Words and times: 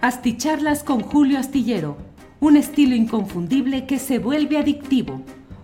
Asticharlas 0.00 0.84
con 0.84 1.00
Julio 1.00 1.40
Astillero, 1.40 1.96
un 2.38 2.56
estilo 2.56 2.94
inconfundible 2.94 3.84
que 3.84 3.98
se 3.98 4.20
vuelve 4.20 4.56
adictivo. 4.56 5.22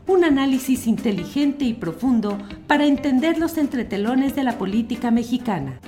Un 0.09 0.25
análisis 0.25 0.89
inteligente 0.89 1.65
y 1.65 1.73
profundo 1.73 2.37
para 2.67 2.85
entender 2.85 3.39
los 3.39 3.57
entretelones 3.59 4.35
de 4.35 4.43
la 4.43 4.59
política 4.59 5.13
mexicana. 5.13 5.79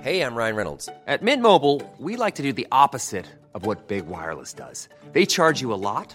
Hey, 0.00 0.22
I'm 0.22 0.36
Ryan 0.36 0.54
Reynolds. 0.54 0.88
At 1.08 1.22
Mint 1.22 1.42
Mobile, 1.42 1.82
we 1.98 2.16
like 2.16 2.36
to 2.36 2.44
do 2.44 2.52
the 2.52 2.68
opposite 2.70 3.26
of 3.52 3.66
what 3.66 3.88
Big 3.88 4.06
Wireless 4.06 4.54
does. 4.54 4.88
They 5.12 5.26
charge 5.26 5.60
you 5.60 5.74
a 5.74 5.76
lot, 5.76 6.14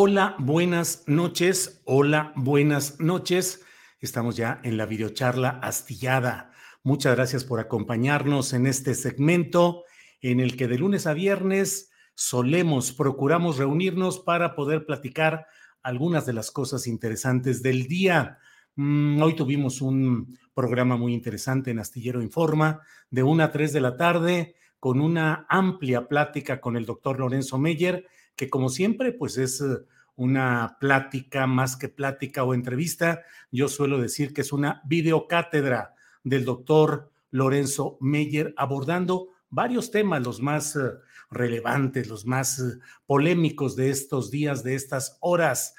Hola, 0.00 0.36
buenas 0.38 1.02
noches. 1.08 1.82
Hola, 1.84 2.32
buenas 2.36 3.00
noches. 3.00 3.64
Estamos 3.98 4.36
ya 4.36 4.60
en 4.62 4.76
la 4.76 4.86
videocharla 4.86 5.58
astillada. 5.60 6.52
Muchas 6.84 7.16
gracias 7.16 7.42
por 7.42 7.58
acompañarnos 7.58 8.52
en 8.52 8.68
este 8.68 8.94
segmento 8.94 9.82
en 10.20 10.38
el 10.38 10.56
que 10.56 10.68
de 10.68 10.78
lunes 10.78 11.08
a 11.08 11.14
viernes 11.14 11.90
solemos, 12.14 12.92
procuramos 12.92 13.58
reunirnos 13.58 14.20
para 14.20 14.54
poder 14.54 14.86
platicar 14.86 15.46
algunas 15.82 16.26
de 16.26 16.34
las 16.34 16.52
cosas 16.52 16.86
interesantes 16.86 17.60
del 17.64 17.88
día. 17.88 18.38
Mm, 18.76 19.20
hoy 19.20 19.34
tuvimos 19.34 19.82
un 19.82 20.38
programa 20.54 20.96
muy 20.96 21.12
interesante 21.12 21.72
en 21.72 21.80
Astillero 21.80 22.22
Informa 22.22 22.82
de 23.10 23.24
1 23.24 23.42
a 23.42 23.50
3 23.50 23.72
de 23.72 23.80
la 23.80 23.96
tarde 23.96 24.54
con 24.78 25.00
una 25.00 25.44
amplia 25.48 26.06
plática 26.06 26.60
con 26.60 26.76
el 26.76 26.86
doctor 26.86 27.18
Lorenzo 27.18 27.58
Meyer, 27.58 28.06
que 28.38 28.48
como 28.48 28.68
siempre, 28.68 29.12
pues 29.12 29.36
es 29.36 29.60
eh, 29.60 29.84
una 30.14 30.78
plática 30.80 31.46
más 31.46 31.76
que 31.76 31.88
plática 31.88 32.44
o 32.44 32.54
entrevista. 32.54 33.22
Yo 33.50 33.68
suelo 33.68 34.00
decir 34.00 34.32
que 34.32 34.42
es 34.42 34.52
una 34.52 34.80
videocátedra 34.86 35.94
del 36.22 36.44
doctor 36.44 37.10
Lorenzo 37.30 37.98
Meyer 38.00 38.54
abordando 38.56 39.30
varios 39.50 39.90
temas, 39.90 40.22
los 40.22 40.40
más 40.40 40.76
eh, 40.76 40.92
relevantes, 41.30 42.08
los 42.08 42.26
más 42.26 42.60
eh, 42.60 42.78
polémicos 43.06 43.74
de 43.74 43.90
estos 43.90 44.30
días, 44.30 44.62
de 44.62 44.76
estas 44.76 45.18
horas. 45.20 45.74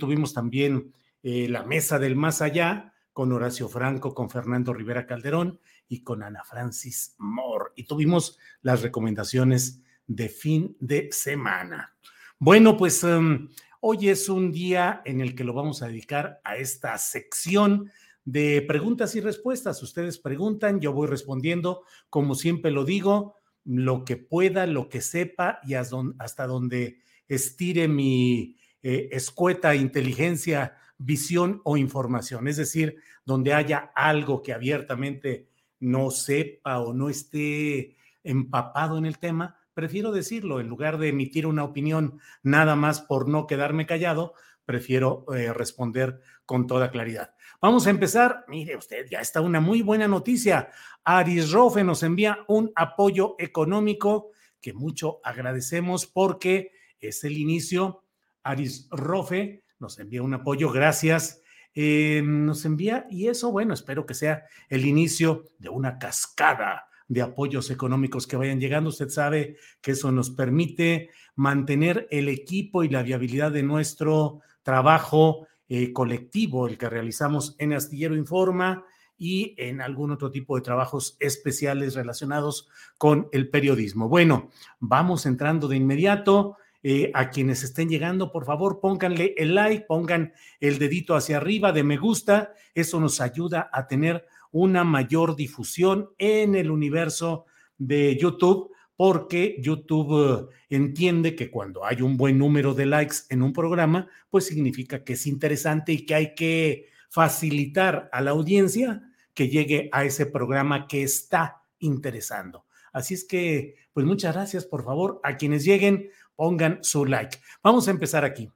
tuvimos 0.00 0.32
también 0.32 0.94
la 1.22 1.64
mesa 1.64 1.98
del 1.98 2.16
más 2.16 2.40
allá 2.40 2.94
con 3.12 3.32
Horacio 3.32 3.68
Franco, 3.68 4.14
con 4.14 4.30
Fernando 4.30 4.72
Rivera 4.72 5.06
Calderón 5.06 5.60
y 5.88 6.02
con 6.02 6.22
Ana 6.22 6.42
Francis 6.44 7.14
Moore. 7.18 7.72
Y 7.76 7.84
tuvimos 7.84 8.38
las 8.62 8.82
recomendaciones 8.82 9.83
de 10.06 10.28
fin 10.28 10.76
de 10.80 11.08
semana. 11.12 11.94
Bueno, 12.38 12.76
pues 12.76 13.02
um, 13.04 13.48
hoy 13.80 14.08
es 14.08 14.28
un 14.28 14.52
día 14.52 15.02
en 15.04 15.20
el 15.20 15.34
que 15.34 15.44
lo 15.44 15.52
vamos 15.52 15.82
a 15.82 15.88
dedicar 15.88 16.40
a 16.44 16.56
esta 16.56 16.98
sección 16.98 17.90
de 18.24 18.62
preguntas 18.66 19.14
y 19.14 19.20
respuestas. 19.20 19.82
Ustedes 19.82 20.18
preguntan, 20.18 20.80
yo 20.80 20.92
voy 20.92 21.08
respondiendo, 21.08 21.82
como 22.10 22.34
siempre 22.34 22.70
lo 22.70 22.84
digo, 22.84 23.36
lo 23.64 24.04
que 24.04 24.16
pueda, 24.16 24.66
lo 24.66 24.88
que 24.88 25.00
sepa 25.00 25.60
y 25.64 25.74
hasta 25.74 26.46
donde 26.46 26.98
estire 27.28 27.88
mi 27.88 28.56
eh, 28.82 29.08
escueta 29.12 29.74
inteligencia, 29.74 30.76
visión 30.98 31.60
o 31.64 31.76
información. 31.76 32.48
Es 32.48 32.56
decir, 32.56 32.96
donde 33.24 33.54
haya 33.54 33.90
algo 33.94 34.42
que 34.42 34.52
abiertamente 34.52 35.48
no 35.80 36.10
sepa 36.10 36.80
o 36.80 36.92
no 36.92 37.08
esté 37.08 37.96
empapado 38.22 38.98
en 38.98 39.06
el 39.06 39.18
tema, 39.18 39.56
prefiero 39.74 40.12
decirlo 40.12 40.60
en 40.60 40.68
lugar 40.68 40.98
de 40.98 41.08
emitir 41.08 41.46
una 41.46 41.64
opinión 41.64 42.20
nada 42.42 42.76
más 42.76 43.00
por 43.00 43.28
no 43.28 43.46
quedarme 43.46 43.86
callado, 43.86 44.34
prefiero 44.64 45.26
eh, 45.34 45.52
responder 45.52 46.20
con 46.46 46.66
toda 46.66 46.90
claridad. 46.90 47.34
Vamos 47.60 47.86
a 47.86 47.90
empezar. 47.90 48.44
Mire 48.48 48.76
usted, 48.76 49.06
ya 49.10 49.20
está 49.20 49.40
una 49.40 49.60
muy 49.60 49.82
buena 49.82 50.08
noticia. 50.08 50.70
Aris 51.04 51.50
Rofe 51.50 51.84
nos 51.84 52.02
envía 52.02 52.38
un 52.48 52.72
apoyo 52.74 53.36
económico 53.38 54.30
que 54.60 54.72
mucho 54.72 55.20
agradecemos 55.24 56.06
porque 56.06 56.72
es 57.00 57.24
el 57.24 57.36
inicio. 57.36 58.04
Aris 58.42 58.88
Rofe 58.90 59.64
nos 59.78 59.98
envía 59.98 60.22
un 60.22 60.34
apoyo. 60.34 60.70
Gracias. 60.70 61.42
Eh, 61.74 62.22
nos 62.24 62.64
envía 62.64 63.06
y 63.10 63.26
eso, 63.26 63.50
bueno, 63.50 63.74
espero 63.74 64.06
que 64.06 64.14
sea 64.14 64.44
el 64.68 64.86
inicio 64.86 65.44
de 65.58 65.70
una 65.70 65.98
cascada 65.98 66.86
de 67.08 67.22
apoyos 67.22 67.70
económicos 67.70 68.26
que 68.26 68.36
vayan 68.36 68.60
llegando. 68.60 68.90
Usted 68.90 69.08
sabe 69.08 69.56
que 69.80 69.92
eso 69.92 70.10
nos 70.12 70.30
permite 70.30 71.10
mantener 71.36 72.08
el 72.10 72.28
equipo 72.28 72.84
y 72.84 72.88
la 72.88 73.02
viabilidad 73.02 73.52
de 73.52 73.62
nuestro 73.62 74.40
trabajo 74.62 75.46
eh, 75.68 75.92
colectivo, 75.92 76.68
el 76.68 76.78
que 76.78 76.88
realizamos 76.88 77.54
en 77.58 77.72
Astillero 77.72 78.16
Informa 78.16 78.84
y 79.16 79.54
en 79.58 79.80
algún 79.80 80.10
otro 80.10 80.30
tipo 80.30 80.56
de 80.56 80.62
trabajos 80.62 81.16
especiales 81.20 81.94
relacionados 81.94 82.68
con 82.98 83.28
el 83.32 83.48
periodismo. 83.48 84.08
Bueno, 84.08 84.50
vamos 84.80 85.26
entrando 85.26 85.68
de 85.68 85.76
inmediato. 85.76 86.56
Eh, 86.86 87.10
a 87.14 87.30
quienes 87.30 87.62
estén 87.62 87.88
llegando, 87.88 88.30
por 88.30 88.44
favor, 88.44 88.78
pónganle 88.78 89.34
el 89.38 89.54
like, 89.54 89.86
pongan 89.86 90.34
el 90.60 90.78
dedito 90.78 91.16
hacia 91.16 91.38
arriba 91.38 91.72
de 91.72 91.82
me 91.82 91.96
gusta. 91.96 92.52
Eso 92.74 93.00
nos 93.00 93.22
ayuda 93.22 93.70
a 93.72 93.86
tener 93.86 94.26
una 94.54 94.84
mayor 94.84 95.34
difusión 95.34 96.10
en 96.16 96.54
el 96.54 96.70
universo 96.70 97.44
de 97.76 98.16
YouTube, 98.16 98.70
porque 98.94 99.56
YouTube 99.60 100.48
eh, 100.48 100.54
entiende 100.70 101.34
que 101.34 101.50
cuando 101.50 101.84
hay 101.84 102.02
un 102.02 102.16
buen 102.16 102.38
número 102.38 102.72
de 102.72 102.86
likes 102.86 103.16
en 103.30 103.42
un 103.42 103.52
programa, 103.52 104.08
pues 104.30 104.46
significa 104.46 105.02
que 105.02 105.14
es 105.14 105.26
interesante 105.26 105.92
y 105.92 106.06
que 106.06 106.14
hay 106.14 106.34
que 106.36 106.86
facilitar 107.10 108.08
a 108.12 108.20
la 108.20 108.30
audiencia 108.30 109.02
que 109.34 109.48
llegue 109.48 109.88
a 109.90 110.04
ese 110.04 110.24
programa 110.24 110.86
que 110.86 111.02
está 111.02 111.64
interesando. 111.80 112.64
Así 112.92 113.14
es 113.14 113.24
que, 113.24 113.74
pues 113.92 114.06
muchas 114.06 114.36
gracias, 114.36 114.66
por 114.66 114.84
favor, 114.84 115.20
a 115.24 115.36
quienes 115.36 115.64
lleguen, 115.64 116.10
pongan 116.36 116.78
su 116.82 117.06
like. 117.06 117.38
Vamos 117.60 117.88
a 117.88 117.90
empezar 117.90 118.24
aquí. 118.24 118.52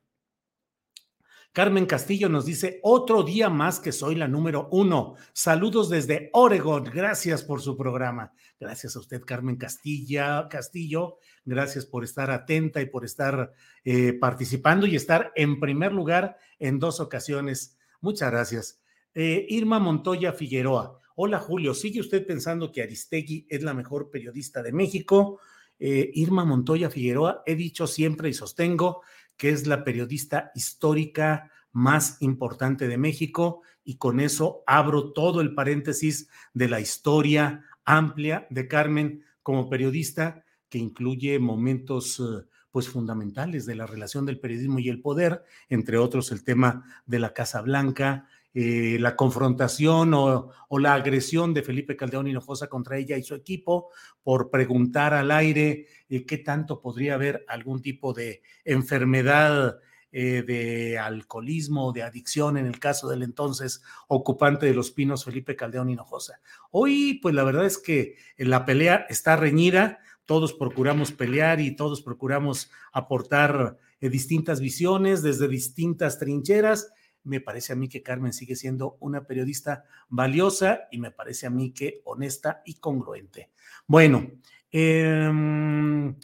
Carmen 1.52 1.86
Castillo 1.86 2.28
nos 2.28 2.44
dice, 2.44 2.78
otro 2.82 3.22
día 3.22 3.48
más 3.48 3.80
que 3.80 3.90
soy 3.90 4.14
la 4.14 4.28
número 4.28 4.68
uno. 4.70 5.16
Saludos 5.32 5.88
desde 5.88 6.30
Oregon. 6.32 6.84
Gracias 6.84 7.42
por 7.42 7.60
su 7.60 7.76
programa. 7.76 8.32
Gracias 8.60 8.94
a 8.94 9.00
usted, 9.00 9.22
Carmen 9.24 9.56
Castilla, 9.56 10.46
Castillo. 10.48 11.18
Gracias 11.44 11.86
por 11.86 12.04
estar 12.04 12.30
atenta 12.30 12.80
y 12.80 12.86
por 12.86 13.04
estar 13.04 13.52
eh, 13.84 14.12
participando 14.12 14.86
y 14.86 14.94
estar 14.94 15.32
en 15.34 15.58
primer 15.58 15.92
lugar 15.92 16.36
en 16.58 16.78
dos 16.78 17.00
ocasiones. 17.00 17.76
Muchas 18.00 18.30
gracias. 18.30 18.80
Eh, 19.14 19.46
Irma 19.48 19.78
Montoya 19.78 20.32
Figueroa. 20.32 21.00
Hola 21.16 21.40
Julio, 21.40 21.74
¿sigue 21.74 21.98
usted 21.98 22.24
pensando 22.24 22.70
que 22.70 22.82
Aristegui 22.82 23.46
es 23.48 23.64
la 23.64 23.74
mejor 23.74 24.10
periodista 24.10 24.62
de 24.62 24.72
México? 24.72 25.40
Eh, 25.80 26.10
Irma 26.14 26.44
Montoya 26.44 26.90
Figueroa, 26.90 27.42
he 27.46 27.56
dicho 27.56 27.88
siempre 27.88 28.28
y 28.28 28.34
sostengo 28.34 29.02
que 29.38 29.48
es 29.48 29.66
la 29.66 29.84
periodista 29.84 30.52
histórica 30.54 31.50
más 31.72 32.18
importante 32.20 32.88
de 32.88 32.98
México 32.98 33.62
y 33.84 33.96
con 33.96 34.20
eso 34.20 34.62
abro 34.66 35.12
todo 35.12 35.40
el 35.40 35.54
paréntesis 35.54 36.28
de 36.52 36.68
la 36.68 36.80
historia 36.80 37.64
amplia 37.86 38.46
de 38.50 38.68
Carmen 38.68 39.24
como 39.42 39.70
periodista 39.70 40.44
que 40.68 40.76
incluye 40.76 41.38
momentos 41.38 42.20
eh, 42.20 42.46
pues 42.70 42.88
fundamentales 42.88 43.64
de 43.64 43.76
la 43.76 43.86
relación 43.86 44.26
del 44.26 44.40
periodismo 44.40 44.78
y 44.78 44.90
el 44.90 45.00
poder, 45.00 45.42
entre 45.68 45.96
otros 45.96 46.30
el 46.32 46.44
tema 46.44 46.84
de 47.06 47.18
la 47.18 47.32
Casa 47.32 47.62
Blanca, 47.62 48.28
eh, 48.54 48.96
la 48.98 49.14
confrontación 49.14 50.14
o, 50.14 50.50
la 50.78 50.94
agresión 50.94 51.52
de 51.52 51.62
Felipe 51.62 51.96
Caldeón 51.96 52.28
Hinojosa 52.28 52.66
contra 52.66 52.96
ella 52.96 53.18
y 53.18 53.22
su 53.22 53.34
equipo 53.34 53.90
por 54.22 54.50
preguntar 54.50 55.12
al 55.12 55.30
aire 55.30 55.86
eh, 56.08 56.24
qué 56.24 56.38
tanto 56.38 56.80
podría 56.80 57.14
haber 57.14 57.44
algún 57.46 57.82
tipo 57.82 58.14
de 58.14 58.42
enfermedad 58.64 59.78
eh, 60.10 60.42
de 60.46 60.98
alcoholismo 60.98 61.92
de 61.92 62.02
adicción 62.02 62.56
en 62.56 62.64
el 62.64 62.80
caso 62.80 63.08
del 63.08 63.22
entonces 63.22 63.82
ocupante 64.08 64.64
de 64.64 64.74
los 64.74 64.92
pinos 64.92 65.26
Felipe 65.26 65.54
Caldeón 65.54 65.90
Hinojosa. 65.90 66.40
Hoy, 66.70 67.20
pues 67.20 67.34
la 67.34 67.44
verdad 67.44 67.66
es 67.66 67.76
que 67.76 68.16
la 68.38 68.64
pelea 68.64 69.04
está 69.10 69.36
reñida, 69.36 69.98
todos 70.24 70.54
procuramos 70.54 71.12
pelear 71.12 71.60
y 71.60 71.76
todos 71.76 72.00
procuramos 72.00 72.70
aportar 72.92 73.76
distintas 74.00 74.60
visiones 74.60 75.22
desde 75.22 75.48
distintas 75.48 76.18
trincheras 76.18 76.90
me 77.28 77.40
parece 77.40 77.72
a 77.72 77.76
mí 77.76 77.88
que 77.88 78.02
Carmen 78.02 78.32
sigue 78.32 78.56
siendo 78.56 78.96
una 79.00 79.26
periodista 79.26 79.84
valiosa 80.08 80.88
y 80.90 80.98
me 80.98 81.10
parece 81.10 81.46
a 81.46 81.50
mí 81.50 81.72
que 81.72 82.00
honesta 82.04 82.62
y 82.64 82.74
congruente. 82.74 83.50
Bueno, 83.86 84.30
em, 84.70 86.16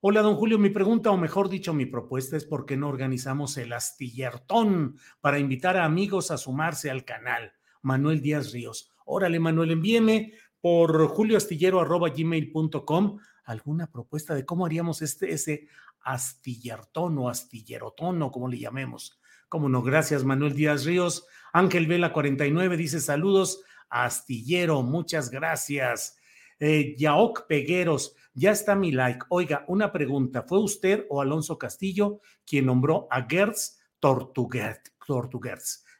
hola 0.00 0.22
don 0.22 0.34
Julio, 0.34 0.58
mi 0.58 0.70
pregunta, 0.70 1.10
o 1.10 1.16
mejor 1.16 1.48
dicho, 1.48 1.72
mi 1.72 1.86
propuesta 1.86 2.36
es 2.36 2.44
por 2.44 2.66
qué 2.66 2.76
no 2.76 2.88
organizamos 2.88 3.56
el 3.56 3.72
astillertón 3.72 4.96
para 5.20 5.38
invitar 5.38 5.76
a 5.76 5.84
amigos 5.84 6.32
a 6.32 6.36
sumarse 6.36 6.90
al 6.90 7.04
canal. 7.04 7.52
Manuel 7.82 8.20
Díaz 8.20 8.52
Ríos. 8.52 8.90
Órale, 9.06 9.38
Manuel, 9.38 9.70
envíeme 9.70 10.32
por 10.60 11.06
julioastillero.gmail.com 11.06 13.18
alguna 13.44 13.86
propuesta 13.90 14.34
de 14.34 14.44
cómo 14.44 14.66
haríamos 14.66 15.02
este, 15.02 15.32
ese 15.32 15.68
astillertón 16.00 17.16
o 17.18 17.28
astillerotón 17.28 18.22
o 18.22 18.30
como 18.30 18.48
le 18.48 18.58
llamemos. 18.58 19.18
Cómo 19.48 19.68
no, 19.68 19.82
gracias 19.82 20.24
Manuel 20.24 20.54
Díaz 20.54 20.84
Ríos. 20.84 21.26
Ángel 21.52 21.86
Vela 21.86 22.12
49 22.12 22.76
dice 22.76 23.00
saludos 23.00 23.62
Astillero, 23.88 24.82
muchas 24.82 25.30
gracias. 25.30 26.18
Eh, 26.60 26.94
Yaok 26.98 27.46
Pegueros, 27.46 28.14
ya 28.34 28.50
está 28.50 28.74
mi 28.74 28.92
like. 28.92 29.24
Oiga, 29.30 29.64
una 29.68 29.90
pregunta, 29.92 30.42
¿fue 30.42 30.58
usted 30.58 31.06
o 31.08 31.22
Alonso 31.22 31.56
Castillo 31.56 32.20
quien 32.44 32.66
nombró 32.66 33.06
a 33.10 33.26
Gertz 33.28 33.78
Tortugertz? 34.00 34.92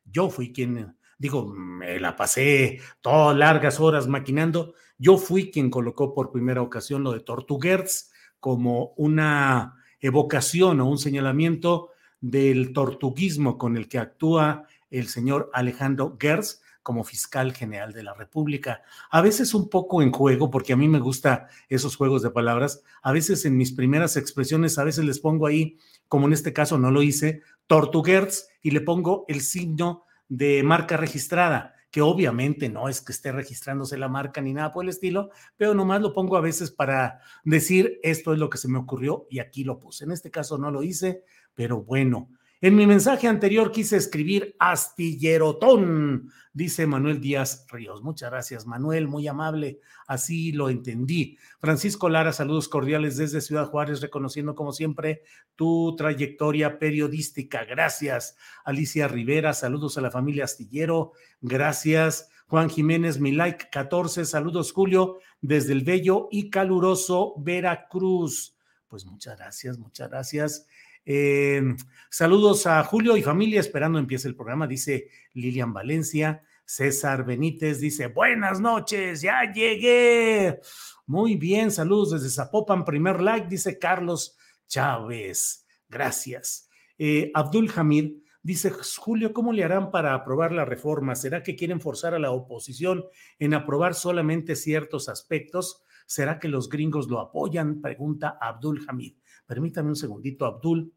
Yo 0.04 0.28
fui 0.28 0.52
quien, 0.52 0.96
digo, 1.16 1.46
me 1.46 1.98
la 1.98 2.16
pasé 2.16 2.80
todas 3.00 3.36
largas 3.36 3.80
horas 3.80 4.06
maquinando. 4.06 4.74
Yo 4.98 5.16
fui 5.16 5.50
quien 5.50 5.70
colocó 5.70 6.12
por 6.12 6.30
primera 6.30 6.60
ocasión 6.60 7.02
lo 7.02 7.12
de 7.12 7.20
Tortugertz 7.20 8.10
como 8.40 8.92
una 8.96 9.76
evocación 10.00 10.80
o 10.80 10.90
un 10.90 10.98
señalamiento 10.98 11.90
del 12.20 12.72
tortuguismo 12.72 13.58
con 13.58 13.76
el 13.76 13.88
que 13.88 13.98
actúa 13.98 14.64
el 14.90 15.08
señor 15.08 15.50
Alejandro 15.52 16.16
Gers 16.18 16.62
como 16.88 17.04
fiscal 17.04 17.52
general 17.52 17.92
de 17.92 18.02
la 18.02 18.14
República. 18.14 18.80
A 19.10 19.20
veces 19.20 19.52
un 19.52 19.68
poco 19.68 20.00
en 20.00 20.10
juego, 20.10 20.50
porque 20.50 20.72
a 20.72 20.76
mí 20.76 20.88
me 20.88 21.00
gusta 21.00 21.48
esos 21.68 21.96
juegos 21.96 22.22
de 22.22 22.30
palabras, 22.30 22.82
a 23.02 23.12
veces 23.12 23.44
en 23.44 23.58
mis 23.58 23.72
primeras 23.72 24.16
expresiones, 24.16 24.78
a 24.78 24.84
veces 24.84 25.04
les 25.04 25.18
pongo 25.18 25.46
ahí, 25.46 25.76
como 26.08 26.26
en 26.26 26.32
este 26.32 26.54
caso 26.54 26.78
no 26.78 26.90
lo 26.90 27.02
hice, 27.02 27.42
Tortuguers 27.66 28.48
y 28.62 28.70
le 28.70 28.80
pongo 28.80 29.26
el 29.28 29.42
signo 29.42 30.06
de 30.28 30.62
marca 30.62 30.96
registrada, 30.96 31.74
que 31.90 32.00
obviamente 32.00 32.70
no 32.70 32.88
es 32.88 33.02
que 33.02 33.12
esté 33.12 33.32
registrándose 33.32 33.98
la 33.98 34.08
marca 34.08 34.40
ni 34.40 34.54
nada 34.54 34.72
por 34.72 34.84
el 34.84 34.90
estilo, 34.90 35.28
pero 35.58 35.74
nomás 35.74 36.00
lo 36.00 36.14
pongo 36.14 36.38
a 36.38 36.40
veces 36.40 36.70
para 36.70 37.20
decir 37.44 37.98
esto 38.02 38.32
es 38.32 38.38
lo 38.38 38.48
que 38.48 38.56
se 38.56 38.68
me 38.68 38.78
ocurrió 38.78 39.26
y 39.28 39.40
aquí 39.40 39.62
lo 39.62 39.78
puse. 39.78 40.04
En 40.04 40.12
este 40.12 40.30
caso 40.30 40.56
no 40.56 40.70
lo 40.70 40.82
hice, 40.82 41.22
pero 41.58 41.82
bueno, 41.82 42.30
en 42.60 42.76
mi 42.76 42.86
mensaje 42.86 43.26
anterior 43.26 43.72
quise 43.72 43.96
escribir 43.96 44.54
astillerotón, 44.60 46.30
dice 46.52 46.86
Manuel 46.86 47.20
Díaz 47.20 47.66
Ríos. 47.68 48.00
Muchas 48.00 48.30
gracias, 48.30 48.64
Manuel, 48.64 49.08
muy 49.08 49.26
amable, 49.26 49.80
así 50.06 50.52
lo 50.52 50.70
entendí. 50.70 51.36
Francisco 51.58 52.08
Lara, 52.08 52.32
saludos 52.32 52.68
cordiales 52.68 53.16
desde 53.16 53.40
Ciudad 53.40 53.66
Juárez, 53.66 54.00
reconociendo 54.00 54.54
como 54.54 54.70
siempre 54.70 55.24
tu 55.56 55.96
trayectoria 55.96 56.78
periodística. 56.78 57.64
Gracias. 57.64 58.36
Alicia 58.64 59.08
Rivera, 59.08 59.54
saludos 59.54 59.98
a 59.98 60.00
la 60.00 60.12
familia 60.12 60.44
Astillero. 60.44 61.10
Gracias. 61.40 62.30
Juan 62.46 62.70
Jiménez, 62.70 63.18
mi 63.18 63.32
like 63.32 63.66
14, 63.72 64.24
saludos 64.24 64.70
Julio, 64.70 65.18
desde 65.40 65.72
el 65.72 65.82
bello 65.82 66.28
y 66.30 66.50
caluroso 66.50 67.34
Veracruz. 67.38 68.56
Pues 68.86 69.04
muchas 69.04 69.36
gracias, 69.36 69.76
muchas 69.76 70.08
gracias. 70.08 70.68
Eh, 71.10 71.62
saludos 72.10 72.66
a 72.66 72.84
Julio 72.84 73.16
y 73.16 73.22
familia, 73.22 73.60
esperando 73.60 73.98
empiece 73.98 74.28
el 74.28 74.36
programa, 74.36 74.66
dice 74.66 75.08
Lilian 75.32 75.72
Valencia. 75.72 76.42
César 76.66 77.24
Benítez 77.24 77.80
dice, 77.80 78.08
buenas 78.08 78.60
noches, 78.60 79.22
ya 79.22 79.50
llegué. 79.50 80.60
Muy 81.06 81.36
bien, 81.36 81.70
saludos 81.70 82.10
desde 82.10 82.28
Zapopan, 82.28 82.84
primer 82.84 83.22
like, 83.22 83.48
dice 83.48 83.78
Carlos 83.78 84.36
Chávez. 84.66 85.66
Gracias. 85.88 86.68
Eh, 86.98 87.30
Abdul 87.32 87.72
Hamid 87.74 88.18
dice, 88.42 88.70
Julio, 88.98 89.32
¿cómo 89.32 89.54
le 89.54 89.64
harán 89.64 89.90
para 89.90 90.12
aprobar 90.12 90.52
la 90.52 90.66
reforma? 90.66 91.14
¿Será 91.14 91.42
que 91.42 91.56
quieren 91.56 91.80
forzar 91.80 92.12
a 92.12 92.18
la 92.18 92.32
oposición 92.32 93.06
en 93.38 93.54
aprobar 93.54 93.94
solamente 93.94 94.54
ciertos 94.56 95.08
aspectos? 95.08 95.82
¿Será 96.04 96.38
que 96.38 96.48
los 96.48 96.68
gringos 96.68 97.08
lo 97.08 97.18
apoyan? 97.18 97.80
Pregunta 97.80 98.36
Abdul 98.38 98.84
Hamid. 98.86 99.14
Permítame 99.46 99.88
un 99.88 99.96
segundito, 99.96 100.44
Abdul. 100.44 100.92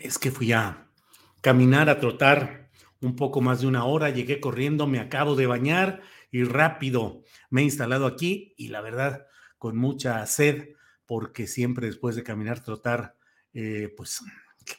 Es 0.00 0.18
que 0.18 0.30
fui 0.30 0.52
a 0.52 0.88
caminar, 1.40 1.88
a 1.88 2.00
trotar 2.00 2.70
un 3.00 3.16
poco 3.16 3.40
más 3.40 3.60
de 3.60 3.66
una 3.66 3.84
hora, 3.84 4.10
llegué 4.10 4.40
corriendo, 4.40 4.86
me 4.86 4.98
acabo 4.98 5.34
de 5.34 5.46
bañar 5.46 6.02
y 6.30 6.44
rápido 6.44 7.22
me 7.48 7.62
he 7.62 7.64
instalado 7.64 8.06
aquí 8.06 8.54
y 8.56 8.68
la 8.68 8.80
verdad 8.80 9.26
con 9.58 9.76
mucha 9.76 10.24
sed, 10.26 10.70
porque 11.06 11.46
siempre 11.46 11.86
después 11.86 12.16
de 12.16 12.22
caminar, 12.22 12.62
trotar, 12.62 13.16
eh, 13.52 13.92
pues 13.96 14.20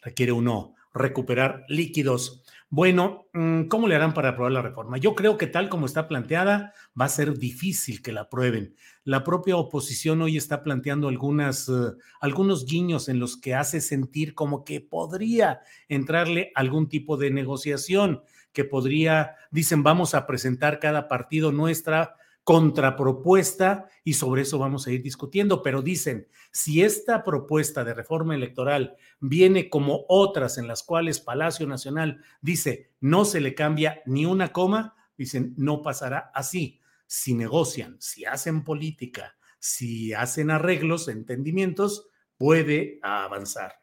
requiere 0.03 0.31
uno 0.31 0.75
recuperar 0.93 1.63
líquidos. 1.67 2.43
Bueno, 2.73 3.27
mm, 3.33 3.63
¿cómo 3.63 3.89
le 3.89 3.95
harán 3.95 4.13
para 4.13 4.29
aprobar 4.29 4.53
la 4.53 4.61
reforma? 4.61 4.97
Yo 4.97 5.13
creo 5.13 5.37
que 5.37 5.45
tal 5.45 5.67
como 5.67 5.85
está 5.85 6.07
planteada, 6.07 6.73
va 6.99 7.03
a 7.03 7.09
ser 7.09 7.37
difícil 7.37 8.01
que 8.01 8.13
la 8.13 8.21
aprueben. 8.21 8.75
La 9.03 9.25
propia 9.25 9.57
oposición 9.57 10.21
hoy 10.21 10.37
está 10.37 10.63
planteando 10.63 11.09
algunas, 11.09 11.67
eh, 11.67 11.91
algunos 12.21 12.65
guiños 12.65 13.09
en 13.09 13.19
los 13.19 13.35
que 13.35 13.55
hace 13.55 13.81
sentir 13.81 14.35
como 14.35 14.63
que 14.63 14.79
podría 14.79 15.59
entrarle 15.89 16.53
algún 16.55 16.87
tipo 16.87 17.17
de 17.17 17.29
negociación, 17.31 18.23
que 18.53 18.63
podría, 18.63 19.35
dicen, 19.51 19.83
vamos 19.83 20.15
a 20.15 20.25
presentar 20.25 20.79
cada 20.79 21.09
partido 21.09 21.51
nuestra 21.51 22.15
contrapropuesta 22.43 23.87
y 24.03 24.13
sobre 24.13 24.41
eso 24.41 24.57
vamos 24.57 24.87
a 24.87 24.91
ir 24.91 25.03
discutiendo, 25.03 25.61
pero 25.61 25.81
dicen, 25.81 26.27
si 26.51 26.81
esta 26.81 27.23
propuesta 27.23 27.83
de 27.83 27.93
reforma 27.93 28.35
electoral 28.35 28.95
viene 29.19 29.69
como 29.69 30.05
otras 30.07 30.57
en 30.57 30.67
las 30.67 30.83
cuales 30.83 31.19
Palacio 31.19 31.67
Nacional 31.67 32.23
dice 32.41 32.91
no 32.99 33.25
se 33.25 33.41
le 33.41 33.53
cambia 33.53 34.01
ni 34.05 34.25
una 34.25 34.51
coma, 34.51 34.95
dicen 35.17 35.53
no 35.57 35.81
pasará 35.81 36.31
así. 36.33 36.79
Si 37.05 37.33
negocian, 37.33 37.97
si 37.99 38.25
hacen 38.25 38.63
política, 38.63 39.35
si 39.59 40.13
hacen 40.13 40.49
arreglos, 40.49 41.07
entendimientos, 41.09 42.07
puede 42.37 42.99
avanzar. 43.03 43.81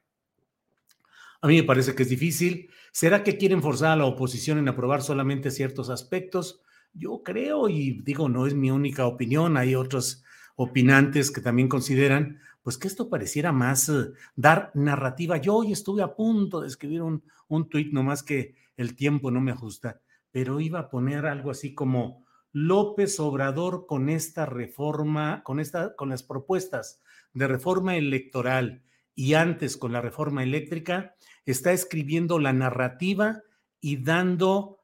A 1.41 1.47
mí 1.47 1.57
me 1.57 1.63
parece 1.63 1.95
que 1.95 2.03
es 2.03 2.09
difícil. 2.09 2.71
¿Será 2.91 3.23
que 3.23 3.37
quieren 3.37 3.63
forzar 3.63 3.93
a 3.93 3.97
la 3.97 4.07
oposición 4.07 4.59
en 4.59 4.69
aprobar 4.69 5.03
solamente 5.03 5.51
ciertos 5.51 5.91
aspectos? 5.91 6.63
Yo 6.93 7.23
creo, 7.23 7.69
y 7.69 8.01
digo, 8.03 8.29
no 8.29 8.47
es 8.47 8.55
mi 8.55 8.71
única 8.71 9.07
opinión, 9.07 9.57
hay 9.57 9.75
otros 9.75 10.25
opinantes 10.57 11.31
que 11.31 11.41
también 11.41 11.69
consideran, 11.69 12.41
pues 12.63 12.77
que 12.79 12.89
esto 12.89 13.09
pareciera 13.09 13.53
más 13.53 13.89
eh, 13.89 14.11
dar 14.35 14.73
narrativa. 14.75 15.37
Yo 15.37 15.55
hoy 15.55 15.73
estuve 15.73 16.03
a 16.03 16.15
punto 16.15 16.61
de 16.61 16.69
escribir 16.69 17.03
un, 17.03 17.23
un 17.47 17.69
tuit, 17.69 17.93
nomás 17.93 18.23
que 18.23 18.57
el 18.77 18.95
tiempo 18.95 19.31
no 19.31 19.41
me 19.41 19.53
ajusta, 19.53 20.01
pero 20.31 20.61
iba 20.61 20.81
a 20.81 20.91
poner 20.91 21.27
algo 21.27 21.51
así 21.51 21.75
como 21.75 22.27
López 22.53 23.21
Obrador 23.21 23.87
con 23.87 24.09
esta 24.09 24.47
reforma, 24.47 25.43
con, 25.45 25.61
esta, 25.61 25.95
con 25.95 26.09
las 26.09 26.23
propuestas 26.23 27.01
de 27.33 27.47
reforma 27.47 27.97
electoral 27.97 28.83
y 29.15 29.35
antes 29.35 29.77
con 29.77 29.93
la 29.93 30.01
reforma 30.01 30.43
eléctrica, 30.43 31.15
está 31.45 31.73
escribiendo 31.73 32.39
la 32.39 32.53
narrativa 32.53 33.43
y 33.81 34.03
dando 34.03 34.78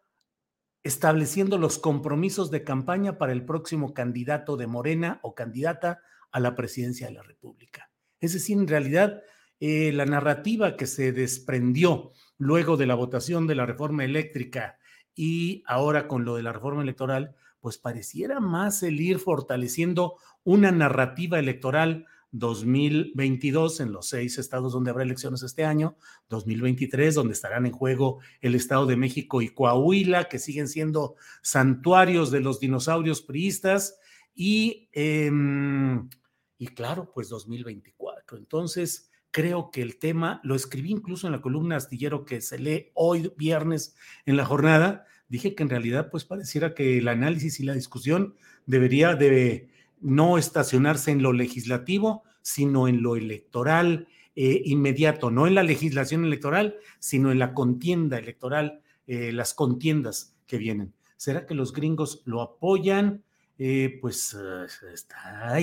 estableciendo 0.85 1.59
los 1.59 1.79
compromisos 1.79 2.51
de 2.51 2.63
campaña 2.63 3.17
para 3.19 3.33
el 3.33 3.45
próximo 3.45 3.95
candidato 3.95 4.57
de 4.57 4.67
Morena 4.67 5.19
o 5.23 5.35
candidata 5.35 6.03
a 6.31 6.41
la 6.41 6.55
presidencia 6.55 7.07
de 7.07 7.15
la 7.15 7.23
República. 7.23 7.91
Es 8.21 8.35
decir, 8.35 8.59
en 8.59 8.69
realidad, 8.69 9.23
eh, 9.61 9.93
la 9.93 10.05
narrativa 10.05 10.77
que 10.77 10.87
se 10.87 11.13
desprendió 11.13 12.13
luego 12.37 12.77
de 12.77 12.87
la 12.87 12.95
votación 12.95 13.47
de 13.47 13.55
la 13.55 13.65
reforma 13.65 14.05
eléctrica 14.05 14.79
y 15.15 15.63
ahora 15.67 16.07
con 16.07 16.25
lo 16.27 16.37
de 16.37 16.43
la 16.43 16.53
reforma 16.53 16.83
electoral, 16.83 17.35
pues 17.61 17.79
pareciera 17.79 18.41
más 18.41 18.83
el 18.83 19.01
ir 19.01 19.19
fortaleciendo 19.19 20.19
una 20.43 20.71
narrativa 20.71 21.39
electoral 21.39 22.07
2022 22.35 23.79
en 23.81 23.93
los 23.93 24.09
seis 24.09 24.39
estados 24.39 24.73
donde 24.73 24.91
habrá 24.91 25.05
elecciones 25.05 25.43
este 25.43 25.65
año, 25.65 25.97
2023 26.29 27.15
donde 27.15 27.33
estarán 27.33 27.65
en 27.65 27.73
juego 27.73 28.19
el 28.41 28.57
Estado 28.57 28.87
de 28.87 28.97
México 28.97 29.41
y 29.41 29.51
Coahuila, 29.51 30.29
que 30.29 30.41
siguen 30.41 30.69
siendo 30.69 31.15
santuarios 31.43 32.33
de 32.33 32.41
los 32.41 32.59
dinosaurios 32.59 33.23
priistas, 33.23 33.99
y, 34.35 34.89
em, 34.93 36.09
y 36.59 36.67
claro, 36.69 37.13
pues 37.15 37.29
2024. 37.29 38.37
Entonces, 38.37 39.13
creo 39.31 39.71
que 39.71 39.81
el 39.81 39.99
tema, 39.99 40.41
lo 40.43 40.57
escribí 40.57 40.91
incluso 40.91 41.29
en 41.29 41.33
la 41.33 41.41
columna 41.41 41.77
astillero 41.77 42.25
que 42.25 42.41
se 42.41 42.59
lee 42.59 42.91
hoy 42.95 43.33
viernes 43.37 43.95
en 44.27 44.37
la 44.37 44.45
jornada, 44.45 45.07
dije 45.29 45.55
que 45.55 45.63
en 45.63 45.71
realidad 45.71 46.11
pues 46.11 46.25
pareciera 46.25 46.75
que 46.75 46.99
el 46.99 47.09
análisis 47.09 47.61
y 47.61 47.65
la 47.65 47.75
discusión 47.75 48.35
debería 48.67 49.15
de 49.15 49.69
no 50.05 50.37
estacionarse 50.37 51.11
en 51.11 51.23
lo 51.23 51.33
legislativo, 51.33 52.25
sino 52.43 52.89
en 52.89 53.03
lo 53.03 53.17
electoral 53.17 54.07
eh, 54.37 54.61
inmediato, 54.67 55.31
no 55.31 55.47
en 55.47 55.55
la 55.55 55.63
legislación 55.63 56.27
electoral, 56.27 56.77
sino 56.99 57.33
en 57.33 57.39
la 57.39 57.55
contienda 57.55 58.19
electoral, 58.19 58.83
eh, 59.07 59.33
las 59.33 59.55
contiendas 59.55 60.37
que 60.47 60.59
vienen. 60.59 60.93
¿Será 61.17 61.47
que 61.47 61.55
los 61.55 61.73
gringos 61.73 62.23
lo 62.27 62.43
apoyan? 62.43 63.25
Eh, 63.59 63.99
pues 64.03 64.37
está 64.93 65.59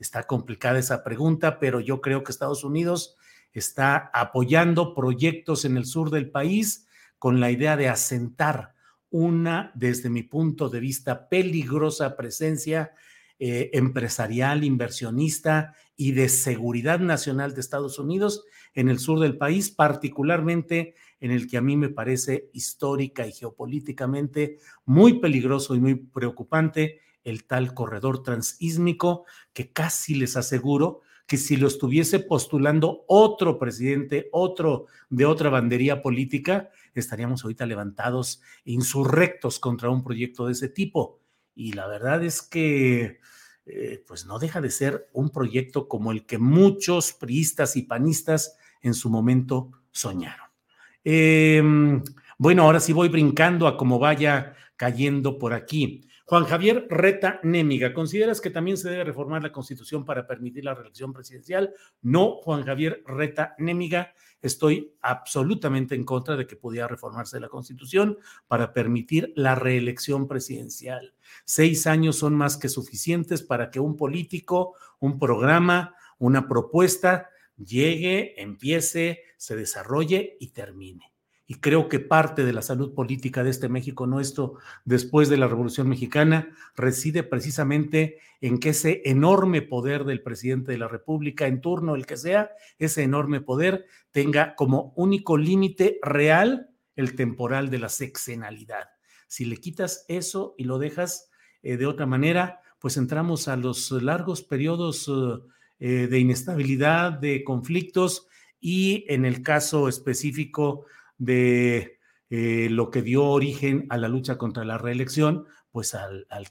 está 0.00 0.22
complicada 0.24 0.78
esa 0.78 1.04
pregunta, 1.04 1.60
pero 1.60 1.78
yo 1.78 2.00
creo 2.00 2.24
que 2.24 2.32
Estados 2.32 2.64
Unidos 2.64 3.16
está 3.52 4.10
apoyando 4.12 4.94
proyectos 4.94 5.64
en 5.64 5.76
el 5.76 5.86
sur 5.86 6.10
del 6.10 6.30
país 6.30 6.88
con 7.20 7.38
la 7.38 7.52
idea 7.52 7.76
de 7.76 7.88
asentar 7.88 8.74
una, 9.10 9.70
desde 9.76 10.10
mi 10.10 10.24
punto 10.24 10.68
de 10.68 10.80
vista, 10.80 11.28
peligrosa 11.28 12.16
presencia 12.16 12.92
eh, 13.38 13.70
empresarial, 13.72 14.64
inversionista 14.64 15.74
y 15.96 16.12
de 16.12 16.28
seguridad 16.28 17.00
nacional 17.00 17.54
de 17.54 17.60
Estados 17.60 17.98
Unidos 17.98 18.44
en 18.74 18.88
el 18.88 18.98
sur 18.98 19.20
del 19.20 19.36
país, 19.36 19.70
particularmente 19.70 20.94
en 21.20 21.30
el 21.30 21.46
que 21.46 21.56
a 21.56 21.62
mí 21.62 21.76
me 21.76 21.88
parece 21.88 22.50
histórica 22.52 23.26
y 23.26 23.32
geopolíticamente 23.32 24.58
muy 24.84 25.20
peligroso 25.20 25.74
y 25.74 25.80
muy 25.80 25.94
preocupante, 25.94 27.00
el 27.24 27.44
tal 27.44 27.74
corredor 27.74 28.22
transísmico, 28.22 29.24
que 29.52 29.72
casi 29.72 30.14
les 30.14 30.36
aseguro 30.36 31.00
que 31.26 31.38
si 31.38 31.56
lo 31.56 31.68
estuviese 31.68 32.20
postulando 32.20 33.04
otro 33.08 33.58
presidente, 33.58 34.28
otro 34.32 34.86
de 35.08 35.24
otra 35.24 35.48
bandería 35.48 36.02
política, 36.02 36.68
estaríamos 36.94 37.42
ahorita 37.44 37.64
levantados 37.66 38.42
insurrectos 38.64 39.58
contra 39.58 39.88
un 39.88 40.04
proyecto 40.04 40.46
de 40.46 40.52
ese 40.52 40.68
tipo. 40.68 41.20
Y 41.54 41.72
la 41.72 41.86
verdad 41.86 42.22
es 42.24 42.42
que, 42.42 43.20
eh, 43.66 44.04
pues 44.06 44.26
no 44.26 44.38
deja 44.38 44.60
de 44.60 44.70
ser 44.70 45.08
un 45.12 45.30
proyecto 45.30 45.88
como 45.88 46.12
el 46.12 46.26
que 46.26 46.38
muchos 46.38 47.12
priistas 47.12 47.76
y 47.76 47.82
panistas 47.82 48.56
en 48.82 48.94
su 48.94 49.10
momento 49.10 49.70
soñaron. 49.90 50.48
Em, 51.04 52.02
bueno, 52.38 52.62
ahora 52.62 52.80
sí 52.80 52.92
voy 52.92 53.08
brincando 53.08 53.66
a 53.66 53.76
cómo 53.76 53.98
vaya 53.98 54.54
cayendo 54.76 55.38
por 55.38 55.52
aquí. 55.52 56.08
Juan 56.26 56.44
Javier 56.44 56.86
Reta 56.88 57.38
Némiga, 57.42 57.92
¿consideras 57.92 58.40
que 58.40 58.48
también 58.48 58.78
se 58.78 58.88
debe 58.88 59.04
reformar 59.04 59.42
la 59.42 59.52
constitución 59.52 60.06
para 60.06 60.26
permitir 60.26 60.64
la 60.64 60.74
reelección 60.74 61.12
presidencial? 61.12 61.74
No, 62.00 62.36
Juan 62.42 62.64
Javier 62.64 63.02
Reta 63.06 63.54
Némiga, 63.58 64.14
estoy 64.44 64.94
absolutamente 65.00 65.94
en 65.94 66.04
contra 66.04 66.36
de 66.36 66.46
que 66.46 66.54
pudiera 66.54 66.86
reformarse 66.86 67.40
la 67.40 67.48
constitución 67.48 68.18
para 68.46 68.74
permitir 68.74 69.32
la 69.36 69.54
reelección 69.54 70.28
presidencial. 70.28 71.14
Seis 71.46 71.86
años 71.86 72.16
son 72.16 72.34
más 72.34 72.58
que 72.58 72.68
suficientes 72.68 73.42
para 73.42 73.70
que 73.70 73.80
un 73.80 73.96
político, 73.96 74.74
un 75.00 75.18
programa, 75.18 75.94
una 76.18 76.46
propuesta 76.46 77.30
llegue, 77.56 78.40
empiece, 78.40 79.22
se 79.38 79.56
desarrolle 79.56 80.36
y 80.38 80.48
termine 80.48 81.13
y 81.46 81.56
creo 81.56 81.88
que 81.88 82.00
parte 82.00 82.44
de 82.44 82.52
la 82.52 82.62
salud 82.62 82.94
política 82.94 83.44
de 83.44 83.50
este 83.50 83.68
México 83.68 84.06
nuestro 84.06 84.54
después 84.84 85.28
de 85.28 85.36
la 85.36 85.46
Revolución 85.46 85.88
Mexicana 85.88 86.48
reside 86.74 87.22
precisamente 87.22 88.18
en 88.40 88.58
que 88.58 88.70
ese 88.70 89.02
enorme 89.04 89.60
poder 89.60 90.04
del 90.04 90.22
presidente 90.22 90.72
de 90.72 90.78
la 90.78 90.88
República, 90.88 91.46
en 91.46 91.60
turno 91.60 91.94
el 91.94 92.06
que 92.06 92.16
sea, 92.16 92.50
ese 92.78 93.02
enorme 93.02 93.40
poder 93.40 93.86
tenga 94.10 94.54
como 94.54 94.92
único 94.96 95.36
límite 95.36 95.98
real 96.02 96.70
el 96.96 97.14
temporal 97.14 97.70
de 97.70 97.78
la 97.78 97.88
sexenalidad. 97.88 98.88
Si 99.26 99.44
le 99.44 99.58
quitas 99.58 100.06
eso 100.08 100.54
y 100.56 100.64
lo 100.64 100.78
dejas 100.78 101.30
eh, 101.62 101.76
de 101.76 101.86
otra 101.86 102.06
manera, 102.06 102.60
pues 102.78 102.96
entramos 102.96 103.48
a 103.48 103.56
los 103.56 103.90
largos 103.90 104.42
periodos 104.42 105.10
eh, 105.78 106.06
de 106.06 106.18
inestabilidad, 106.18 107.12
de 107.12 107.44
conflictos 107.44 108.28
y 108.60 109.04
en 109.08 109.24
el 109.24 109.42
caso 109.42 109.88
específico 109.88 110.86
de 111.18 111.98
eh, 112.30 112.68
lo 112.70 112.90
que 112.90 113.02
dio 113.02 113.24
origen 113.24 113.86
a 113.90 113.96
la 113.96 114.08
lucha 114.08 114.38
contra 114.38 114.64
la 114.64 114.78
reelección, 114.78 115.46
pues 115.70 115.94
al, 115.94 116.26
al 116.30 116.48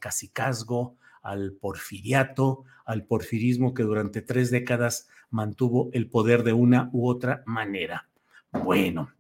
al 1.22 1.54
porfiriato, 1.54 2.66
al 2.86 3.06
porfirismo 3.06 3.74
que 3.74 3.84
durante 3.84 4.22
tres 4.22 4.52
décadas 4.52 5.08
mantuvo 5.30 5.90
el 5.94 6.10
poder 6.10 6.44
de 6.44 6.54
una 6.54 6.90
u 6.94 7.08
otra 7.10 7.44
manera. 7.46 8.10
Bueno, 8.52 9.12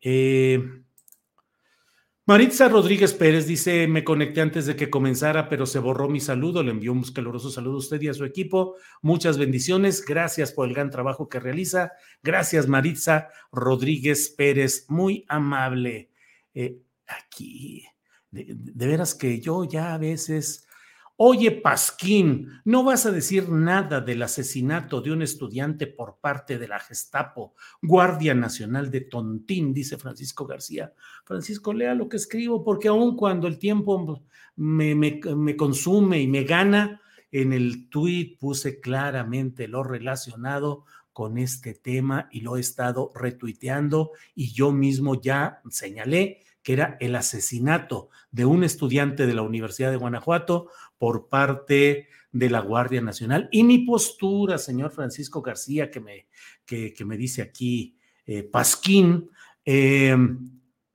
eh, 0.00 0.82
Maritza 2.24 2.68
Rodríguez 2.68 3.14
Pérez 3.14 3.48
dice, 3.48 3.88
me 3.88 4.04
conecté 4.04 4.40
antes 4.40 4.66
de 4.66 4.76
que 4.76 4.90
comenzara, 4.90 5.48
pero 5.48 5.66
se 5.66 5.80
borró 5.80 6.08
mi 6.08 6.20
saludo. 6.20 6.62
Le 6.62 6.70
envío 6.70 6.92
un 6.92 7.02
caluroso 7.02 7.50
saludo 7.50 7.74
a 7.74 7.78
usted 7.78 8.00
y 8.00 8.08
a 8.08 8.14
su 8.14 8.24
equipo. 8.24 8.76
Muchas 9.00 9.38
bendiciones. 9.38 10.04
Gracias 10.04 10.52
por 10.52 10.68
el 10.68 10.74
gran 10.74 10.90
trabajo 10.90 11.28
que 11.28 11.40
realiza. 11.40 11.92
Gracias, 12.22 12.68
Maritza 12.68 13.28
Rodríguez 13.50 14.32
Pérez. 14.36 14.86
Muy 14.88 15.24
amable. 15.28 16.10
Eh, 16.54 16.78
aquí, 17.08 17.84
de 18.30 18.86
veras 18.86 19.16
que 19.16 19.40
yo 19.40 19.64
ya 19.64 19.92
a 19.92 19.98
veces 19.98 20.68
Oye, 21.24 21.52
Pasquín, 21.52 22.48
no 22.64 22.82
vas 22.82 23.06
a 23.06 23.12
decir 23.12 23.48
nada 23.48 24.00
del 24.00 24.24
asesinato 24.24 25.00
de 25.00 25.12
un 25.12 25.22
estudiante 25.22 25.86
por 25.86 26.18
parte 26.18 26.58
de 26.58 26.66
la 26.66 26.80
Gestapo, 26.80 27.54
Guardia 27.80 28.34
Nacional 28.34 28.90
de 28.90 29.02
Tontín, 29.02 29.72
dice 29.72 29.98
Francisco 29.98 30.48
García. 30.48 30.92
Francisco, 31.24 31.72
lea 31.72 31.94
lo 31.94 32.08
que 32.08 32.16
escribo, 32.16 32.64
porque 32.64 32.88
aun 32.88 33.16
cuando 33.16 33.46
el 33.46 33.60
tiempo 33.60 34.24
me, 34.56 34.96
me 34.96 35.56
consume 35.56 36.20
y 36.20 36.26
me 36.26 36.42
gana, 36.42 37.00
en 37.30 37.52
el 37.52 37.88
tuit 37.88 38.36
puse 38.40 38.80
claramente 38.80 39.68
lo 39.68 39.84
relacionado 39.84 40.86
con 41.12 41.38
este 41.38 41.72
tema 41.72 42.28
y 42.32 42.40
lo 42.40 42.56
he 42.56 42.60
estado 42.60 43.12
retuiteando 43.14 44.10
y 44.34 44.52
yo 44.52 44.72
mismo 44.72 45.20
ya 45.20 45.60
señalé 45.70 46.40
que 46.62 46.72
era 46.72 46.96
el 47.00 47.14
asesinato 47.16 48.08
de 48.30 48.44
un 48.44 48.64
estudiante 48.64 49.26
de 49.26 49.34
la 49.34 49.42
Universidad 49.42 49.90
de 49.90 49.96
Guanajuato 49.96 50.68
por 50.98 51.28
parte 51.28 52.08
de 52.30 52.50
la 52.50 52.60
Guardia 52.60 53.00
Nacional. 53.00 53.48
Y 53.52 53.64
mi 53.64 53.78
postura, 53.78 54.58
señor 54.58 54.90
Francisco 54.90 55.42
García, 55.42 55.90
que 55.90 56.00
me, 56.00 56.26
que, 56.64 56.94
me 57.04 57.16
dice 57.16 57.42
aquí 57.42 57.96
eh, 58.26 58.42
Pasquín, 58.42 59.30
eh, 59.64 60.16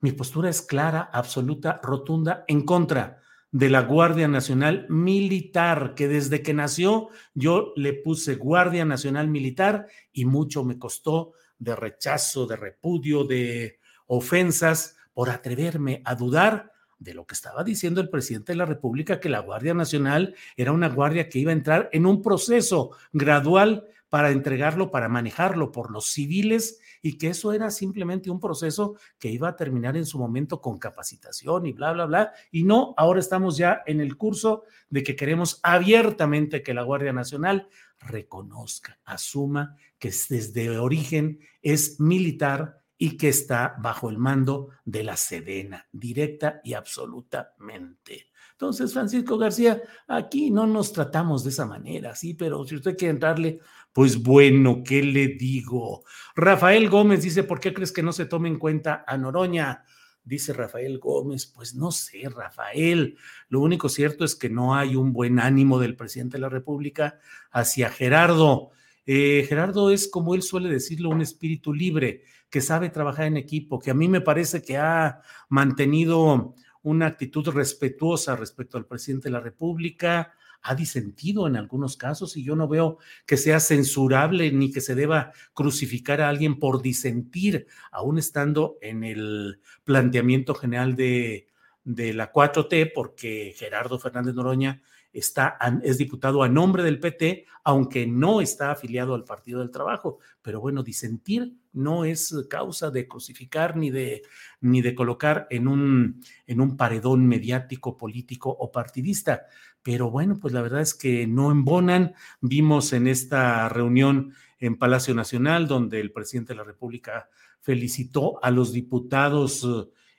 mi 0.00 0.12
postura 0.12 0.48
es 0.48 0.62
clara, 0.62 1.10
absoluta, 1.12 1.80
rotunda, 1.82 2.44
en 2.46 2.62
contra 2.62 3.20
de 3.50 3.70
la 3.70 3.82
Guardia 3.82 4.28
Nacional 4.28 4.86
Militar, 4.88 5.94
que 5.94 6.06
desde 6.06 6.42
que 6.42 6.54
nació 6.54 7.08
yo 7.34 7.72
le 7.76 7.94
puse 7.94 8.34
Guardia 8.34 8.84
Nacional 8.84 9.28
Militar 9.28 9.86
y 10.12 10.24
mucho 10.26 10.64
me 10.64 10.78
costó 10.78 11.32
de 11.58 11.74
rechazo, 11.74 12.46
de 12.46 12.56
repudio, 12.56 13.24
de 13.24 13.80
ofensas 14.06 14.97
por 15.18 15.30
atreverme 15.30 16.00
a 16.04 16.14
dudar 16.14 16.70
de 16.96 17.12
lo 17.12 17.26
que 17.26 17.34
estaba 17.34 17.64
diciendo 17.64 18.00
el 18.00 18.08
presidente 18.08 18.52
de 18.52 18.56
la 18.56 18.66
República, 18.66 19.18
que 19.18 19.28
la 19.28 19.40
Guardia 19.40 19.74
Nacional 19.74 20.36
era 20.56 20.70
una 20.70 20.88
guardia 20.88 21.28
que 21.28 21.40
iba 21.40 21.50
a 21.50 21.54
entrar 21.54 21.90
en 21.92 22.06
un 22.06 22.22
proceso 22.22 22.92
gradual 23.12 23.84
para 24.10 24.30
entregarlo, 24.30 24.92
para 24.92 25.08
manejarlo 25.08 25.72
por 25.72 25.90
los 25.90 26.12
civiles 26.12 26.78
y 27.02 27.18
que 27.18 27.30
eso 27.30 27.52
era 27.52 27.72
simplemente 27.72 28.30
un 28.30 28.38
proceso 28.38 28.94
que 29.18 29.28
iba 29.28 29.48
a 29.48 29.56
terminar 29.56 29.96
en 29.96 30.06
su 30.06 30.20
momento 30.20 30.60
con 30.60 30.78
capacitación 30.78 31.66
y 31.66 31.72
bla, 31.72 31.92
bla, 31.94 32.06
bla. 32.06 32.32
Y 32.52 32.62
no, 32.62 32.94
ahora 32.96 33.18
estamos 33.18 33.56
ya 33.56 33.82
en 33.86 34.00
el 34.00 34.16
curso 34.16 34.62
de 34.88 35.02
que 35.02 35.16
queremos 35.16 35.58
abiertamente 35.64 36.62
que 36.62 36.74
la 36.74 36.82
Guardia 36.82 37.12
Nacional 37.12 37.68
reconozca, 37.98 39.00
asuma 39.04 39.74
que 39.98 40.12
desde 40.28 40.78
origen 40.78 41.40
es 41.60 41.98
militar 41.98 42.77
y 42.98 43.16
que 43.16 43.28
está 43.28 43.76
bajo 43.78 44.10
el 44.10 44.18
mando 44.18 44.70
de 44.84 45.04
la 45.04 45.16
Sedena, 45.16 45.86
directa 45.92 46.60
y 46.64 46.74
absolutamente. 46.74 48.26
Entonces, 48.52 48.92
Francisco 48.92 49.38
García, 49.38 49.80
aquí 50.08 50.50
no 50.50 50.66
nos 50.66 50.92
tratamos 50.92 51.44
de 51.44 51.50
esa 51.50 51.64
manera, 51.64 52.16
sí, 52.16 52.34
pero 52.34 52.66
si 52.66 52.74
usted 52.74 52.96
quiere 52.96 53.12
entrarle, 53.12 53.60
pues 53.92 54.20
bueno, 54.20 54.82
¿qué 54.84 55.00
le 55.00 55.28
digo? 55.28 56.02
Rafael 56.34 56.90
Gómez 56.90 57.22
dice, 57.22 57.44
¿por 57.44 57.60
qué 57.60 57.72
crees 57.72 57.92
que 57.92 58.02
no 58.02 58.12
se 58.12 58.26
tome 58.26 58.48
en 58.48 58.58
cuenta 58.58 59.04
a 59.06 59.16
Noroña? 59.16 59.84
Dice 60.24 60.52
Rafael 60.52 60.98
Gómez, 60.98 61.46
pues 61.46 61.76
no 61.76 61.92
sé, 61.92 62.28
Rafael, 62.28 63.16
lo 63.48 63.60
único 63.60 63.88
cierto 63.88 64.24
es 64.24 64.34
que 64.34 64.50
no 64.50 64.74
hay 64.74 64.96
un 64.96 65.12
buen 65.12 65.38
ánimo 65.38 65.78
del 65.78 65.94
presidente 65.94 66.36
de 66.36 66.42
la 66.42 66.48
República 66.48 67.20
hacia 67.52 67.90
Gerardo. 67.90 68.72
Eh, 69.10 69.46
Gerardo 69.48 69.90
es, 69.90 70.06
como 70.06 70.34
él 70.34 70.42
suele 70.42 70.68
decirlo, 70.68 71.08
un 71.08 71.22
espíritu 71.22 71.72
libre, 71.72 72.24
que 72.50 72.60
sabe 72.60 72.90
trabajar 72.90 73.24
en 73.24 73.38
equipo, 73.38 73.78
que 73.78 73.90
a 73.90 73.94
mí 73.94 74.06
me 74.06 74.20
parece 74.20 74.60
que 74.60 74.76
ha 74.76 75.22
mantenido 75.48 76.54
una 76.82 77.06
actitud 77.06 77.48
respetuosa 77.48 78.36
respecto 78.36 78.76
al 78.76 78.84
presidente 78.84 79.28
de 79.28 79.32
la 79.32 79.40
República, 79.40 80.34
ha 80.60 80.74
disentido 80.74 81.46
en 81.46 81.56
algunos 81.56 81.96
casos 81.96 82.36
y 82.36 82.44
yo 82.44 82.54
no 82.54 82.68
veo 82.68 82.98
que 83.24 83.38
sea 83.38 83.60
censurable 83.60 84.52
ni 84.52 84.70
que 84.70 84.82
se 84.82 84.94
deba 84.94 85.32
crucificar 85.54 86.20
a 86.20 86.28
alguien 86.28 86.58
por 86.58 86.82
disentir, 86.82 87.66
aún 87.90 88.18
estando 88.18 88.76
en 88.82 89.04
el 89.04 89.62
planteamiento 89.84 90.54
general 90.54 90.96
de, 90.96 91.48
de 91.82 92.12
la 92.12 92.30
4T, 92.30 92.92
porque 92.94 93.54
Gerardo 93.56 93.98
Fernández 93.98 94.34
Noroña 94.34 94.82
está, 95.12 95.58
es 95.82 95.98
diputado 95.98 96.42
a 96.42 96.48
nombre 96.48 96.82
del 96.82 97.00
PT, 97.00 97.46
aunque 97.64 98.06
no 98.06 98.40
está 98.40 98.70
afiliado 98.70 99.14
al 99.14 99.24
Partido 99.24 99.60
del 99.60 99.70
Trabajo. 99.70 100.18
Pero 100.42 100.60
bueno, 100.60 100.82
disentir 100.82 101.54
no 101.72 102.04
es 102.04 102.34
causa 102.48 102.90
de 102.90 103.06
crucificar 103.06 103.76
ni 103.76 103.90
de, 103.90 104.22
ni 104.60 104.82
de 104.82 104.94
colocar 104.94 105.46
en 105.50 105.68
un, 105.68 106.20
en 106.46 106.60
un 106.60 106.76
paredón 106.76 107.26
mediático, 107.26 107.96
político 107.96 108.50
o 108.50 108.70
partidista. 108.70 109.46
Pero 109.82 110.10
bueno, 110.10 110.38
pues 110.40 110.52
la 110.52 110.62
verdad 110.62 110.80
es 110.80 110.94
que 110.94 111.26
no 111.26 111.50
embonan. 111.50 112.14
Vimos 112.40 112.92
en 112.92 113.06
esta 113.06 113.68
reunión 113.68 114.34
en 114.58 114.76
Palacio 114.76 115.14
Nacional, 115.14 115.68
donde 115.68 116.00
el 116.00 116.12
presidente 116.12 116.52
de 116.52 116.58
la 116.58 116.64
República 116.64 117.28
felicitó 117.60 118.42
a 118.42 118.50
los 118.50 118.72
diputados 118.72 119.66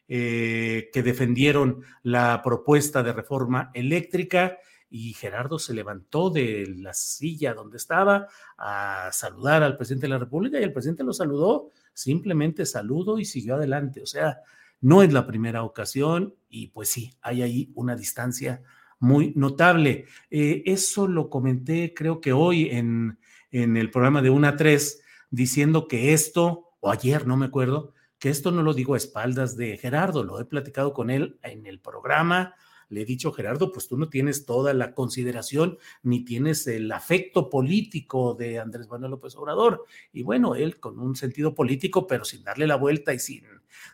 eh, 0.07 0.89
que 0.91 1.03
defendieron 1.03 1.81
la 2.03 2.41
propuesta 2.41 3.03
de 3.03 3.13
reforma 3.13 3.69
eléctrica 3.73 4.57
y 4.89 5.13
Gerardo 5.13 5.59
se 5.59 5.73
levantó 5.73 6.29
de 6.29 6.67
la 6.77 6.93
silla 6.93 7.53
donde 7.53 7.77
estaba 7.77 8.27
a 8.57 9.09
saludar 9.11 9.63
al 9.63 9.77
presidente 9.77 10.07
de 10.07 10.13
la 10.13 10.17
República 10.17 10.59
y 10.59 10.63
el 10.63 10.73
presidente 10.73 11.03
lo 11.03 11.13
saludó, 11.13 11.69
simplemente 11.93 12.65
saludó 12.65 13.19
y 13.19 13.25
siguió 13.25 13.55
adelante. 13.55 14.01
O 14.01 14.05
sea, 14.05 14.39
no 14.81 15.03
es 15.03 15.13
la 15.13 15.27
primera 15.27 15.63
ocasión 15.63 16.35
y 16.49 16.67
pues 16.67 16.89
sí, 16.89 17.13
hay 17.21 17.41
ahí 17.41 17.71
una 17.75 17.95
distancia 17.95 18.63
muy 18.99 19.33
notable. 19.35 20.05
Eh, 20.29 20.63
eso 20.65 21.07
lo 21.07 21.29
comenté 21.29 21.93
creo 21.93 22.19
que 22.21 22.33
hoy 22.33 22.69
en, 22.69 23.19
en 23.51 23.77
el 23.77 23.91
programa 23.91 24.21
de 24.21 24.29
1 24.29 24.47
a 24.47 24.55
3, 24.55 25.01
diciendo 25.29 25.87
que 25.87 26.13
esto, 26.13 26.69
o 26.79 26.91
ayer, 26.91 27.27
no 27.27 27.37
me 27.37 27.45
acuerdo, 27.45 27.93
que 28.17 28.29
esto 28.29 28.51
no 28.51 28.63
lo 28.63 28.73
digo 28.73 28.93
a 28.93 28.97
espaldas 28.97 29.55
de 29.55 29.77
Gerardo, 29.77 30.23
lo 30.23 30.39
he 30.39 30.45
platicado 30.45 30.93
con 30.93 31.09
él 31.09 31.39
en 31.41 31.65
el 31.65 31.79
programa, 31.79 32.55
le 32.89 33.01
he 33.01 33.05
dicho, 33.05 33.31
Gerardo, 33.31 33.71
pues 33.71 33.87
tú 33.87 33.97
no 33.97 34.09
tienes 34.09 34.45
toda 34.45 34.73
la 34.73 34.93
consideración 34.93 35.77
ni 36.03 36.25
tienes 36.25 36.65
el 36.67 36.91
afecto 36.91 37.49
político 37.49 38.33
de 38.33 38.59
Andrés 38.59 38.89
Manuel 38.89 39.11
López 39.11 39.35
Obrador. 39.35 39.85
Y 40.11 40.23
bueno, 40.23 40.55
él 40.55 40.79
con 40.79 40.99
un 40.99 41.15
sentido 41.15 41.53
político, 41.53 42.07
pero 42.07 42.25
sin 42.25 42.43
darle 42.43 42.67
la 42.67 42.75
vuelta 42.75 43.13
y 43.13 43.19
sin 43.19 43.45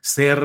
ser 0.01 0.39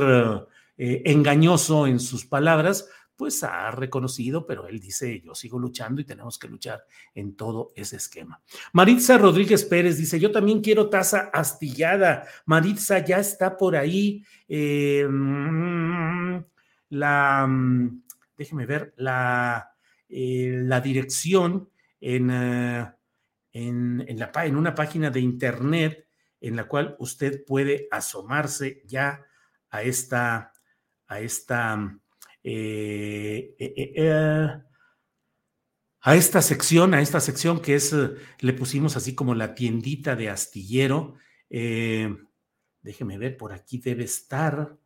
eh, 0.76 1.02
engañoso 1.06 1.86
en 1.86 2.00
sus 2.00 2.26
palabras, 2.26 2.88
pues 3.20 3.44
ha 3.44 3.70
reconocido, 3.70 4.46
pero 4.46 4.66
él 4.66 4.80
dice, 4.80 5.20
yo 5.20 5.34
sigo 5.34 5.58
luchando 5.58 6.00
y 6.00 6.04
tenemos 6.04 6.38
que 6.38 6.48
luchar 6.48 6.86
en 7.14 7.36
todo 7.36 7.70
ese 7.76 7.96
esquema. 7.96 8.40
Maritza 8.72 9.18
Rodríguez 9.18 9.64
Pérez 9.66 9.98
dice, 9.98 10.18
yo 10.18 10.32
también 10.32 10.62
quiero 10.62 10.88
taza 10.88 11.30
astillada. 11.32 12.24
Maritza 12.46 13.04
ya 13.04 13.18
está 13.18 13.58
por 13.58 13.76
ahí. 13.76 14.24
Eh, 14.48 15.06
mm, 15.06 16.42
la, 16.88 17.46
mm, 17.46 18.02
déjeme 18.40 18.64
ver, 18.64 18.94
la, 18.96 19.74
eh, 20.08 20.62
la 20.64 20.80
dirección 20.80 21.68
en, 22.00 22.30
eh, 22.30 22.90
en, 23.52 24.02
en, 24.08 24.56
una 24.56 24.74
página 24.74 25.10
de 25.10 25.20
internet 25.20 26.08
en 26.40 26.56
la 26.56 26.66
cual 26.66 26.96
usted 27.00 27.44
puede 27.44 27.86
asomarse 27.90 28.82
ya 28.86 29.26
a 29.68 29.82
esta, 29.82 30.54
a 31.06 31.20
esta, 31.20 31.98
eh, 32.42 33.54
a 36.00 36.16
esta 36.16 36.40
sección, 36.40 36.94
a 36.94 37.02
esta 37.02 37.20
sección 37.20 37.60
que 37.60 37.74
es, 37.74 37.94
le 38.38 38.52
pusimos 38.54 38.96
así 38.96 39.14
como 39.14 39.34
la 39.34 39.54
tiendita 39.54 40.16
de 40.16 40.30
astillero. 40.30 41.16
déjeme 41.50 43.18
ver, 43.18 43.36
por 43.36 43.52
aquí 43.52 43.76
debe 43.76 44.04
estar. 44.04 44.79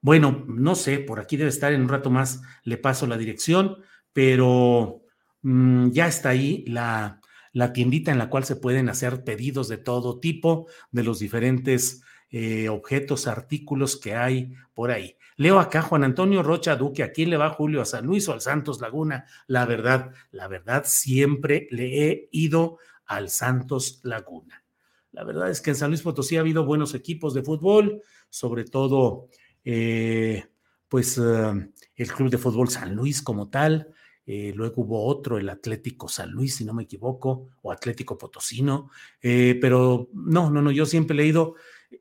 Bueno, 0.00 0.44
no 0.48 0.74
sé, 0.74 0.98
por 0.98 1.20
aquí 1.20 1.36
debe 1.36 1.50
estar 1.50 1.72
en 1.72 1.82
un 1.82 1.88
rato 1.88 2.10
más, 2.10 2.42
le 2.62 2.76
paso 2.76 3.06
la 3.06 3.18
dirección, 3.18 3.78
pero 4.12 5.02
mmm, 5.42 5.90
ya 5.90 6.06
está 6.06 6.30
ahí 6.30 6.64
la, 6.66 7.20
la, 7.52 7.72
tiendita 7.72 8.12
en 8.12 8.18
la 8.18 8.30
cual 8.30 8.44
se 8.44 8.56
pueden 8.56 8.88
hacer 8.88 9.24
pedidos 9.24 9.68
de 9.68 9.78
todo 9.78 10.20
tipo, 10.20 10.68
de 10.92 11.02
los 11.02 11.18
diferentes 11.18 12.02
eh, 12.30 12.68
objetos, 12.68 13.26
artículos 13.26 13.96
que 13.96 14.14
hay 14.14 14.52
por 14.74 14.90
ahí. 14.90 15.16
Leo 15.36 15.58
acá 15.58 15.82
Juan 15.82 16.04
Antonio 16.04 16.42
Rocha 16.42 16.76
Duque, 16.76 17.02
¿a 17.02 17.12
quién 17.12 17.30
le 17.30 17.36
va 17.36 17.50
Julio? 17.50 17.80
¿A 17.80 17.86
San 17.86 18.04
Luis 18.04 18.28
o 18.28 18.32
al 18.32 18.40
Santos 18.40 18.80
Laguna? 18.80 19.24
La 19.46 19.64
verdad, 19.64 20.12
la 20.30 20.46
verdad, 20.46 20.84
siempre 20.86 21.68
le 21.70 22.06
he 22.06 22.28
ido 22.30 22.78
al 23.06 23.30
Santos 23.30 24.00
Laguna. 24.02 24.62
La 25.12 25.24
verdad 25.24 25.48
es 25.48 25.62
que 25.62 25.70
en 25.70 25.76
San 25.76 25.90
Luis 25.90 26.02
Potosí 26.02 26.36
ha 26.36 26.40
habido 26.40 26.66
buenos 26.66 26.94
equipos 26.94 27.32
de 27.32 27.42
fútbol, 27.42 28.02
sobre 28.28 28.64
todo 28.64 29.28
eh, 29.70 30.46
pues 30.88 31.18
eh, 31.18 31.70
el 31.94 32.12
Club 32.14 32.30
de 32.30 32.38
Fútbol 32.38 32.70
San 32.70 32.94
Luis 32.94 33.20
como 33.20 33.50
tal, 33.50 33.92
eh, 34.24 34.50
luego 34.56 34.80
hubo 34.80 35.04
otro, 35.04 35.36
el 35.36 35.50
Atlético 35.50 36.08
San 36.08 36.30
Luis, 36.30 36.56
si 36.56 36.64
no 36.64 36.72
me 36.72 36.84
equivoco, 36.84 37.50
o 37.60 37.70
Atlético 37.70 38.16
Potosino, 38.16 38.90
pero 39.20 40.08
no, 40.14 40.48
no, 40.48 40.62
no, 40.62 40.70
yo 40.70 40.86
siempre 40.86 41.12
he 41.14 41.18
leído 41.18 41.54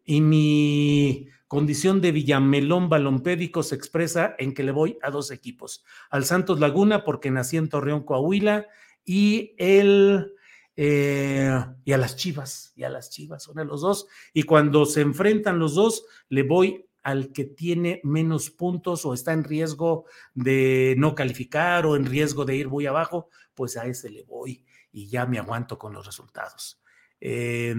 y 0.05 0.21
mi 0.21 1.27
condición 1.49 1.99
de 1.99 2.13
Villamelón 2.13 2.87
balompédico 2.87 3.63
se 3.63 3.75
expresa 3.75 4.33
en 4.39 4.53
que 4.53 4.63
le 4.63 4.71
voy 4.71 4.97
a 5.01 5.11
dos 5.11 5.29
equipos, 5.29 5.83
al 6.09 6.23
Santos 6.23 6.61
Laguna 6.61 7.03
porque 7.03 7.31
nací 7.31 7.57
en 7.57 7.67
Torreón, 7.67 8.03
Coahuila, 8.03 8.67
y 9.03 9.55
el... 9.57 10.33
Y 10.79 11.91
a 11.91 11.97
las 11.97 12.17
Chivas, 12.17 12.71
y 12.75 12.83
a 12.83 12.89
las 12.89 13.09
Chivas, 13.09 13.41
son 13.41 13.57
a 13.57 13.63
los 13.63 13.81
dos, 13.81 14.07
y 14.31 14.43
cuando 14.43 14.85
se 14.85 15.01
enfrentan 15.01 15.57
los 15.57 15.73
dos, 15.73 16.05
le 16.29 16.43
voy 16.43 16.86
al 17.07 17.31
que 17.31 17.45
tiene 17.45 18.01
menos 18.03 18.49
puntos 18.49 19.05
o 19.05 19.13
está 19.13 19.31
en 19.31 19.45
riesgo 19.45 20.07
de 20.33 20.93
no 20.97 21.15
calificar 21.15 21.85
o 21.85 21.95
en 21.95 22.05
riesgo 22.05 22.43
de 22.43 22.57
ir 22.57 22.67
muy 22.67 22.85
abajo, 22.85 23.29
pues 23.53 23.77
a 23.77 23.85
ese 23.85 24.09
le 24.09 24.23
voy 24.23 24.65
y 24.91 25.07
ya 25.07 25.25
me 25.25 25.39
aguanto 25.39 25.79
con 25.79 25.93
los 25.93 26.05
resultados. 26.05 26.81
Eh, 27.21 27.73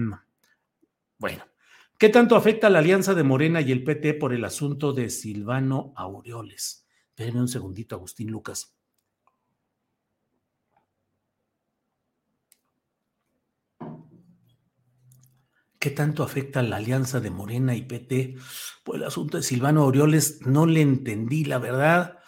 bueno, 1.19 1.43
¿qué 1.99 2.09
tanto 2.09 2.35
afecta 2.35 2.71
la 2.71 2.79
alianza 2.79 3.13
de 3.13 3.21
Morena 3.21 3.61
y 3.61 3.71
el 3.71 3.83
PT 3.83 4.15
por 4.15 4.33
el 4.33 4.43
asunto 4.45 4.93
de 4.93 5.11
Silvano 5.11 5.93
Aureoles? 5.95 6.87
Espérenme 7.09 7.41
un 7.41 7.47
segundito, 7.47 7.93
Agustín 7.93 8.31
Lucas. 8.31 8.78
¿Qué 15.79 15.91
tanto 15.91 16.23
afecta 16.23 16.61
la 16.61 16.75
alianza 16.75 17.21
de 17.21 17.31
Morena 17.31 17.73
y 17.73 17.83
PT? 17.83 18.35
Pues 18.83 18.99
el 18.99 19.07
asunto 19.07 19.37
de 19.37 19.43
Silvano 19.43 19.83
Aureoles 19.83 20.41
no 20.45 20.65
le 20.65 20.81
entendí, 20.81 21.45
la 21.45 21.57
verdad. 21.57 22.19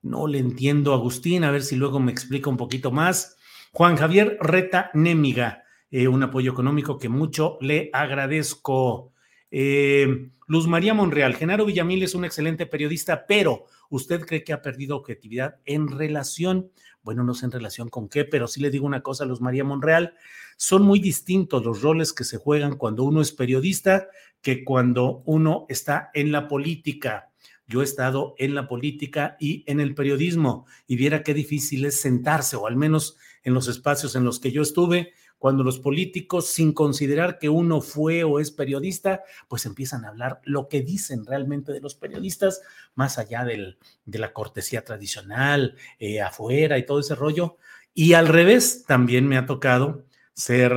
No 0.00 0.28
le 0.28 0.38
entiendo, 0.38 0.94
Agustín. 0.94 1.42
A 1.42 1.50
ver 1.50 1.62
si 1.62 1.74
luego 1.74 1.98
me 1.98 2.12
explica 2.12 2.48
un 2.48 2.56
poquito 2.56 2.92
más. 2.92 3.36
Juan 3.72 3.96
Javier 3.96 4.38
Reta 4.40 4.92
Némiga, 4.94 5.64
eh, 5.90 6.06
un 6.06 6.22
apoyo 6.22 6.52
económico 6.52 6.98
que 6.98 7.08
mucho 7.08 7.58
le 7.60 7.90
agradezco. 7.92 9.09
Eh, 9.50 10.30
Luz 10.46 10.66
María 10.66 10.94
Monreal, 10.94 11.36
Genaro 11.36 11.64
Villamil 11.64 12.02
es 12.02 12.14
un 12.14 12.24
excelente 12.24 12.66
periodista, 12.66 13.26
pero 13.26 13.66
¿usted 13.88 14.20
cree 14.20 14.44
que 14.44 14.52
ha 14.52 14.62
perdido 14.62 14.96
objetividad 14.96 15.56
en 15.64 15.88
relación? 15.88 16.70
Bueno, 17.02 17.24
no 17.24 17.34
sé 17.34 17.46
en 17.46 17.52
relación 17.52 17.88
con 17.88 18.08
qué, 18.08 18.24
pero 18.24 18.46
sí 18.48 18.60
le 18.60 18.70
digo 18.70 18.86
una 18.86 19.02
cosa 19.02 19.24
a 19.24 19.26
Luz 19.26 19.40
María 19.40 19.64
Monreal 19.64 20.14
son 20.60 20.82
muy 20.82 21.00
distintos 21.00 21.64
los 21.64 21.80
roles 21.80 22.12
que 22.12 22.22
se 22.22 22.36
juegan 22.36 22.76
cuando 22.76 23.04
uno 23.04 23.22
es 23.22 23.32
periodista 23.32 24.08
que 24.42 24.62
cuando 24.62 25.22
uno 25.24 25.64
está 25.70 26.10
en 26.12 26.32
la 26.32 26.48
política. 26.48 27.30
Yo 27.66 27.80
he 27.80 27.84
estado 27.84 28.34
en 28.36 28.54
la 28.54 28.68
política 28.68 29.38
y 29.40 29.64
en 29.66 29.80
el 29.80 29.94
periodismo 29.94 30.66
y 30.86 30.96
viera 30.96 31.22
qué 31.22 31.32
difícil 31.32 31.86
es 31.86 31.98
sentarse, 31.98 32.56
o 32.56 32.66
al 32.66 32.76
menos 32.76 33.16
en 33.42 33.54
los 33.54 33.68
espacios 33.68 34.14
en 34.16 34.24
los 34.24 34.38
que 34.38 34.52
yo 34.52 34.60
estuve, 34.60 35.14
cuando 35.40 35.64
los 35.64 35.78
políticos, 35.78 36.48
sin 36.48 36.74
considerar 36.74 37.38
que 37.38 37.48
uno 37.48 37.80
fue 37.80 38.24
o 38.24 38.40
es 38.40 38.50
periodista, 38.50 39.22
pues 39.48 39.64
empiezan 39.64 40.04
a 40.04 40.08
hablar 40.08 40.42
lo 40.44 40.68
que 40.68 40.82
dicen 40.82 41.24
realmente 41.24 41.72
de 41.72 41.80
los 41.80 41.94
periodistas, 41.94 42.60
más 42.94 43.16
allá 43.16 43.46
del, 43.46 43.78
de 44.04 44.18
la 44.18 44.34
cortesía 44.34 44.84
tradicional, 44.84 45.76
eh, 45.98 46.20
afuera 46.20 46.76
y 46.76 46.84
todo 46.84 47.00
ese 47.00 47.14
rollo. 47.14 47.56
Y 47.94 48.12
al 48.12 48.28
revés, 48.28 48.84
también 48.86 49.26
me 49.26 49.38
ha 49.38 49.46
tocado 49.46 50.04
ser 50.34 50.74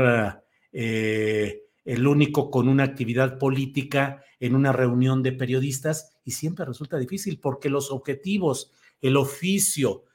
eh, 0.71 1.65
el 1.83 2.07
único 2.07 2.49
con 2.49 2.69
una 2.69 2.85
actividad 2.85 3.37
política 3.37 4.23
en 4.39 4.55
una 4.55 4.71
reunión 4.71 5.23
de 5.23 5.33
periodistas 5.33 6.15
y 6.23 6.31
siempre 6.31 6.63
resulta 6.63 6.97
difícil 6.97 7.37
porque 7.37 7.69
los 7.69 7.91
objetivos, 7.91 8.71
el 9.01 9.17
oficio, 9.17 10.05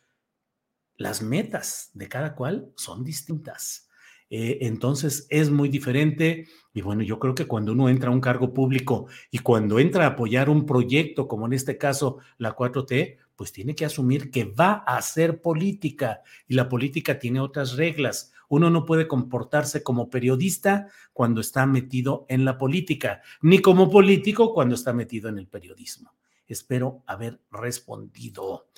las 0.97 1.21
metas 1.21 1.91
de 1.93 2.09
cada 2.09 2.35
cual 2.35 2.73
son 2.77 3.05
distintas. 3.05 3.88
Eh, 4.31 4.59
entonces 4.63 5.27
es 5.31 5.51
muy 5.51 5.71
diferente 5.71 6.49
y 6.75 6.83
bueno, 6.83 7.03
yo 7.03 7.19
creo 7.19 7.35
que 7.35 7.47
cuando 7.47 7.73
uno 7.73 7.89
entra 7.89 8.11
a 8.11 8.13
un 8.13 8.21
cargo 8.21 8.53
público 8.53 9.07
y 9.31 9.39
cuando 9.39 9.79
entra 9.79 10.05
a 10.05 10.09
apoyar 10.09 10.51
un 10.51 10.67
proyecto, 10.67 11.27
como 11.27 11.47
en 11.47 11.55
este 11.55 11.79
caso 11.79 12.19
la 12.37 12.55
4T, 12.55 13.17
pues 13.37 13.53
tiene 13.53 13.75
que 13.75 13.85
asumir 13.85 14.31
que 14.31 14.45
va 14.45 14.85
a 14.87 14.99
hacer 14.99 15.41
política 15.41 16.23
y 16.47 16.55
la 16.55 16.69
política 16.69 17.19
tiene 17.19 17.41
otras 17.41 17.77
reglas. 17.77 18.33
Uno 18.49 18.69
no 18.69 18.85
puede 18.85 19.09
comportarse 19.09 19.83
como 19.83 20.11
periodista 20.11 20.89
cuando 21.13 21.41
está 21.41 21.67
metido 21.67 22.27
en 22.29 22.45
la 22.45 22.59
política, 22.59 23.23
ni 23.41 23.61
como 23.61 23.91
político 23.91 24.53
cuando 24.53 24.75
está 24.75 24.93
metido 24.93 25.29
en 25.29 25.39
el 25.39 25.47
periodismo. 25.47 26.15
Espero 26.47 27.03
haber 27.07 27.41
respondido. 27.51 28.69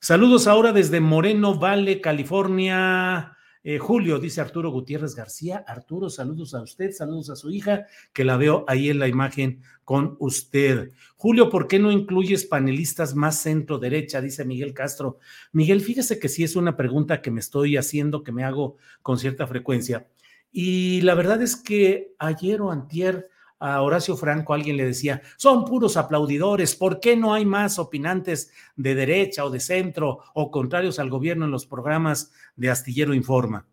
Saludos 0.00 0.46
ahora 0.46 0.72
desde 0.72 1.00
Moreno 1.00 1.58
Valley, 1.58 2.00
California. 2.00 3.36
Eh, 3.62 3.78
Julio, 3.78 4.18
dice 4.18 4.40
Arturo 4.40 4.70
Gutiérrez 4.70 5.14
García. 5.14 5.64
Arturo, 5.66 6.08
saludos 6.08 6.54
a 6.54 6.62
usted, 6.62 6.92
saludos 6.92 7.28
a 7.28 7.36
su 7.36 7.50
hija, 7.50 7.86
que 8.12 8.24
la 8.24 8.38
veo 8.38 8.64
ahí 8.68 8.88
en 8.88 8.98
la 8.98 9.06
imagen 9.06 9.62
con 9.84 10.16
usted. 10.18 10.92
Julio, 11.16 11.50
¿por 11.50 11.68
qué 11.68 11.78
no 11.78 11.92
incluyes 11.92 12.46
panelistas 12.46 13.14
más 13.14 13.40
centro 13.40 13.78
derecha? 13.78 14.22
Dice 14.22 14.46
Miguel 14.46 14.72
Castro. 14.72 15.18
Miguel, 15.52 15.82
fíjese 15.82 16.18
que 16.18 16.30
sí 16.30 16.42
es 16.42 16.56
una 16.56 16.76
pregunta 16.76 17.20
que 17.20 17.30
me 17.30 17.40
estoy 17.40 17.76
haciendo, 17.76 18.22
que 18.22 18.32
me 18.32 18.44
hago 18.44 18.76
con 19.02 19.18
cierta 19.18 19.46
frecuencia. 19.46 20.06
Y 20.50 21.02
la 21.02 21.14
verdad 21.14 21.42
es 21.42 21.54
que 21.54 22.14
ayer 22.18 22.62
o 22.62 22.70
antier 22.70 23.28
a 23.60 23.82
Horacio 23.82 24.16
Franco 24.16 24.54
alguien 24.54 24.76
le 24.76 24.86
decía, 24.86 25.22
son 25.36 25.64
puros 25.66 25.96
aplaudidores, 25.96 26.74
¿por 26.74 26.98
qué 26.98 27.16
no 27.16 27.34
hay 27.34 27.44
más 27.44 27.78
opinantes 27.78 28.50
de 28.74 28.94
derecha 28.94 29.44
o 29.44 29.50
de 29.50 29.60
centro 29.60 30.20
o 30.34 30.50
contrarios 30.50 30.98
al 30.98 31.10
gobierno 31.10 31.44
en 31.44 31.50
los 31.50 31.66
programas 31.66 32.32
de 32.56 32.70
Astillero 32.70 33.14
Informa? 33.14 33.66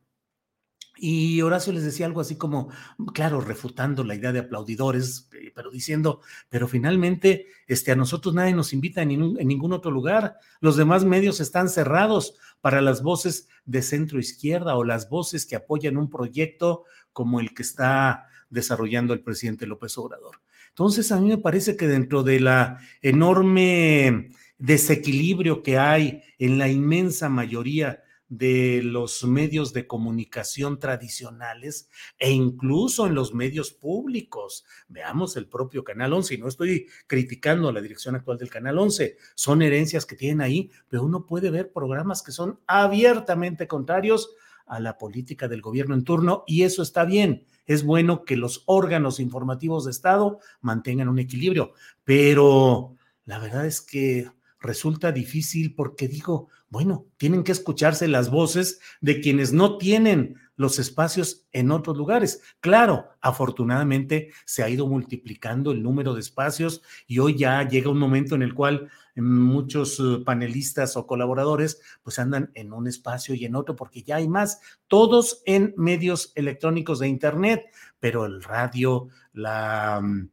Y 0.99 1.41
Horacio 1.41 1.73
les 1.73 1.83
decía 1.83 2.07
algo 2.07 2.21
así 2.21 2.37
como, 2.37 2.69
claro, 3.13 3.39
refutando 3.39 4.03
la 4.03 4.15
idea 4.15 4.31
de 4.31 4.39
aplaudidores, 4.39 5.29
eh, 5.33 5.51
pero 5.55 5.69
diciendo, 5.69 6.21
pero 6.49 6.67
finalmente 6.67 7.47
este, 7.67 7.91
a 7.91 7.95
nosotros 7.95 8.33
nadie 8.33 8.53
nos 8.53 8.73
invita 8.73 9.03
en 9.03 9.09
ningún, 9.09 9.39
en 9.39 9.47
ningún 9.47 9.73
otro 9.73 9.91
lugar. 9.91 10.37
Los 10.59 10.75
demás 10.75 11.05
medios 11.05 11.39
están 11.39 11.69
cerrados 11.69 12.35
para 12.61 12.81
las 12.81 13.03
voces 13.03 13.47
de 13.65 13.83
centro 13.83 14.19
izquierda 14.19 14.75
o 14.75 14.83
las 14.83 15.07
voces 15.07 15.45
que 15.45 15.55
apoyan 15.55 15.97
un 15.97 16.09
proyecto 16.09 16.85
como 17.13 17.39
el 17.39 17.53
que 17.53 17.61
está 17.61 18.27
desarrollando 18.49 19.13
el 19.13 19.21
presidente 19.21 19.67
López 19.67 19.97
Obrador. 19.97 20.41
Entonces, 20.69 21.11
a 21.11 21.19
mí 21.19 21.27
me 21.27 21.37
parece 21.37 21.75
que 21.75 21.87
dentro 21.87 22.23
de 22.23 22.39
la 22.39 22.79
enorme 23.01 24.29
desequilibrio 24.57 25.63
que 25.63 25.77
hay 25.77 26.23
en 26.39 26.57
la 26.57 26.69
inmensa 26.69 27.29
mayoría 27.29 28.03
de 28.29 28.81
los 28.83 29.23
medios 29.23 29.71
de 29.73 29.87
comunicación 29.87 30.79
tradicionales 30.79 31.89
e 32.19 32.31
incluso 32.31 33.07
en 33.07 33.15
los 33.15 33.33
medios 33.33 33.71
públicos. 33.71 34.65
Veamos 34.89 35.37
el 35.37 35.47
propio 35.47 35.83
Canal 35.83 36.13
11, 36.13 36.35
y 36.35 36.37
no 36.37 36.47
estoy 36.47 36.87
criticando 37.07 37.69
a 37.69 37.73
la 37.73 37.81
dirección 37.81 38.15
actual 38.15 38.37
del 38.37 38.49
Canal 38.49 38.77
11, 38.77 39.17
son 39.35 39.61
herencias 39.61 40.05
que 40.05 40.15
tienen 40.15 40.41
ahí, 40.41 40.71
pero 40.89 41.03
uno 41.03 41.25
puede 41.25 41.49
ver 41.49 41.71
programas 41.71 42.21
que 42.21 42.31
son 42.31 42.59
abiertamente 42.67 43.67
contrarios 43.67 44.35
a 44.67 44.79
la 44.79 44.97
política 44.97 45.47
del 45.47 45.61
gobierno 45.61 45.95
en 45.95 46.03
turno 46.03 46.43
y 46.47 46.63
eso 46.63 46.81
está 46.81 47.05
bien. 47.05 47.45
Es 47.65 47.83
bueno 47.83 48.23
que 48.23 48.37
los 48.37 48.63
órganos 48.65 49.19
informativos 49.19 49.85
de 49.85 49.91
Estado 49.91 50.39
mantengan 50.61 51.09
un 51.09 51.19
equilibrio, 51.19 51.73
pero 52.03 52.95
la 53.25 53.39
verdad 53.39 53.65
es 53.65 53.81
que 53.81 54.29
resulta 54.59 55.11
difícil 55.11 55.75
porque 55.75 56.07
digo, 56.07 56.49
bueno, 56.69 57.05
tienen 57.17 57.43
que 57.43 57.51
escucharse 57.51 58.07
las 58.07 58.29
voces 58.29 58.79
de 59.01 59.21
quienes 59.21 59.53
no 59.53 59.77
tienen 59.77 60.35
los 60.57 60.79
espacios 60.79 61.45
en 61.51 61.71
otros 61.71 61.95
lugares. 61.95 62.41
Claro, 62.59 63.09
afortunadamente 63.21 64.31
se 64.45 64.63
ha 64.63 64.69
ido 64.69 64.87
multiplicando 64.87 65.71
el 65.71 65.83
número 65.83 66.13
de 66.13 66.21
espacios 66.21 66.81
y 67.05 67.19
hoy 67.19 67.37
ya 67.37 67.65
llega 67.67 67.91
un 67.91 67.99
momento 67.99 68.35
en 68.35 68.41
el 68.41 68.53
cual 68.53 68.89
muchos 69.21 69.99
eh, 69.99 70.23
panelistas 70.25 70.97
o 70.97 71.07
colaboradores 71.07 71.79
pues 72.03 72.19
andan 72.19 72.51
en 72.53 72.73
un 72.73 72.87
espacio 72.87 73.35
y 73.35 73.45
en 73.45 73.55
otro 73.55 73.75
porque 73.75 74.03
ya 74.03 74.17
hay 74.17 74.27
más, 74.27 74.61
todos 74.87 75.41
en 75.45 75.73
medios 75.77 76.31
electrónicos 76.35 76.99
de 76.99 77.07
Internet, 77.07 77.65
pero 77.99 78.25
el 78.25 78.43
radio, 78.43 79.09
la, 79.33 79.99
mm, 80.01 80.29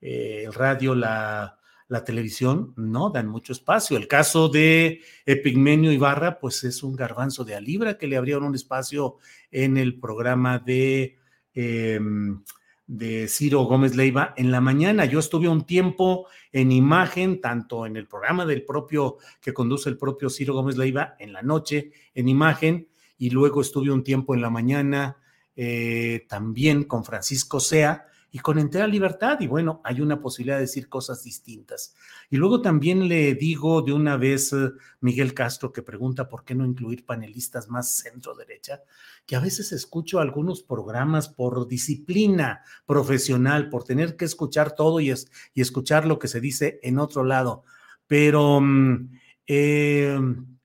eh, 0.00 0.44
el 0.46 0.52
radio, 0.52 0.94
la, 0.94 1.58
la 1.88 2.04
televisión 2.04 2.72
no 2.76 3.10
dan 3.10 3.28
mucho 3.28 3.52
espacio. 3.52 3.96
El 3.96 4.08
caso 4.08 4.48
de 4.48 5.00
Epigmenio 5.24 5.92
Ibarra, 5.92 6.38
pues 6.38 6.64
es 6.64 6.82
un 6.82 6.96
garbanzo 6.96 7.44
de 7.44 7.54
alibra 7.54 7.96
que 7.96 8.06
le 8.06 8.16
abrieron 8.16 8.44
un 8.44 8.54
espacio 8.54 9.16
en 9.50 9.76
el 9.76 9.98
programa 9.98 10.58
de, 10.58 11.16
em, 11.54 12.42
de 12.86 13.28
Ciro 13.28 13.62
Gómez 13.62 13.96
Leiva 13.96 14.34
en 14.36 14.50
la 14.50 14.60
mañana. 14.60 15.04
Yo 15.04 15.18
estuve 15.18 15.48
un 15.48 15.64
tiempo 15.64 16.26
en 16.52 16.72
imagen, 16.72 17.40
tanto 17.40 17.86
en 17.86 17.96
el 17.96 18.06
programa 18.06 18.46
del 18.46 18.64
propio 18.64 19.16
que 19.40 19.52
conduce 19.52 19.88
el 19.88 19.98
propio 19.98 20.30
Ciro 20.30 20.54
Gómez 20.54 20.76
Leiva 20.76 21.16
en 21.18 21.32
la 21.32 21.42
noche, 21.42 21.90
en 22.14 22.28
imagen, 22.28 22.88
y 23.18 23.30
luego 23.30 23.60
estuve 23.60 23.90
un 23.90 24.04
tiempo 24.04 24.34
en 24.34 24.42
la 24.42 24.50
mañana 24.50 25.16
eh, 25.56 26.26
también 26.28 26.84
con 26.84 27.04
Francisco 27.04 27.60
Sea 27.60 28.06
y 28.36 28.38
con 28.38 28.58
entera 28.58 28.86
libertad. 28.86 29.40
Y 29.40 29.46
bueno, 29.46 29.80
hay 29.82 30.02
una 30.02 30.20
posibilidad 30.20 30.56
de 30.56 30.64
decir 30.64 30.90
cosas 30.90 31.24
distintas. 31.24 31.94
Y 32.28 32.36
luego 32.36 32.60
también 32.60 33.08
le 33.08 33.34
digo 33.34 33.80
de 33.80 33.94
una 33.94 34.18
vez, 34.18 34.52
eh, 34.52 34.72
Miguel 35.00 35.32
Castro, 35.32 35.72
que 35.72 35.80
pregunta 35.80 36.28
por 36.28 36.44
qué 36.44 36.54
no 36.54 36.66
incluir 36.66 37.06
panelistas 37.06 37.70
más 37.70 37.96
centro-derecha, 37.96 38.82
que 39.24 39.36
a 39.36 39.40
veces 39.40 39.72
escucho 39.72 40.20
algunos 40.20 40.62
programas 40.62 41.30
por 41.30 41.66
disciplina 41.66 42.60
profesional, 42.84 43.70
por 43.70 43.84
tener 43.84 44.16
que 44.18 44.26
escuchar 44.26 44.74
todo 44.74 45.00
y, 45.00 45.12
es, 45.12 45.30
y 45.54 45.62
escuchar 45.62 46.04
lo 46.04 46.18
que 46.18 46.28
se 46.28 46.42
dice 46.42 46.78
en 46.82 46.98
otro 46.98 47.24
lado. 47.24 47.64
Pero, 48.06 48.60
mm, 48.60 49.18
em, 49.46 50.58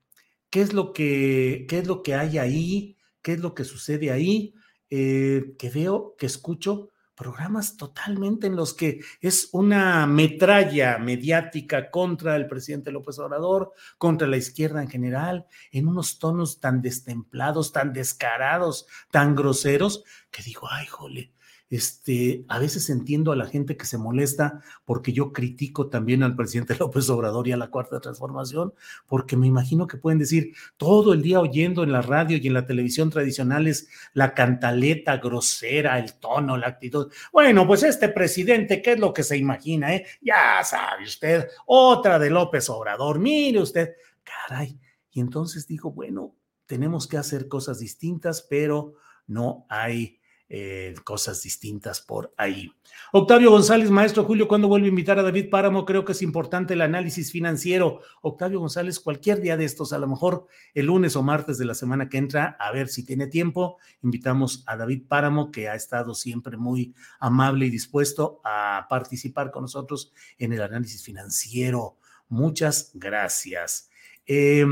¿qué, 0.49 0.61
es 0.61 0.73
lo 0.73 0.91
que, 0.91 1.65
¿qué 1.69 1.79
es 1.79 1.87
lo 1.87 2.03
que 2.03 2.15
hay 2.15 2.37
ahí? 2.37 2.97
¿Qué 3.21 3.31
es 3.31 3.39
lo 3.39 3.55
que 3.55 3.63
sucede 3.63 4.11
ahí? 4.11 4.55
Eh, 4.89 5.55
que 5.57 5.69
veo, 5.69 6.15
que 6.17 6.25
escucho 6.25 6.90
programas 7.21 7.77
totalmente 7.77 8.47
en 8.47 8.55
los 8.55 8.73
que 8.73 9.01
es 9.19 9.49
una 9.51 10.07
metralla 10.07 10.97
mediática 10.97 11.91
contra 11.91 12.35
el 12.35 12.47
presidente 12.47 12.91
López 12.91 13.19
Obrador, 13.19 13.73
contra 13.99 14.27
la 14.27 14.37
izquierda 14.37 14.81
en 14.81 14.89
general, 14.89 15.45
en 15.71 15.87
unos 15.87 16.17
tonos 16.17 16.59
tan 16.59 16.81
destemplados, 16.81 17.73
tan 17.73 17.93
descarados, 17.93 18.87
tan 19.11 19.35
groseros, 19.35 20.03
que 20.31 20.41
digo, 20.41 20.67
ay, 20.71 20.87
jole, 20.87 21.31
este, 21.71 22.43
a 22.49 22.59
veces 22.59 22.89
entiendo 22.89 23.31
a 23.31 23.37
la 23.37 23.47
gente 23.47 23.77
que 23.77 23.85
se 23.85 23.97
molesta 23.97 24.61
porque 24.83 25.13
yo 25.13 25.31
critico 25.31 25.87
también 25.87 26.21
al 26.21 26.35
presidente 26.35 26.75
López 26.79 27.09
Obrador 27.09 27.47
y 27.47 27.53
a 27.53 27.57
la 27.57 27.69
cuarta 27.69 28.01
transformación, 28.01 28.73
porque 29.07 29.37
me 29.37 29.47
imagino 29.47 29.87
que 29.87 29.95
pueden 29.95 30.19
decir 30.19 30.53
todo 30.75 31.13
el 31.13 31.21
día 31.21 31.39
oyendo 31.39 31.83
en 31.83 31.93
la 31.93 32.01
radio 32.01 32.37
y 32.37 32.45
en 32.45 32.53
la 32.53 32.65
televisión 32.65 33.09
tradicionales 33.09 33.87
la 34.13 34.33
cantaleta 34.33 35.15
grosera, 35.17 35.97
el 35.97 36.15
tono, 36.15 36.57
la 36.57 36.67
actitud. 36.67 37.09
Bueno, 37.31 37.65
pues 37.65 37.83
este 37.83 38.09
presidente, 38.09 38.81
¿qué 38.81 38.91
es 38.91 38.99
lo 38.99 39.13
que 39.13 39.23
se 39.23 39.37
imagina? 39.37 39.95
Eh? 39.95 40.05
Ya 40.21 40.61
sabe 40.65 41.05
usted, 41.05 41.47
otra 41.67 42.19
de 42.19 42.29
López 42.29 42.69
Obrador, 42.69 43.17
mire 43.17 43.61
usted, 43.61 43.95
caray. 44.23 44.77
Y 45.09 45.21
entonces 45.21 45.65
digo, 45.67 45.91
bueno, 45.91 46.35
tenemos 46.65 47.07
que 47.07 47.15
hacer 47.15 47.47
cosas 47.47 47.79
distintas, 47.79 48.41
pero 48.41 48.95
no 49.27 49.65
hay 49.69 50.20
eh, 50.53 50.93
cosas 51.05 51.41
distintas 51.41 52.01
por 52.01 52.33
ahí. 52.35 52.73
Octavio 53.13 53.51
González, 53.51 53.89
maestro 53.89 54.25
Julio, 54.25 54.49
¿cuándo 54.49 54.67
vuelve 54.67 54.87
a 54.87 54.89
invitar 54.89 55.17
a 55.17 55.23
David 55.23 55.49
Páramo? 55.49 55.85
Creo 55.85 56.03
que 56.03 56.11
es 56.11 56.21
importante 56.21 56.73
el 56.73 56.81
análisis 56.81 57.31
financiero. 57.31 58.01
Octavio 58.21 58.59
González, 58.59 58.99
cualquier 58.99 59.39
día 59.39 59.55
de 59.55 59.63
estos, 59.63 59.93
a 59.93 59.97
lo 59.97 60.09
mejor 60.09 60.47
el 60.73 60.87
lunes 60.87 61.15
o 61.15 61.23
martes 61.23 61.57
de 61.57 61.63
la 61.63 61.73
semana 61.73 62.09
que 62.09 62.17
entra, 62.17 62.57
a 62.59 62.69
ver 62.73 62.89
si 62.89 63.05
tiene 63.05 63.27
tiempo, 63.27 63.77
invitamos 64.03 64.65
a 64.67 64.75
David 64.75 65.03
Páramo, 65.07 65.51
que 65.51 65.69
ha 65.69 65.75
estado 65.75 66.13
siempre 66.15 66.57
muy 66.57 66.93
amable 67.21 67.67
y 67.67 67.69
dispuesto 67.69 68.41
a 68.43 68.87
participar 68.89 69.51
con 69.51 69.61
nosotros 69.61 70.11
en 70.37 70.51
el 70.51 70.63
análisis 70.63 71.01
financiero. 71.01 71.95
Muchas 72.27 72.91
gracias. 72.93 73.89
Eh, 74.25 74.65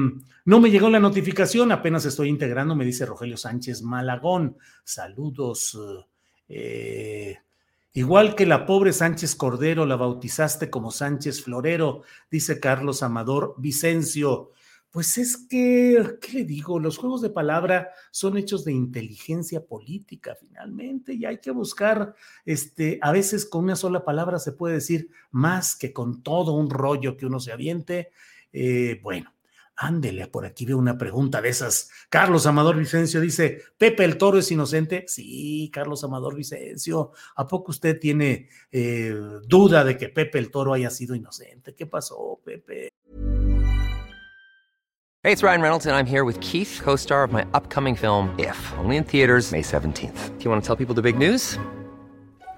no 0.46 0.60
me 0.60 0.72
llegó 0.72 0.90
la 0.90 1.00
notificación, 1.00 1.72
apenas 1.72 2.06
estoy 2.06 2.30
integrando, 2.30 2.76
me 2.76 2.86
dice 2.86 3.06
Rogelio 3.06 3.38
Sánchez 3.38 3.84
Malagón. 3.84 4.58
Saludos. 4.84 5.78
Eh, 6.48 7.38
igual 7.94 8.34
que 8.34 8.48
la 8.48 8.66
pobre 8.66 8.92
Sánchez 8.92 9.36
Cordero, 9.36 9.86
la 9.86 9.96
bautizaste 9.96 10.70
como 10.70 10.90
Sánchez 10.90 11.44
Florero, 11.44 12.02
dice 12.32 12.60
Carlos 12.60 13.04
Amador 13.04 13.54
Vicencio. 13.60 14.52
Pues 14.92 15.20
es 15.20 15.38
que, 15.38 16.18
¿qué 16.20 16.40
le 16.40 16.46
digo? 16.46 16.80
Los 16.80 16.98
juegos 16.98 17.22
de 17.22 17.30
palabra 17.30 17.92
son 18.10 18.36
hechos 18.38 18.66
de 18.66 18.74
inteligencia 18.74 19.64
política 19.64 20.36
finalmente 20.40 21.14
y 21.14 21.26
hay 21.26 21.38
que 21.38 21.52
buscar, 21.52 22.16
este, 22.44 22.98
a 23.04 23.12
veces 23.12 23.46
con 23.46 23.66
una 23.66 23.76
sola 23.76 24.04
palabra 24.04 24.40
se 24.40 24.54
puede 24.54 24.76
decir 24.76 25.12
más 25.30 25.76
que 25.76 25.94
con 25.94 26.24
todo 26.24 26.54
un 26.54 26.72
rollo 26.72 27.18
que 27.18 27.28
uno 27.28 27.40
se 27.40 27.52
aviente. 27.52 28.10
Eh, 28.52 29.00
bueno, 29.04 29.32
Ándele, 29.82 30.28
por 30.28 30.46
aquí 30.46 30.66
veo 30.66 30.78
una 30.78 30.98
pregunta 30.98 31.42
de 31.42 31.48
esas. 31.48 31.90
Carlos 32.10 32.46
Amador 32.46 32.76
Vicencio 32.76 33.22
dice, 33.22 33.62
¿Pepe 33.78 34.04
el 34.04 34.18
Toro 34.18 34.38
es 34.38 34.52
inocente? 34.52 35.06
Sí, 35.08 35.72
Carlos 35.74 36.04
Amador 36.04 36.36
Vicencio. 36.36 37.14
¿A 37.38 37.48
poco 37.48 37.72
usted 37.72 37.98
tiene 37.98 38.50
eh, 38.74 39.16
duda 39.48 39.86
de 39.86 39.96
que 39.96 40.10
Pepe 40.10 40.38
el 40.38 40.52
Toro 40.52 40.74
haya 40.74 40.90
sido 40.90 41.16
inocente? 41.16 41.76
¿Qué 41.76 41.86
pasó, 41.86 42.42
Pepe? 42.44 42.90
Hey, 45.24 45.32
it's 45.32 45.44
Ryan 45.44 45.62
Reynolds 45.62 45.86
and 45.86 45.96
I'm 45.96 46.06
here 46.06 46.26
with 46.26 46.38
Keith, 46.42 46.82
co-star 46.84 47.24
of 47.24 47.32
my 47.32 47.46
upcoming 47.54 47.96
film, 47.96 48.38
If, 48.38 48.58
only 48.80 48.98
in 48.98 49.06
theaters 49.06 49.54
May 49.54 49.62
17th. 49.62 50.38
Do 50.38 50.44
you 50.44 50.52
want 50.52 50.62
to 50.62 50.68
tell 50.68 50.76
people 50.76 50.94
the 50.94 51.02
big 51.02 51.18
news? 51.18 51.58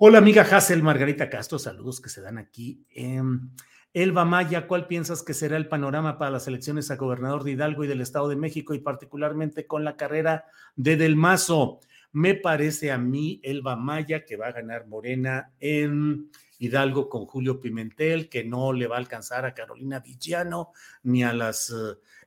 Hola, 0.00 0.18
amiga 0.18 0.42
Hazel 0.42 0.80
Margarita 0.80 1.28
Castro, 1.28 1.58
saludos 1.58 2.00
que 2.00 2.08
se 2.08 2.20
dan 2.20 2.38
aquí. 2.38 2.86
Em, 2.94 3.50
Elba 3.92 4.24
Maya, 4.24 4.68
¿cuál 4.68 4.86
piensas 4.86 5.24
que 5.24 5.34
será 5.34 5.56
el 5.56 5.66
panorama 5.66 6.18
para 6.18 6.30
las 6.30 6.46
elecciones 6.46 6.92
a 6.92 6.96
gobernador 6.96 7.42
de 7.42 7.50
Hidalgo 7.50 7.82
y 7.82 7.88
del 7.88 8.00
Estado 8.00 8.28
de 8.28 8.36
México 8.36 8.74
y 8.74 8.78
particularmente 8.78 9.66
con 9.66 9.82
la 9.82 9.96
carrera 9.96 10.44
de 10.76 10.96
Del 10.96 11.16
Mazo? 11.16 11.80
Me 12.12 12.36
parece 12.36 12.92
a 12.92 12.98
mí, 12.98 13.40
Elba 13.42 13.74
Maya, 13.74 14.24
que 14.24 14.36
va 14.36 14.46
a 14.46 14.52
ganar 14.52 14.86
Morena 14.86 15.50
en 15.58 16.30
Hidalgo 16.60 17.08
con 17.08 17.26
Julio 17.26 17.58
Pimentel, 17.58 18.28
que 18.28 18.44
no 18.44 18.72
le 18.72 18.86
va 18.86 18.94
a 18.94 19.00
alcanzar 19.00 19.46
a 19.46 19.52
Carolina 19.52 19.98
Villano 19.98 20.70
ni 21.02 21.24
a 21.24 21.32
las 21.32 21.74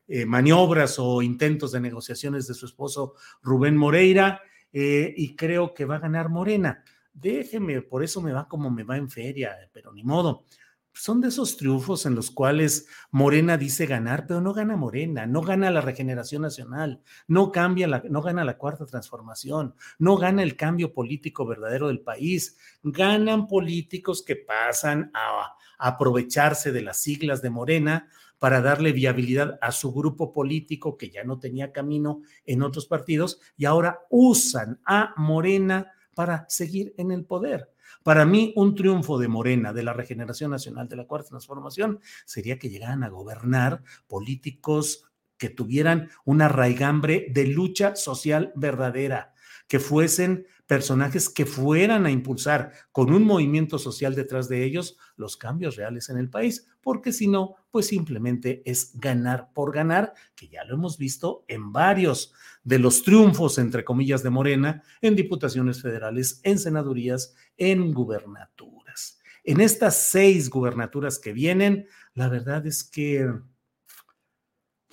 eh, 0.10 0.26
maniobras 0.26 1.00
o 1.00 1.22
intentos 1.22 1.72
de 1.72 1.80
negociaciones 1.80 2.48
de 2.48 2.54
su 2.54 2.66
esposo 2.66 3.14
Rubén 3.42 3.78
Moreira, 3.78 4.42
eh, 4.74 5.14
y 5.16 5.38
creo 5.38 5.74
que 5.74 5.86
va 5.86 5.96
a 5.96 6.00
ganar 6.00 6.28
Morena. 6.28 6.84
Déjeme, 7.22 7.84
por 7.84 8.04
eso 8.04 8.20
me 8.20 8.34
va 8.34 8.48
como 8.48 8.72
me 8.72 8.84
va 8.84 8.98
en 8.98 9.08
feria, 9.08 9.56
pero 9.72 9.94
ni 9.94 10.04
modo. 10.04 10.44
Son 10.92 11.22
de 11.22 11.28
esos 11.28 11.56
triunfos 11.56 12.08
en 12.08 12.16
los 12.16 12.32
cuales 12.32 12.88
Morena 13.12 13.58
dice 13.58 13.86
ganar, 13.86 14.26
pero 14.28 14.42
no 14.42 14.54
gana 14.54 14.76
Morena, 14.76 15.28
no 15.28 15.42
gana 15.42 15.70
la 15.70 15.82
regeneración 15.82 16.42
nacional, 16.42 17.02
no 17.28 17.52
cambia 17.52 17.88
la, 17.88 18.04
no 18.10 18.24
gana 18.24 18.44
la 18.44 18.58
cuarta 18.58 18.88
transformación, 18.88 19.76
no 20.00 20.18
gana 20.18 20.42
el 20.42 20.58
cambio 20.58 20.94
político 20.94 21.46
verdadero 21.46 21.90
del 21.90 22.02
país, 22.02 22.58
ganan 22.82 23.48
políticos 23.48 24.24
que 24.26 24.36
pasan 24.36 25.12
a, 25.14 25.56
a 25.78 25.88
aprovecharse 25.88 26.72
de 26.72 26.82
las 26.82 26.98
siglas 26.98 27.44
de 27.44 27.52
Morena 27.52 28.10
para 28.40 28.62
darle 28.62 28.92
viabilidad 28.94 29.60
a 29.62 29.72
su 29.72 29.94
grupo 29.94 30.34
político 30.34 30.98
que 30.98 31.12
ya 31.12 31.24
no 31.24 31.38
tenía 31.40 31.72
camino 31.72 32.24
en 32.46 32.64
otros 32.64 32.88
partidos 32.88 33.40
y 33.56 33.66
ahora 33.66 34.00
usan 34.10 34.82
a 34.84 35.14
Morena 35.16 35.94
para 36.16 36.46
seguir 36.50 36.94
en 36.98 37.12
el 37.12 37.26
poder. 37.26 37.70
Para 38.04 38.26
mí, 38.26 38.54
un 38.56 38.76
triunfo 38.76 39.20
de 39.20 39.28
Morena, 39.28 39.74
de 39.74 39.84
la 39.84 39.94
regeneración 39.94 40.52
nacional, 40.52 40.88
de 40.88 40.96
la 40.96 41.06
cuarta 41.06 41.30
transformación, 41.30 42.00
sería 42.26 42.58
que 42.58 42.70
llegaran 42.70 43.04
a 43.04 43.10
gobernar 43.10 43.84
políticos 44.08 45.06
que 45.38 45.50
tuvieran 45.50 46.10
una 46.24 46.48
raigambre 46.48 47.28
de 47.32 47.48
lucha 47.48 47.96
social 47.96 48.52
verdadera, 48.56 49.34
que 49.68 49.80
fuesen 49.80 50.46
personajes 50.72 51.28
que 51.28 51.46
fueran 51.46 52.06
a 52.06 52.12
impulsar 52.12 52.72
con 52.94 53.12
un 53.14 53.26
movimiento 53.26 53.78
social 53.78 54.16
detrás 54.16 54.48
de 54.48 54.64
ellos 54.64 54.96
los 55.18 55.36
cambios 55.36 55.76
reales 55.76 56.08
en 56.08 56.16
el 56.16 56.30
país, 56.30 56.66
porque 56.80 57.12
si 57.12 57.28
no, 57.28 57.56
pues 57.72 57.88
simplemente 57.88 58.62
es 58.64 58.98
ganar 58.98 59.52
por 59.54 59.74
ganar, 59.74 60.14
que 60.34 60.48
ya 60.48 60.64
lo 60.64 60.76
hemos 60.76 60.98
visto 60.98 61.44
en 61.50 61.74
varios 61.74 62.32
de 62.64 62.80
los 62.80 63.04
triunfos, 63.04 63.58
entre 63.58 63.84
comillas, 63.84 64.24
de 64.24 64.30
Morena, 64.30 64.82
en 65.02 65.18
diputaciones 65.18 65.82
federales, 65.82 66.40
en 66.44 66.58
senadurías, 66.58 67.36
en 67.58 67.94
gubernaturas. 67.94 69.20
En 69.44 69.60
estas 69.60 69.98
seis 69.98 70.50
gubernaturas 70.50 71.20
que 71.20 71.34
vienen, 71.34 71.86
la 72.14 72.30
verdad 72.30 72.66
es 72.66 72.86
que 72.86 73.30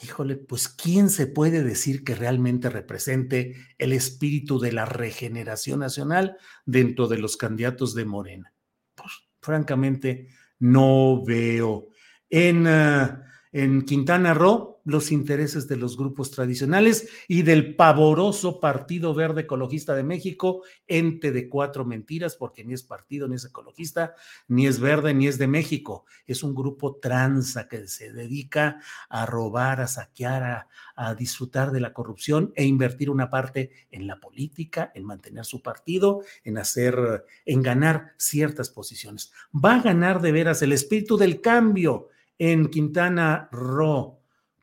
híjole, 0.03 0.37
pues 0.37 0.69
¿quién 0.69 1.11
se 1.11 1.27
puede 1.27 1.63
decir 1.63 2.05
que 2.05 2.15
realmente 2.15 2.71
represente 2.71 3.55
el 3.79 3.93
espíritu 3.93 4.59
de 4.59 4.73
la 4.73 4.85
regeneración 4.85 5.81
nacional 5.81 6.37
dentro 6.67 7.09
de 7.09 7.19
los 7.19 7.37
candidatos 7.37 7.95
de 7.95 8.05
Morena? 8.05 8.53
Pues 8.95 9.13
francamente 9.41 10.29
no 10.59 11.25
veo. 11.25 11.89
En, 12.31 12.67
uh, 12.67 13.23
en 13.53 13.83
Quintana 13.83 14.35
Roo, 14.35 14.78
los 14.89 15.13
intereses 15.13 15.69
de 15.69 15.77
los 15.77 15.99
grupos 15.99 16.31
tradicionales 16.31 17.09
y 17.29 17.43
del 17.43 17.77
pavoroso 17.77 18.59
Partido 18.59 19.13
Verde 19.13 19.43
Ecologista 19.43 19.95
de 19.95 20.03
México, 20.03 20.63
ente 20.87 21.31
de 21.31 21.51
cuatro 21.51 21.85
mentiras, 21.85 22.37
porque 22.37 22.65
ni 22.65 22.73
es 22.73 22.83
partido, 22.83 23.29
ni 23.29 23.35
es 23.35 23.45
ecologista, 23.45 24.15
ni 24.49 24.67
es 24.67 24.81
verde, 24.81 25.13
ni 25.13 25.27
es 25.27 25.37
de 25.37 25.47
México. 25.47 26.07
Es 26.27 26.43
un 26.43 26.55
grupo 26.55 26.97
tranza 26.97 27.69
que 27.69 27.87
se 27.87 28.15
dedica 28.15 28.81
a 29.11 29.27
robar, 29.27 29.83
a 29.83 29.89
saquear, 29.89 30.43
a, 30.43 30.69
a 30.97 31.15
disfrutar 31.15 31.71
de 31.71 31.81
la 31.81 31.93
corrupción 31.93 32.55
e 32.57 32.65
invertir 32.65 33.11
una 33.11 33.29
parte 33.29 33.71
en 33.91 34.07
la 34.07 34.19
política, 34.19 34.91
en 34.95 35.05
mantener 35.05 35.45
su 35.45 35.61
partido, 35.61 36.23
en 36.45 36.57
hacer, 36.57 37.27
en 37.45 37.63
ganar 37.63 38.15
ciertas 38.17 38.71
posiciones. 38.71 39.33
Va 39.55 39.75
a 39.75 39.83
ganar 39.83 40.23
de 40.23 40.33
veras 40.33 40.63
el 40.63 40.73
espíritu 40.73 41.19
del 41.19 41.43
cambio 41.43 42.09
en 42.39 42.69
Quintana 42.69 43.51
Roo 43.53 44.18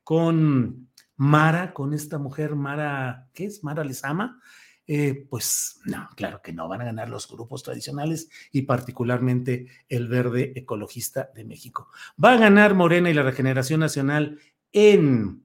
con 0.06 0.92
Mara, 1.18 1.74
con 1.74 1.94
esta 1.94 2.20
mujer 2.20 2.56
Mara, 2.56 3.28
¿qué 3.34 3.46
es? 3.46 3.64
Mara 3.64 3.84
Lezama, 3.84 4.40
eh, 4.88 5.26
pues 5.30 5.82
no, 5.86 6.08
claro 6.16 6.42
que 6.44 6.54
no, 6.54 6.70
van 6.70 6.82
a 6.82 6.86
ganar 6.86 7.10
los 7.10 7.28
grupos 7.28 7.64
tradicionales 7.64 8.30
y 8.52 8.62
particularmente 8.62 9.66
el 9.90 10.08
verde 10.08 10.54
ecologista 10.56 11.32
de 11.34 11.44
México. 11.44 11.90
Va 12.24 12.34
a 12.34 12.38
ganar 12.38 12.76
Morena 12.76 13.10
y 13.10 13.16
la 13.16 13.24
Regeneración 13.24 13.80
Nacional 13.80 14.40
en 14.72 15.45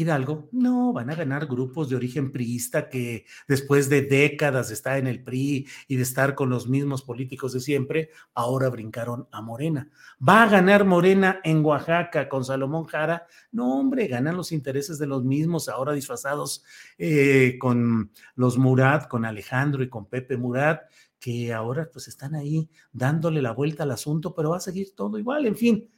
Hidalgo, 0.00 0.48
no, 0.52 0.92
van 0.92 1.10
a 1.10 1.14
ganar 1.14 1.46
grupos 1.46 1.88
de 1.88 1.96
origen 1.96 2.32
priista 2.32 2.88
que 2.88 3.26
después 3.46 3.88
de 3.88 4.02
décadas 4.02 4.68
de 4.68 4.74
estar 4.74 4.98
en 4.98 5.06
el 5.06 5.22
PRI 5.22 5.66
y 5.88 5.96
de 5.96 6.02
estar 6.02 6.34
con 6.34 6.48
los 6.50 6.68
mismos 6.68 7.02
políticos 7.02 7.52
de 7.52 7.60
siempre, 7.60 8.10
ahora 8.34 8.68
brincaron 8.68 9.28
a 9.30 9.42
Morena. 9.42 9.90
¿Va 10.26 10.42
a 10.42 10.48
ganar 10.48 10.84
Morena 10.84 11.40
en 11.44 11.64
Oaxaca 11.64 12.28
con 12.28 12.44
Salomón 12.44 12.84
Jara? 12.84 13.26
No, 13.52 13.78
hombre, 13.78 14.06
ganan 14.06 14.36
los 14.36 14.52
intereses 14.52 14.98
de 14.98 15.06
los 15.06 15.24
mismos, 15.24 15.68
ahora 15.68 15.92
disfrazados 15.92 16.64
eh, 16.98 17.56
con 17.58 18.10
los 18.34 18.58
Murat, 18.58 19.08
con 19.08 19.24
Alejandro 19.24 19.82
y 19.82 19.88
con 19.88 20.06
Pepe 20.06 20.36
Murat, 20.36 20.82
que 21.18 21.52
ahora 21.52 21.88
pues 21.92 22.08
están 22.08 22.34
ahí 22.34 22.70
dándole 22.92 23.42
la 23.42 23.52
vuelta 23.52 23.82
al 23.82 23.90
asunto, 23.90 24.34
pero 24.34 24.50
va 24.50 24.56
a 24.56 24.60
seguir 24.60 24.94
todo 24.94 25.18
igual, 25.18 25.46
en 25.46 25.56
fin 25.56 25.90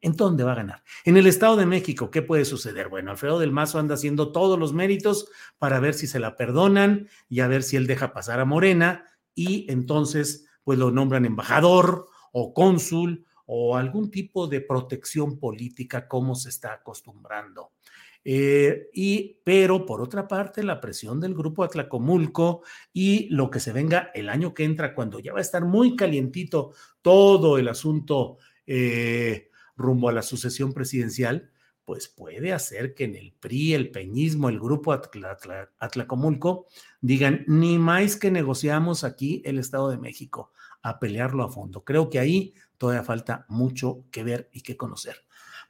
¿En 0.00 0.12
dónde 0.14 0.44
va 0.44 0.52
a 0.52 0.56
ganar? 0.56 0.84
En 1.04 1.16
el 1.16 1.26
Estado 1.26 1.56
de 1.56 1.66
México, 1.66 2.10
¿qué 2.10 2.22
puede 2.22 2.44
suceder? 2.44 2.88
Bueno, 2.88 3.10
Alfredo 3.10 3.40
del 3.40 3.50
Mazo 3.50 3.78
anda 3.78 3.94
haciendo 3.94 4.30
todos 4.30 4.58
los 4.58 4.72
méritos 4.72 5.28
para 5.58 5.80
ver 5.80 5.94
si 5.94 6.06
se 6.06 6.20
la 6.20 6.36
perdonan 6.36 7.08
y 7.28 7.40
a 7.40 7.48
ver 7.48 7.64
si 7.64 7.76
él 7.76 7.86
deja 7.86 8.12
pasar 8.12 8.38
a 8.38 8.44
Morena 8.44 9.04
y 9.34 9.66
entonces 9.70 10.46
pues 10.62 10.78
lo 10.78 10.90
nombran 10.90 11.24
embajador 11.24 12.06
o 12.32 12.54
cónsul 12.54 13.26
o 13.46 13.76
algún 13.76 14.10
tipo 14.10 14.46
de 14.46 14.60
protección 14.60 15.38
política 15.38 16.06
como 16.06 16.34
se 16.34 16.50
está 16.50 16.74
acostumbrando. 16.74 17.72
Eh, 18.24 18.90
y, 18.92 19.40
pero 19.42 19.86
por 19.86 20.02
otra 20.02 20.28
parte, 20.28 20.62
la 20.62 20.80
presión 20.80 21.18
del 21.18 21.34
grupo 21.34 21.64
Atlacomulco 21.64 22.62
y 22.92 23.28
lo 23.30 23.50
que 23.50 23.58
se 23.58 23.72
venga 23.72 24.10
el 24.14 24.28
año 24.28 24.52
que 24.52 24.64
entra, 24.64 24.94
cuando 24.94 25.18
ya 25.18 25.32
va 25.32 25.38
a 25.38 25.42
estar 25.42 25.64
muy 25.64 25.96
calientito 25.96 26.72
todo 27.00 27.56
el 27.56 27.68
asunto 27.68 28.36
eh, 28.66 29.48
rumbo 29.78 30.08
a 30.08 30.12
la 30.12 30.22
sucesión 30.22 30.74
presidencial, 30.74 31.50
pues 31.84 32.08
puede 32.08 32.52
hacer 32.52 32.94
que 32.94 33.04
en 33.04 33.16
el 33.16 33.32
PRI, 33.32 33.72
el 33.72 33.90
peñismo, 33.90 34.50
el 34.50 34.60
grupo 34.60 34.92
Atlacomulco 34.92 36.66
digan, 37.00 37.44
ni 37.46 37.78
más 37.78 38.16
que 38.16 38.30
negociamos 38.30 39.04
aquí 39.04 39.40
el 39.46 39.58
Estado 39.58 39.88
de 39.88 39.96
México, 39.96 40.52
a 40.82 40.98
pelearlo 40.98 41.44
a 41.44 41.50
fondo. 41.50 41.84
Creo 41.84 42.10
que 42.10 42.18
ahí 42.18 42.52
todavía 42.76 43.04
falta 43.04 43.46
mucho 43.48 44.04
que 44.10 44.22
ver 44.22 44.50
y 44.52 44.60
que 44.60 44.76
conocer. 44.76 45.16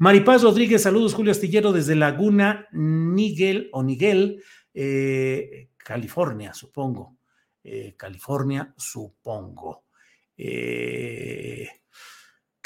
Maripaz 0.01 0.43
Rodríguez, 0.43 0.83
saludos 0.83 1.15
Julio 1.15 1.33
Astillero 1.33 1.73
desde 1.73 1.95
Laguna 1.95 2.67
Niguel 2.73 3.69
o 3.73 3.83
Niguel, 3.83 4.43
eh, 4.75 5.71
California, 5.77 6.53
supongo. 6.55 7.17
Eh, 7.63 7.95
California, 7.97 8.75
supongo. 8.77 9.85
Eh, 10.37 11.69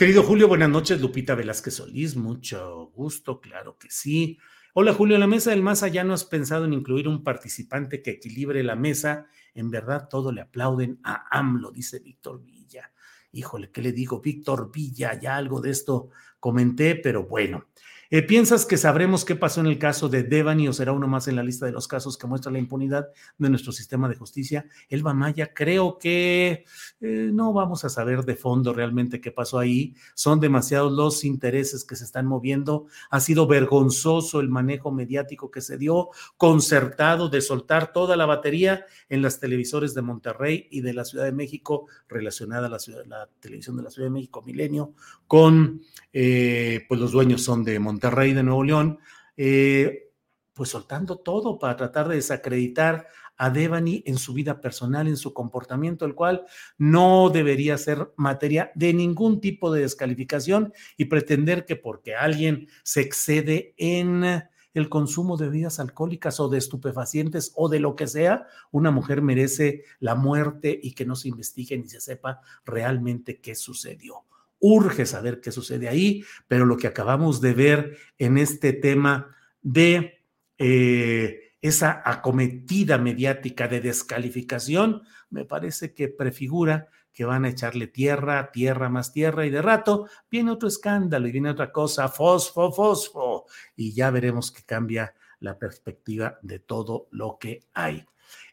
Querido 0.02 0.24
Julio, 0.24 0.48
buenas 0.48 0.68
noches. 0.68 1.00
Lupita 1.00 1.36
Velázquez 1.36 1.74
Solís, 1.74 2.16
mucho 2.16 2.90
gusto, 2.92 3.40
claro 3.40 3.78
que 3.78 3.88
sí. 3.88 4.36
Hola 4.74 4.92
Julio, 4.94 5.16
la 5.16 5.28
mesa 5.28 5.50
del 5.50 5.62
más 5.62 5.84
allá 5.84 6.02
no 6.02 6.12
has 6.12 6.24
pensado 6.24 6.64
en 6.64 6.72
incluir 6.72 7.06
un 7.06 7.22
participante 7.22 8.02
que 8.02 8.10
equilibre 8.10 8.64
la 8.64 8.74
mesa. 8.74 9.28
En 9.54 9.70
verdad, 9.70 10.08
todo 10.10 10.32
le 10.32 10.40
aplauden 10.40 10.98
a 11.04 11.28
AMLO, 11.30 11.70
dice 11.70 12.00
Víctor 12.00 12.44
Villa. 12.44 12.90
Híjole, 13.30 13.70
¿qué 13.70 13.80
le 13.80 13.92
digo? 13.92 14.20
Víctor 14.20 14.72
Villa, 14.72 15.16
ya 15.20 15.36
algo 15.36 15.60
de 15.60 15.70
esto 15.70 16.08
comenté, 16.40 16.96
pero 16.96 17.22
bueno. 17.22 17.68
Eh, 18.14 18.20
¿Piensas 18.20 18.66
que 18.66 18.77
sabremos 18.77 19.25
qué 19.25 19.37
pasó 19.37 19.62
en 19.62 19.68
el 19.68 19.79
caso 19.79 20.07
de 20.11 20.22
Devani 20.22 20.68
o 20.68 20.75
será 20.75 20.92
uno 20.92 21.09
más 21.09 21.29
en 21.29 21.37
la 21.37 21.42
lista 21.42 21.64
de 21.64 21.72
los 21.72 21.88
casos 21.88 22.18
que 22.18 22.27
muestra 22.27 22.53
la 22.53 22.59
impunidad 22.59 23.09
de 23.38 23.48
nuestro 23.48 23.72
sistema 23.72 24.07
de 24.07 24.16
justicia? 24.16 24.66
Elba 24.90 25.14
Maya, 25.14 25.55
creo 25.55 25.96
que 25.96 26.66
eh, 27.01 27.31
no 27.33 27.55
vamos 27.55 27.87
a 27.87 27.88
saber 27.88 28.27
de 28.27 28.37
fondo 28.37 28.75
realmente 28.75 29.22
qué 29.22 29.31
pasó 29.31 29.59
ahí. 29.59 29.94
Son 30.14 30.40
demasiados 30.40 30.92
los 30.92 31.25
intereses 31.25 31.87
que 31.87 31.96
se 31.96 32.05
están 32.05 32.27
moviendo. 32.27 32.85
Ha 33.09 33.18
sido 33.18 33.46
vergonzoso 33.46 34.40
el 34.40 34.51
manejo 34.51 34.92
mediático 34.92 35.51
que 35.51 35.62
se 35.62 35.79
dio, 35.79 36.11
concertado 36.37 37.31
de 37.31 37.40
soltar 37.40 37.94
toda 37.94 38.14
la 38.18 38.27
batería 38.27 38.85
en 39.09 39.22
las 39.22 39.40
televisores 39.40 39.94
de 39.94 40.03
Monterrey 40.03 40.68
y 40.70 40.83
de 40.83 40.92
la 40.92 41.07
Ciudad 41.07 41.25
de 41.25 41.33
México 41.33 41.87
relacionada 42.11 42.66
a 42.66 42.70
la, 42.70 42.79
ciudad, 42.79 43.07
la 43.07 43.27
televisión 43.40 43.79
de 43.79 43.85
la 43.85 43.90
Ciudad 43.90 44.09
de 44.09 44.12
México 44.12 44.42
Milenio 44.42 44.92
con, 45.27 45.81
eh, 46.12 46.85
pues 46.87 47.01
los 47.01 47.12
dueños 47.12 47.40
son 47.40 47.64
de 47.64 47.79
Monterrey 47.79 48.01
Rey 48.10 48.32
de 48.32 48.42
Nuevo 48.42 48.64
León, 48.64 48.98
eh, 49.36 50.10
pues 50.52 50.70
soltando 50.70 51.18
todo 51.18 51.58
para 51.58 51.76
tratar 51.76 52.08
de 52.08 52.16
desacreditar 52.16 53.08
a 53.36 53.50
Devani 53.50 54.02
en 54.06 54.18
su 54.18 54.34
vida 54.34 54.60
personal, 54.60 55.08
en 55.08 55.16
su 55.16 55.32
comportamiento, 55.32 56.04
el 56.04 56.14
cual 56.14 56.44
no 56.78 57.30
debería 57.30 57.76
ser 57.78 58.12
materia 58.16 58.70
de 58.74 58.92
ningún 58.92 59.40
tipo 59.40 59.72
de 59.72 59.82
descalificación 59.82 60.72
y 60.96 61.06
pretender 61.06 61.64
que 61.64 61.76
porque 61.76 62.14
alguien 62.14 62.68
se 62.84 63.00
excede 63.00 63.74
en 63.78 64.44
el 64.74 64.88
consumo 64.88 65.36
de 65.36 65.46
bebidas 65.46 65.80
alcohólicas 65.80 66.40
o 66.40 66.48
de 66.48 66.58
estupefacientes 66.58 67.52
o 67.56 67.68
de 67.68 67.80
lo 67.80 67.96
que 67.96 68.06
sea, 68.06 68.46
una 68.70 68.90
mujer 68.90 69.22
merece 69.22 69.84
la 69.98 70.14
muerte 70.14 70.78
y 70.82 70.92
que 70.92 71.04
no 71.04 71.16
se 71.16 71.28
investigue 71.28 71.76
ni 71.76 71.88
se 71.88 72.00
sepa 72.00 72.40
realmente 72.64 73.40
qué 73.40 73.54
sucedió 73.54 74.24
urge 74.62 75.07
saber 75.07 75.40
qué 75.40 75.51
sucede 75.51 75.88
ahí, 75.88 76.25
pero 76.46 76.64
lo 76.64 76.77
que 76.77 76.87
acabamos 76.87 77.40
de 77.40 77.53
ver 77.53 77.98
en 78.16 78.38
este 78.38 78.72
tema 78.72 79.37
de 79.61 80.22
eh, 80.57 81.57
esa 81.61 82.01
acometida 82.05 82.96
mediática 82.96 83.66
de 83.66 83.81
descalificación, 83.81 85.03
me 85.31 85.44
parece 85.44 85.94
que 85.94 86.09
prefigura 86.09 86.88
que 87.12 87.25
van 87.25 87.44
a 87.44 87.48
echarle 87.48 87.88
tierra, 87.88 88.53
tierra 88.53 88.88
más 88.88 89.12
tierra, 89.12 89.44
y 89.44 89.51
de 89.51 89.62
rato 89.62 90.09
viene 90.31 90.53
otro 90.53 90.68
escándalo 90.68 91.27
y 91.27 91.33
viene 91.33 91.51
otra 91.51 91.72
cosa, 91.72 92.09
fosfo, 92.09 92.72
fosfo, 92.72 93.46
y 93.77 93.92
ya 93.92 94.11
veremos 94.11 94.53
que 94.53 94.62
cambia 94.62 95.12
la 95.40 95.59
perspectiva 95.59 96.38
de 96.40 96.61
todo 96.61 97.09
lo 97.11 97.37
que 97.38 97.64
hay. 97.75 98.05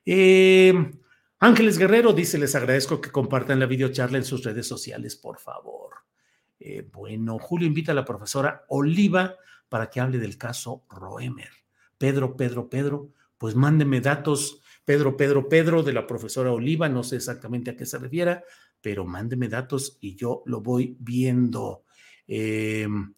Eh, 0.04 0.74
Ángeles 1.42 1.78
Guerrero 1.78 2.12
dice, 2.12 2.38
les 2.38 2.54
agradezco 2.54 3.00
que 3.00 3.12
compartan 3.12 3.60
la 3.60 3.66
videocharla 3.66 4.18
en 4.18 4.26
sus 4.26 4.44
redes 4.44 4.68
sociales, 4.68 5.16
por 5.16 5.40
favor. 5.40 5.96
Eh, 6.60 6.86
bueno, 6.92 7.40
Julio 7.40 7.66
invita 7.66 7.94
a 7.94 7.96
la 7.96 8.04
profesora 8.04 8.66
Oliva 8.68 9.36
para 9.70 9.90
que 9.90 10.02
hable 10.02 10.18
del 10.18 10.38
caso 10.38 10.84
Roemer. 10.90 11.50
Pedro, 11.98 12.36
Pedro, 12.36 12.70
Pedro, 12.70 13.14
pues 13.38 13.56
mándeme 13.56 14.02
datos, 14.02 14.62
Pedro, 14.84 15.16
Pedro, 15.16 15.48
Pedro, 15.48 15.82
de 15.82 15.94
la 15.94 16.06
profesora 16.06 16.52
Oliva, 16.52 16.90
no 16.90 17.04
sé 17.04 17.16
exactamente 17.16 17.72
a 17.72 17.78
qué 17.78 17.86
se 17.86 18.00
refiera, 18.00 18.44
pero 18.82 19.06
mándeme 19.06 19.48
datos 19.48 19.98
y 20.02 20.16
yo 20.16 20.44
lo 20.46 20.60
voy 20.60 20.98
viendo. 21.00 21.86
Em, 22.28 23.14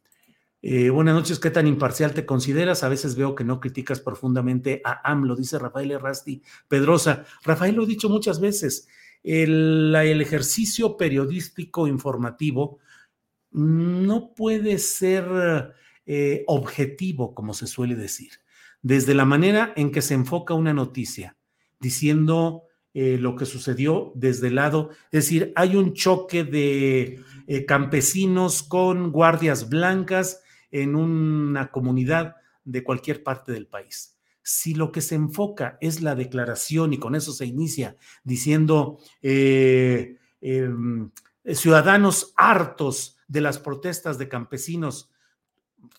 eh, 0.63 0.91
buenas 0.91 1.15
noches, 1.15 1.39
¿qué 1.39 1.49
tan 1.49 1.65
imparcial 1.65 2.13
te 2.13 2.23
consideras? 2.23 2.83
A 2.83 2.89
veces 2.89 3.15
veo 3.15 3.33
que 3.33 3.43
no 3.43 3.59
criticas 3.59 3.99
profundamente 3.99 4.79
a 4.85 5.11
AMLO, 5.11 5.35
dice 5.35 5.57
Rafael 5.57 5.89
Errasti 5.89 6.43
Pedrosa. 6.67 7.25
Rafael 7.43 7.75
lo 7.75 7.83
he 7.83 7.87
dicho 7.87 8.09
muchas 8.09 8.39
veces, 8.39 8.87
el, 9.23 9.95
ejercicio 9.95 10.97
periodístico 10.97 11.87
informativo 11.87 12.77
no 13.49 14.35
puede 14.35 14.77
ser 14.77 15.73
eh, 16.05 16.43
objetivo, 16.45 17.33
como 17.33 17.55
se 17.55 17.65
suele 17.65 17.95
decir, 17.95 18.33
desde 18.83 19.15
la 19.15 19.25
manera 19.25 19.73
en 19.75 19.91
que 19.91 20.03
se 20.03 20.13
enfoca 20.13 20.53
una 20.53 20.73
noticia, 20.73 21.37
diciendo 21.79 22.65
eh, 22.93 23.17
lo 23.19 23.35
que 23.35 23.47
sucedió 23.47 24.11
desde 24.13 24.49
el 24.49 24.55
lado, 24.55 24.91
es 25.05 25.25
decir, 25.25 25.53
hay 25.55 25.75
un 25.75 25.93
choque 25.93 26.43
de 26.43 27.19
campesinos 27.67 28.61
con 28.61 29.11
guardias 29.11 29.67
blancas 29.67 30.40
en 30.71 30.95
una 30.95 31.71
comunidad 31.71 32.35
de 32.63 32.83
cualquier 32.83 33.23
parte 33.23 33.51
del 33.51 33.67
país. 33.67 34.17
Si 34.43 34.73
lo 34.73 34.91
que 34.91 35.01
se 35.01 35.15
enfoca 35.15 35.77
es 35.81 36.01
la 36.01 36.15
declaración 36.15 36.93
y 36.93 36.97
con 36.97 37.15
eso 37.15 37.31
se 37.31 37.45
inicia 37.45 37.97
diciendo 38.23 38.97
em, 39.21 40.17
ciudadanos 41.45 42.33
hartos 42.35 43.17
de 43.27 43.41
las 43.41 43.59
protestas 43.59 44.17
de 44.17 44.27
campesinos 44.27 45.11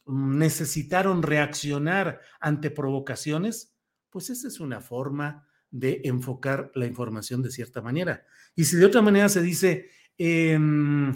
necesitaron 0.06 1.22
reaccionar 1.22 2.20
ante 2.40 2.70
provocaciones, 2.70 3.74
pues 4.10 4.30
esa 4.30 4.48
es 4.48 4.60
una 4.60 4.80
forma 4.80 5.46
de 5.70 6.02
enfocar 6.04 6.70
la 6.74 6.86
información 6.86 7.42
de 7.42 7.50
cierta 7.50 7.80
manera. 7.80 8.24
Y 8.54 8.64
si 8.64 8.76
de 8.76 8.84
otra 8.84 9.02
manera 9.02 9.28
se 9.28 9.40
dice 9.40 9.88
em, 10.18 11.14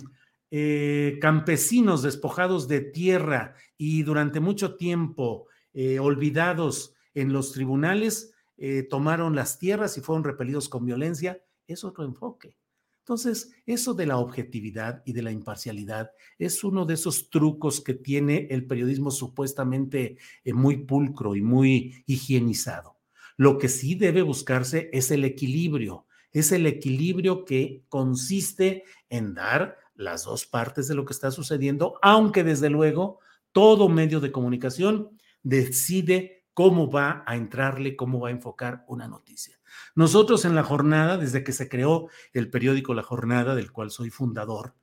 eh, 0.59 1.19
campesinos 1.21 2.01
despojados 2.01 2.67
de 2.67 2.81
tierra 2.81 3.57
y 3.77 4.05
durante 4.05 4.41
mucho 4.41 4.77
tiempo 4.77 5.49
eh, 5.75 5.99
olvidados 5.99 6.95
en 7.13 7.35
los 7.35 7.53
tribunales, 7.53 8.33
eh, 8.57 8.83
tomaron 8.83 9.37
las 9.37 9.59
tierras 9.59 9.99
y 9.99 10.01
fueron 10.01 10.25
repelidos 10.25 10.71
con 10.71 10.87
violencia, 10.87 11.43
es 11.67 11.85
otro 11.85 12.07
enfoque. 12.07 12.57
Entonces, 13.01 13.53
eso 13.67 13.93
de 13.93 14.07
la 14.07 14.17
objetividad 14.17 15.03
y 15.05 15.13
de 15.13 15.21
la 15.21 15.31
imparcialidad 15.31 16.13
es 16.39 16.65
uno 16.65 16.87
de 16.87 16.95
esos 16.95 17.29
trucos 17.29 17.83
que 17.83 17.93
tiene 17.93 18.47
el 18.49 18.67
periodismo 18.67 19.11
supuestamente 19.11 20.17
muy 20.47 20.87
pulcro 20.87 21.37
y 21.37 21.43
muy 21.43 22.03
higienizado. 22.07 22.97
Lo 23.37 23.59
que 23.59 23.69
sí 23.69 23.95
debe 23.95 24.23
buscarse 24.23 24.89
es 24.95 25.11
el 25.11 25.23
equilibrio, 25.25 26.07
es 26.33 26.51
el 26.51 26.67
equilibrio 26.67 27.45
que 27.45 27.85
consiste 27.91 28.85
en 29.11 29.35
dar 29.35 29.77
las 29.97 30.25
dos 30.25 30.47
partes 30.47 30.89
de 30.89 30.95
lo 30.95 31.05
que 31.05 31.13
está 31.13 31.31
sucediendo, 31.31 31.99
aunque 32.03 32.45
desde 32.45 32.71
luego 32.71 33.21
todo 33.53 33.89
medio 33.89 34.21
de 34.21 34.33
comunicación 34.33 35.19
decide 35.43 36.45
cómo 36.53 36.91
va 36.91 37.23
a 37.27 37.37
entrarle, 37.37 37.97
cómo 37.97 38.21
va 38.21 38.29
a 38.29 38.33
enfocar 38.33 38.85
una 38.89 39.09
noticia. 39.09 39.59
Nosotros 39.95 40.45
en 40.45 40.55
la 40.55 40.63
jornada, 40.63 41.19
desde 41.19 41.45
que 41.45 41.53
se 41.53 41.69
creó 41.69 42.09
el 42.33 42.51
periódico 42.51 42.95
La 42.95 43.03
Jornada, 43.03 43.55
del 43.55 43.73
cual 43.73 43.91
soy 43.91 44.11
fundador, 44.11 44.75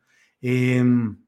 em, 0.41 1.23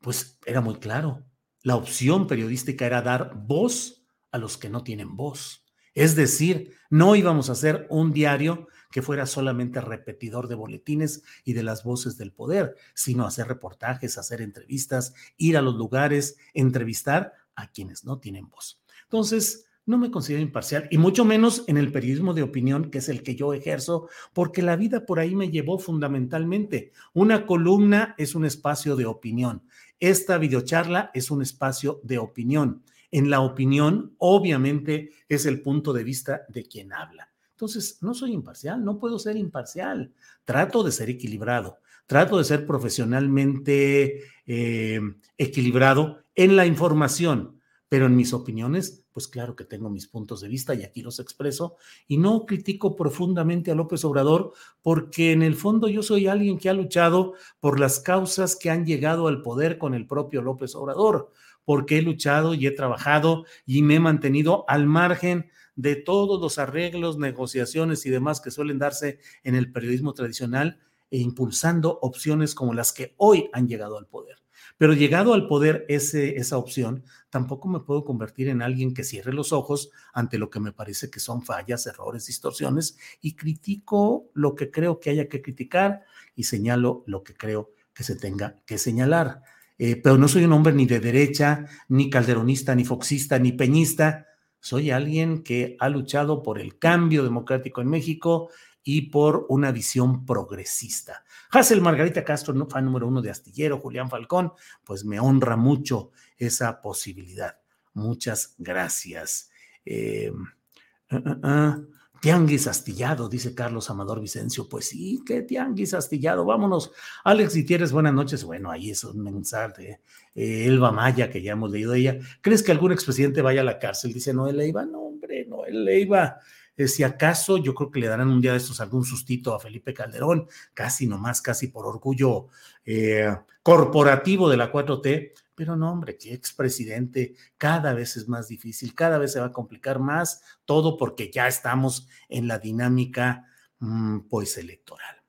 pues 0.00 0.38
era 0.46 0.60
muy 0.60 0.76
claro. 0.76 1.24
La 1.62 1.76
opción 1.76 2.26
periodística 2.26 2.86
era 2.86 3.02
dar 3.02 3.34
voz 3.36 4.04
a 4.30 4.38
los 4.38 4.56
que 4.56 4.68
no 4.68 4.82
tienen 4.82 5.16
voz. 5.16 5.64
Es 5.94 6.16
decir, 6.16 6.74
no 6.90 7.14
íbamos 7.14 7.48
a 7.48 7.52
hacer 7.52 7.86
un 7.90 8.12
diario 8.12 8.68
que 8.92 9.02
fuera 9.02 9.26
solamente 9.26 9.80
repetidor 9.80 10.46
de 10.46 10.54
boletines 10.54 11.24
y 11.44 11.54
de 11.54 11.64
las 11.64 11.82
voces 11.82 12.16
del 12.16 12.32
poder, 12.32 12.76
sino 12.94 13.26
hacer 13.26 13.48
reportajes, 13.48 14.18
hacer 14.18 14.40
entrevistas, 14.40 15.14
ir 15.36 15.56
a 15.56 15.62
los 15.62 15.74
lugares, 15.74 16.36
entrevistar 16.54 17.32
a 17.56 17.72
quienes 17.72 18.04
no 18.04 18.20
tienen 18.20 18.48
voz. 18.48 18.80
Entonces, 19.04 19.66
no 19.84 19.98
me 19.98 20.12
considero 20.12 20.42
imparcial 20.42 20.86
y 20.92 20.98
mucho 20.98 21.24
menos 21.24 21.64
en 21.66 21.76
el 21.76 21.90
periodismo 21.90 22.34
de 22.34 22.42
opinión, 22.42 22.90
que 22.90 22.98
es 22.98 23.08
el 23.08 23.24
que 23.24 23.34
yo 23.34 23.52
ejerzo, 23.52 24.08
porque 24.32 24.62
la 24.62 24.76
vida 24.76 25.06
por 25.06 25.18
ahí 25.18 25.34
me 25.34 25.50
llevó 25.50 25.78
fundamentalmente. 25.80 26.92
Una 27.12 27.46
columna 27.46 28.14
es 28.16 28.36
un 28.36 28.44
espacio 28.44 28.94
de 28.94 29.06
opinión. 29.06 29.64
Esta 29.98 30.38
videocharla 30.38 31.10
es 31.14 31.32
un 31.32 31.42
espacio 31.42 32.00
de 32.04 32.18
opinión. 32.18 32.84
En 33.10 33.28
la 33.28 33.40
opinión, 33.40 34.14
obviamente, 34.18 35.10
es 35.28 35.46
el 35.46 35.62
punto 35.62 35.92
de 35.92 36.04
vista 36.04 36.42
de 36.48 36.64
quien 36.64 36.92
habla. 36.92 37.31
Entonces, 37.52 37.98
no 38.02 38.14
soy 38.14 38.32
imparcial, 38.32 38.84
no 38.84 38.98
puedo 38.98 39.18
ser 39.18 39.36
imparcial. 39.36 40.12
Trato 40.44 40.82
de 40.82 40.92
ser 40.92 41.10
equilibrado, 41.10 41.78
trato 42.06 42.38
de 42.38 42.44
ser 42.44 42.66
profesionalmente 42.66 44.24
eh, 44.46 45.00
equilibrado 45.38 46.24
en 46.34 46.56
la 46.56 46.66
información, 46.66 47.60
pero 47.88 48.06
en 48.06 48.16
mis 48.16 48.32
opiniones, 48.32 49.04
pues 49.12 49.28
claro 49.28 49.54
que 49.54 49.64
tengo 49.64 49.90
mis 49.90 50.08
puntos 50.08 50.40
de 50.40 50.48
vista 50.48 50.74
y 50.74 50.82
aquí 50.82 51.02
los 51.02 51.20
expreso 51.20 51.76
y 52.08 52.16
no 52.16 52.46
critico 52.46 52.96
profundamente 52.96 53.70
a 53.70 53.74
López 53.74 54.04
Obrador 54.04 54.54
porque 54.80 55.32
en 55.32 55.42
el 55.42 55.54
fondo 55.54 55.88
yo 55.88 56.02
soy 56.02 56.26
alguien 56.26 56.58
que 56.58 56.70
ha 56.70 56.74
luchado 56.74 57.34
por 57.60 57.78
las 57.78 58.00
causas 58.00 58.56
que 58.56 58.70
han 58.70 58.86
llegado 58.86 59.28
al 59.28 59.42
poder 59.42 59.76
con 59.76 59.94
el 59.94 60.06
propio 60.06 60.40
López 60.40 60.74
Obrador, 60.74 61.32
porque 61.64 61.98
he 61.98 62.02
luchado 62.02 62.54
y 62.54 62.66
he 62.66 62.70
trabajado 62.70 63.44
y 63.66 63.82
me 63.82 63.96
he 63.96 64.00
mantenido 64.00 64.64
al 64.68 64.86
margen 64.86 65.50
de 65.74 65.96
todos 65.96 66.40
los 66.40 66.58
arreglos, 66.58 67.18
negociaciones 67.18 68.04
y 68.06 68.10
demás 68.10 68.40
que 68.40 68.50
suelen 68.50 68.78
darse 68.78 69.18
en 69.44 69.54
el 69.54 69.72
periodismo 69.72 70.12
tradicional 70.12 70.78
e 71.10 71.18
impulsando 71.18 71.98
opciones 72.02 72.54
como 72.54 72.74
las 72.74 72.92
que 72.92 73.14
hoy 73.16 73.50
han 73.52 73.68
llegado 73.68 73.98
al 73.98 74.06
poder. 74.06 74.42
Pero 74.78 74.94
llegado 74.94 75.34
al 75.34 75.46
poder 75.46 75.84
ese, 75.88 76.36
esa 76.36 76.56
opción, 76.56 77.04
tampoco 77.30 77.68
me 77.68 77.80
puedo 77.80 78.04
convertir 78.04 78.48
en 78.48 78.62
alguien 78.62 78.94
que 78.94 79.04
cierre 79.04 79.32
los 79.32 79.52
ojos 79.52 79.90
ante 80.12 80.38
lo 80.38 80.50
que 80.50 80.60
me 80.60 80.72
parece 80.72 81.10
que 81.10 81.20
son 81.20 81.42
fallas, 81.42 81.86
errores, 81.86 82.26
distorsiones 82.26 82.96
y 83.20 83.34
critico 83.34 84.30
lo 84.34 84.54
que 84.54 84.70
creo 84.70 84.98
que 85.00 85.10
haya 85.10 85.28
que 85.28 85.42
criticar 85.42 86.02
y 86.34 86.44
señalo 86.44 87.04
lo 87.06 87.22
que 87.22 87.34
creo 87.34 87.70
que 87.94 88.04
se 88.04 88.16
tenga 88.16 88.60
que 88.66 88.78
señalar. 88.78 89.42
Eh, 89.78 89.96
pero 89.96 90.16
no 90.16 90.28
soy 90.28 90.44
un 90.44 90.52
hombre 90.52 90.72
ni 90.72 90.86
de 90.86 91.00
derecha, 91.00 91.66
ni 91.88 92.08
calderonista, 92.08 92.74
ni 92.74 92.84
foxista, 92.84 93.38
ni 93.38 93.52
peñista. 93.52 94.26
Soy 94.62 94.92
alguien 94.92 95.42
que 95.42 95.76
ha 95.80 95.88
luchado 95.88 96.40
por 96.40 96.60
el 96.60 96.78
cambio 96.78 97.24
democrático 97.24 97.80
en 97.80 97.88
México 97.88 98.48
y 98.84 99.10
por 99.10 99.44
una 99.48 99.72
visión 99.72 100.24
progresista. 100.24 101.24
Hazel 101.50 101.80
Margarita 101.80 102.22
Castro, 102.22 102.54
fan 102.68 102.84
número 102.84 103.08
uno 103.08 103.20
de 103.20 103.30
Astillero, 103.30 103.80
Julián 103.80 104.08
Falcón, 104.08 104.52
pues 104.84 105.04
me 105.04 105.18
honra 105.18 105.56
mucho 105.56 106.12
esa 106.38 106.80
posibilidad. 106.80 107.58
Muchas 107.94 108.54
gracias. 108.56 109.50
Eh, 109.84 110.30
uh, 110.30 111.16
uh, 111.16 111.46
uh. 111.48 111.88
Tianguis 112.22 112.68
astillado, 112.68 113.28
dice 113.28 113.52
Carlos 113.52 113.90
Amador 113.90 114.20
Vicencio. 114.20 114.68
Pues 114.68 114.86
sí, 114.90 115.24
qué 115.26 115.42
tianguis 115.42 115.92
astillado. 115.92 116.44
Vámonos. 116.44 116.92
Alex 117.24 117.56
Gutiérrez, 117.56 117.90
buenas 117.90 118.14
noches. 118.14 118.44
Bueno, 118.44 118.70
ahí 118.70 118.92
es 118.92 119.02
un 119.02 119.24
mensaje. 119.24 120.02
Eh, 120.32 120.66
Elba 120.66 120.92
Maya, 120.92 121.28
que 121.28 121.42
ya 121.42 121.54
hemos 121.54 121.72
leído 121.72 121.94
ella. 121.94 122.20
¿Crees 122.40 122.62
que 122.62 122.70
algún 122.70 122.92
expresidente 122.92 123.42
vaya 123.42 123.62
a 123.62 123.64
la 123.64 123.80
cárcel? 123.80 124.12
Dice 124.12 124.32
Noel 124.32 124.56
Leiva. 124.56 124.84
No, 124.84 125.00
hombre, 125.00 125.46
Noel 125.46 125.84
Leiva. 125.84 126.38
Eh, 126.76 126.86
si 126.86 127.02
acaso, 127.02 127.58
yo 127.58 127.74
creo 127.74 127.90
que 127.90 127.98
le 127.98 128.06
darán 128.06 128.28
un 128.28 128.40
día 128.40 128.52
de 128.52 128.58
estos 128.58 128.80
algún 128.80 129.04
sustito 129.04 129.52
a 129.52 129.58
Felipe 129.58 129.92
Calderón, 129.92 130.46
casi 130.74 131.08
nomás, 131.08 131.42
casi 131.42 131.66
por 131.66 131.86
orgullo 131.86 132.46
eh, 132.86 133.36
corporativo 133.64 134.48
de 134.48 134.58
la 134.58 134.70
4T, 134.70 135.32
pero 135.62 135.76
no, 135.76 135.92
hombre, 135.92 136.18
qué 136.18 136.34
expresidente, 136.34 137.36
cada 137.56 137.94
vez 137.94 138.16
es 138.16 138.26
más 138.26 138.48
difícil, 138.48 138.96
cada 138.96 139.16
vez 139.16 139.32
se 139.32 139.38
va 139.38 139.46
a 139.46 139.52
complicar 139.52 140.00
más, 140.00 140.42
todo 140.64 140.96
porque 140.96 141.30
ya 141.30 141.46
estamos 141.46 142.08
en 142.28 142.48
la 142.48 142.58
dinámica, 142.58 143.46
mm, 143.78 144.22
pues, 144.28 144.58
electoral. 144.58 145.22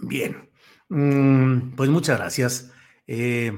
Bien, 0.00 0.50
mm, 0.88 1.76
pues 1.76 1.88
muchas 1.88 2.18
gracias. 2.18 2.72
Eh, 3.06 3.52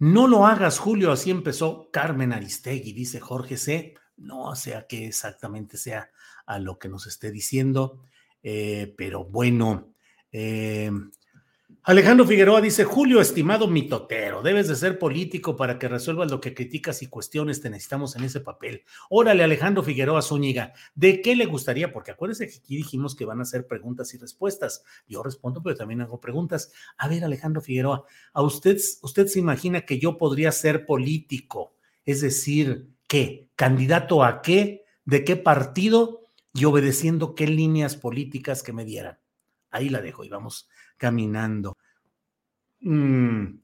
no 0.00 0.26
lo 0.26 0.44
hagas, 0.44 0.80
Julio, 0.80 1.12
así 1.12 1.30
empezó 1.30 1.88
Carmen 1.92 2.32
Aristegui, 2.32 2.92
dice 2.92 3.20
Jorge 3.20 3.58
C. 3.58 3.94
No 4.16 4.56
sea 4.56 4.88
que 4.88 5.06
exactamente 5.06 5.76
sea 5.76 6.10
a 6.46 6.58
lo 6.58 6.80
que 6.80 6.88
nos 6.88 7.06
esté 7.06 7.30
diciendo. 7.30 8.02
Eh, 8.46 8.94
pero 8.96 9.24
bueno, 9.24 9.94
eh, 10.30 10.90
Alejandro 11.86 12.26
Figueroa 12.26 12.60
dice, 12.60 12.84
Julio, 12.84 13.20
estimado 13.20 13.68
mitotero, 13.68 14.42
debes 14.42 14.68
de 14.68 14.76
ser 14.76 14.98
político 14.98 15.56
para 15.56 15.78
que 15.78 15.88
resuelvas 15.88 16.30
lo 16.30 16.40
que 16.40 16.52
criticas 16.54 17.02
y 17.02 17.08
cuestiones, 17.08 17.62
te 17.62 17.70
necesitamos 17.70 18.16
en 18.16 18.24
ese 18.24 18.40
papel. 18.40 18.84
Órale, 19.08 19.44
Alejandro 19.44 19.82
Figueroa 19.82 20.20
Zúñiga, 20.20 20.74
¿de 20.94 21.22
qué 21.22 21.34
le 21.36 21.46
gustaría? 21.46 21.90
Porque 21.90 22.10
acuérdese 22.10 22.48
que 22.48 22.56
aquí 22.56 22.76
dijimos 22.76 23.16
que 23.16 23.24
van 23.24 23.40
a 23.40 23.42
hacer 23.42 23.66
preguntas 23.66 24.12
y 24.14 24.18
respuestas. 24.18 24.84
Yo 25.06 25.22
respondo, 25.22 25.62
pero 25.62 25.76
también 25.76 26.02
hago 26.02 26.20
preguntas. 26.20 26.72
A 26.98 27.08
ver, 27.08 27.24
Alejandro 27.24 27.62
Figueroa, 27.62 28.04
¿a 28.32 28.42
usted, 28.42 28.78
usted 29.02 29.26
se 29.26 29.38
imagina 29.38 29.82
que 29.86 29.98
yo 29.98 30.18
podría 30.18 30.52
ser 30.52 30.86
político? 30.86 31.74
Es 32.04 32.20
decir, 32.22 32.88
¿qué? 33.06 33.50
¿Candidato 33.56 34.24
a 34.24 34.42
qué? 34.42 34.84
¿De 35.04 35.22
qué 35.22 35.36
partido? 35.36 36.23
Y 36.54 36.64
obedeciendo 36.64 37.34
qué 37.34 37.46
líneas 37.46 37.96
políticas 37.96 38.62
que 38.62 38.72
me 38.72 38.84
dieran. 38.84 39.18
Ahí 39.70 39.88
la 39.88 40.00
dejo 40.00 40.24
y 40.24 40.28
vamos 40.28 40.68
caminando. 40.96 41.76
Mm. 42.80 43.60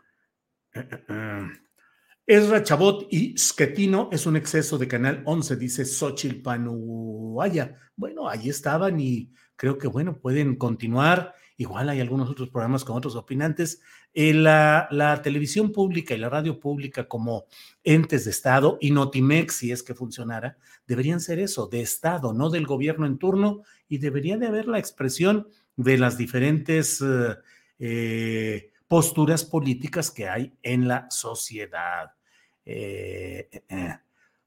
Ezra 2.27 2.63
Chabot 2.63 3.07
y 3.11 3.37
Sketino 3.39 4.09
es 4.13 4.27
un 4.27 4.37
exceso 4.37 4.77
de 4.77 4.89
Canal 4.89 5.23
11, 5.25 5.57
dice 5.57 5.85
Xochitl 5.85 6.43
Panuaya. 6.43 7.77
Bueno, 7.95 8.29
ahí 8.29 8.49
estaban 8.49 8.99
y 8.99 9.33
creo 9.55 9.79
que, 9.79 9.87
bueno, 9.87 10.19
pueden 10.19 10.57
continuar. 10.57 11.35
Igual 11.61 11.91
hay 11.91 12.01
algunos 12.01 12.31
otros 12.31 12.49
programas 12.49 12.87
con 12.87 12.97
otros 12.97 13.17
opinantes. 13.17 13.83
Eh, 14.15 14.33
la, 14.33 15.21
televisión 15.23 15.73
pública 15.73 16.15
y 16.15 16.19
la 16.19 16.31
radio 16.31 16.59
pública 16.59 17.07
como 17.07 17.45
entes 17.85 18.25
de 18.25 18.31
Estado 18.31 18.79
y 18.81 18.93
Notimex, 18.93 19.57
si 19.57 19.71
es 19.71 19.83
que 19.83 19.95
funcionara, 19.95 20.57
deberían 20.87 21.21
ser 21.21 21.39
eso, 21.39 21.67
de 21.67 21.83
Estado, 21.83 22.33
no 22.33 22.49
del 22.49 22.67
gobierno 22.67 23.05
en 23.05 23.19
turno, 23.19 23.61
y 23.91 23.99
debería 23.99 24.39
de 24.39 24.47
haber 24.47 24.69
la 24.69 24.79
expresión 24.79 25.49
de 25.77 25.99
las 25.99 26.17
diferentes 26.17 27.03
eh, 27.03 27.37
eh, 27.79 28.73
posturas 28.89 29.45
políticas 29.45 30.11
que 30.11 30.31
hay 30.31 30.55
en 30.63 30.89
la 30.89 31.11
sociedad. 31.11 32.13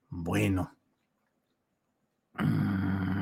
bueno. 0.09 0.75
Mm. 2.39 3.12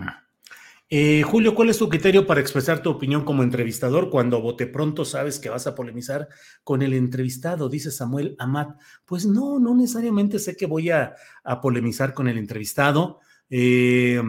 Eh, 0.94 1.24
Julio, 1.24 1.56
¿cuál 1.56 1.70
es 1.70 1.78
tu 1.78 1.88
criterio 1.88 2.28
para 2.28 2.42
expresar 2.42 2.84
tu 2.84 2.90
opinión 2.90 3.24
como 3.24 3.44
entrevistador 3.44 4.10
cuando 4.10 4.42
bote 4.42 4.68
pronto 4.68 5.06
sabes 5.06 5.40
que 5.40 5.48
vas 5.48 5.66
a 5.66 5.74
polemizar 5.74 6.28
con 6.66 6.82
el 6.82 6.94
entrevistado? 6.94 7.70
Dice 7.70 7.92
Samuel 7.92 8.36
Amat. 8.40 8.78
Pues 9.06 9.26
no, 9.26 9.58
no 9.58 9.74
necesariamente 9.74 10.38
sé 10.38 10.58
que 10.58 10.66
voy 10.66 10.90
a, 10.90 11.16
polemizar 11.62 12.14
con 12.14 12.28
el 12.28 12.38
entrevistado. 12.38 13.22
Eh, 13.50 14.22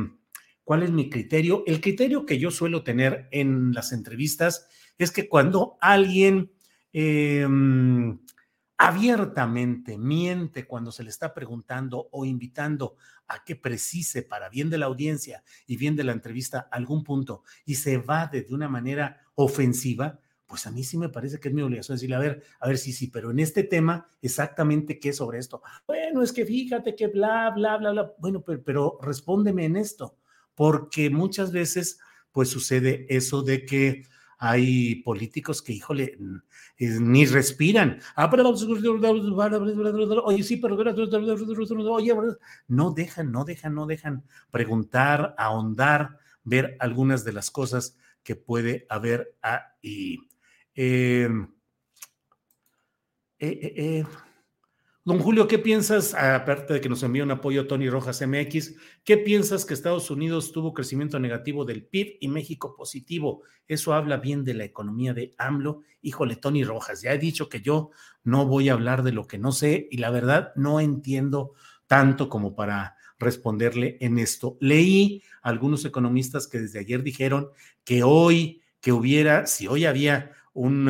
¿Cuál 0.63 0.85
es 0.85 0.93
mi 0.93 1.11
criterio? 1.11 1.65
El 1.67 1.81
criterio 1.81 2.25
que 2.25 2.39
yo 2.39 2.53
suelo 2.53 2.85
tener 2.85 3.27
en 3.33 3.73
las 3.73 3.91
entrevistas 3.91 4.69
es 4.99 5.11
que 5.11 5.29
cuando 5.29 5.77
alguien 5.81 6.53
eh, 6.93 7.45
abiertamente 8.77 9.99
miente 9.99 10.67
cuando 10.67 10.91
se 10.93 11.05
le 11.05 11.11
está 11.11 11.35
preguntando 11.35 12.09
o 12.11 12.25
invitando 12.25 12.97
a 13.29 13.45
que 13.45 13.57
precise 13.57 14.23
para 14.23 14.49
bien 14.49 14.71
de 14.71 14.79
la 14.79 14.87
audiencia 14.87 15.45
y 15.67 15.77
bien 15.77 15.97
de 15.97 16.05
la 16.05 16.13
entrevista 16.13 16.69
algún 16.71 17.05
punto 17.05 17.45
y 17.65 17.77
se 17.77 17.95
evade 17.95 18.43
de 18.43 18.55
una 18.55 18.69
manera 18.69 19.21
ofensiva, 19.35 20.21
pues 20.47 20.67
a 20.67 20.71
mí 20.71 20.85
sí 20.85 20.99
me 20.99 21.09
parece 21.09 21.41
que 21.41 21.49
es 21.49 21.55
mi 21.55 21.63
obligación 21.63 21.97
decirle, 21.97 22.17
a 22.17 22.19
ver, 22.19 22.43
a 22.61 22.69
ver, 22.69 22.77
sí, 22.77 22.93
sí, 22.93 23.07
pero 23.07 23.31
en 23.31 23.39
este 23.39 23.63
tema, 23.63 24.07
exactamente 24.21 24.99
qué 24.99 25.15
sobre 25.15 25.39
esto. 25.39 25.63
Bueno, 25.87 26.23
es 26.23 26.33
que 26.33 26.45
fíjate 26.45 26.95
que 26.95 27.07
bla, 27.07 27.51
bla, 27.55 27.79
bla, 27.79 27.93
bla. 27.93 28.13
Bueno, 28.19 28.43
pero, 28.43 28.63
pero 28.63 28.99
respóndeme 29.01 29.65
en 29.65 29.77
esto, 29.77 30.19
porque 30.55 31.09
muchas 31.09 31.53
veces, 31.53 32.01
pues 32.33 32.51
sucede 32.51 33.07
eso 33.09 33.43
de 33.43 33.65
que 33.65 34.03
hay 34.45 34.97
políticos 34.97 35.63
que, 35.63 35.73
híjole, 35.73 36.19
ni 36.77 37.27
respiran. 37.27 38.01
Oye, 40.25 40.43
sí, 40.43 40.57
pero 40.57 40.75
oye, 41.93 42.15
no 42.67 42.91
dejan, 42.91 43.31
no 43.31 43.45
dejan, 43.45 43.75
no 43.77 43.87
dejan 43.87 44.25
preguntar, 44.51 45.37
ahondar, 45.39 46.19
ver 46.43 46.77
algunas 46.81 47.23
de 47.25 47.35
las 47.35 47.53
cosas 47.53 47.97
que 48.25 48.35
puede 48.35 48.85
haber 48.89 49.37
ahí. 49.43 50.19
eh, 50.75 51.29
eh, 53.39 53.75
eh 53.77 54.05
Don 55.05 55.19
Julio, 55.19 55.49
¿qué 55.49 55.59
piensas, 55.59 56.15
aparte 56.15 56.75
de 56.75 56.81
que 56.81 56.89
nos 56.89 57.03
envía 57.03 57.25
un 57.25 57.33
apoyo 57.33 57.67
Tony 57.67 57.91
Rojas 57.91 58.25
MX, 58.25 58.77
qué 59.03 59.17
piensas 59.17 59.65
que 59.65 59.75
Estados 59.75 60.13
Unidos 60.13 60.53
tuvo 60.53 60.73
crecimiento 60.73 61.19
negativo 61.19 61.65
del 61.65 61.85
PIB 61.85 62.19
y 62.21 62.29
México 62.29 62.77
positivo? 62.77 63.43
Eso 63.67 63.95
habla 63.95 64.19
bien 64.19 64.45
de 64.45 64.55
la 64.55 64.63
economía 64.63 65.13
de 65.13 65.35
AMLO. 65.39 65.83
Híjole, 66.03 66.37
Tony 66.37 66.63
Rojas, 66.63 67.03
ya 67.03 67.13
he 67.13 67.19
dicho 67.19 67.49
que 67.49 67.61
yo 67.61 67.91
no 68.23 68.47
voy 68.47 68.69
a 68.69 68.75
hablar 68.75 69.03
de 69.03 69.11
lo 69.11 69.27
que 69.27 69.39
no 69.39 69.51
sé 69.51 69.89
y 69.91 69.97
la 69.97 70.11
verdad 70.11 70.53
no 70.55 70.79
entiendo 70.79 71.55
tanto 71.89 72.29
como 72.29 72.55
para 72.55 72.95
responderle 73.19 73.97
en 74.01 74.21
esto. 74.21 74.57
Leí 74.61 75.25
algunos 75.43 75.85
economistas 75.85 76.47
que 76.47 76.61
desde 76.61 76.79
ayer 76.79 77.03
dijeron 77.03 77.49
que 77.83 78.05
hoy, 78.05 78.63
que 78.81 78.93
hubiera, 78.93 79.49
si 79.49 79.67
hoy 79.67 79.85
había 79.85 80.31
un 80.53 80.89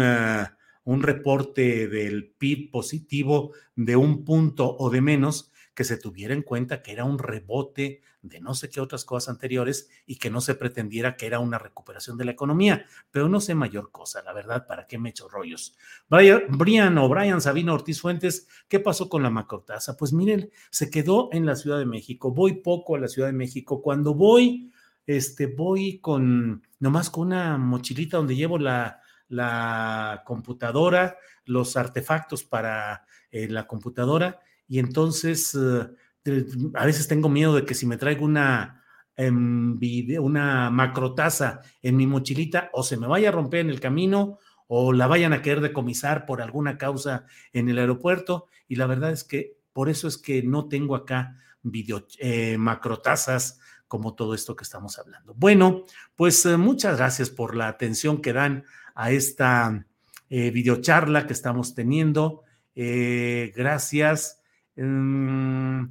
un 0.84 1.02
reporte 1.02 1.88
del 1.88 2.32
PIB 2.38 2.70
positivo 2.70 3.52
de 3.76 3.96
un 3.96 4.24
punto 4.24 4.76
o 4.78 4.90
de 4.90 5.00
menos, 5.00 5.52
que 5.74 5.84
se 5.84 5.96
tuviera 5.96 6.34
en 6.34 6.42
cuenta 6.42 6.82
que 6.82 6.92
era 6.92 7.04
un 7.04 7.18
rebote 7.18 8.02
de 8.22 8.40
no 8.40 8.54
sé 8.54 8.70
qué 8.70 8.80
otras 8.80 9.04
cosas 9.04 9.30
anteriores 9.30 9.90
y 10.06 10.16
que 10.16 10.30
no 10.30 10.40
se 10.40 10.54
pretendiera 10.54 11.16
que 11.16 11.26
era 11.26 11.40
una 11.40 11.58
recuperación 11.58 12.16
de 12.16 12.24
la 12.24 12.30
economía, 12.30 12.86
pero 13.10 13.28
no 13.28 13.40
sé 13.40 13.54
mayor 13.54 13.90
cosa, 13.90 14.22
la 14.22 14.32
verdad, 14.32 14.66
¿para 14.66 14.86
qué 14.86 14.96
me 14.96 15.10
echo 15.10 15.28
rollos? 15.28 15.76
Brian 16.08 16.98
o 16.98 17.08
Brian 17.08 17.40
Sabino 17.40 17.74
Ortiz 17.74 18.00
Fuentes, 18.00 18.48
¿qué 18.68 18.78
pasó 18.78 19.08
con 19.08 19.22
la 19.24 19.30
macrotasa? 19.30 19.96
Pues 19.96 20.12
miren, 20.12 20.50
se 20.70 20.88
quedó 20.88 21.30
en 21.32 21.46
la 21.46 21.56
Ciudad 21.56 21.78
de 21.78 21.86
México, 21.86 22.30
voy 22.30 22.54
poco 22.54 22.94
a 22.94 23.00
la 23.00 23.08
Ciudad 23.08 23.28
de 23.28 23.34
México, 23.34 23.82
cuando 23.82 24.14
voy, 24.14 24.70
este, 25.04 25.46
voy 25.46 25.98
con, 25.98 26.62
nomás 26.78 27.10
con 27.10 27.28
una 27.28 27.58
mochilita 27.58 28.18
donde 28.18 28.36
llevo 28.36 28.56
la, 28.56 29.01
la 29.28 30.22
computadora, 30.24 31.16
los 31.44 31.76
artefactos 31.76 32.44
para 32.44 33.04
eh, 33.30 33.48
la 33.48 33.66
computadora 33.66 34.40
y 34.68 34.78
entonces 34.78 35.54
eh, 35.54 36.46
a 36.74 36.86
veces 36.86 37.08
tengo 37.08 37.28
miedo 37.28 37.54
de 37.54 37.64
que 37.64 37.74
si 37.74 37.86
me 37.86 37.96
traigo 37.96 38.24
una, 38.24 38.82
em, 39.16 39.78
una 40.20 40.70
macrotaza 40.70 41.60
en 41.82 41.96
mi 41.96 42.06
mochilita 42.06 42.70
o 42.72 42.82
se 42.82 42.96
me 42.96 43.06
vaya 43.06 43.30
a 43.30 43.32
romper 43.32 43.60
en 43.60 43.70
el 43.70 43.80
camino 43.80 44.38
o 44.68 44.92
la 44.92 45.06
vayan 45.06 45.32
a 45.32 45.42
querer 45.42 45.60
decomisar 45.60 46.26
por 46.26 46.40
alguna 46.40 46.78
causa 46.78 47.26
en 47.52 47.68
el 47.68 47.78
aeropuerto 47.78 48.46
y 48.68 48.76
la 48.76 48.86
verdad 48.86 49.10
es 49.10 49.24
que 49.24 49.58
por 49.72 49.88
eso 49.88 50.08
es 50.08 50.18
que 50.18 50.42
no 50.42 50.68
tengo 50.68 50.94
acá 50.94 51.36
video, 51.62 52.06
eh, 52.18 52.56
macrotazas 52.58 53.58
como 53.88 54.14
todo 54.14 54.34
esto 54.34 54.56
que 54.56 54.64
estamos 54.64 54.98
hablando. 54.98 55.34
Bueno, 55.34 55.84
pues 56.16 56.46
muchas 56.46 56.96
gracias 56.96 57.28
por 57.28 57.54
la 57.54 57.68
atención 57.68 58.22
que 58.22 58.32
dan 58.32 58.64
a 58.94 59.10
esta 59.10 59.86
eh, 60.28 60.50
videocharla 60.50 61.26
que 61.26 61.32
estamos 61.32 61.74
teniendo. 61.74 62.42
Eh, 62.74 63.52
gracias. 63.54 64.40
Mm, 64.76 65.84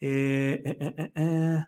eh, 0.00 1.64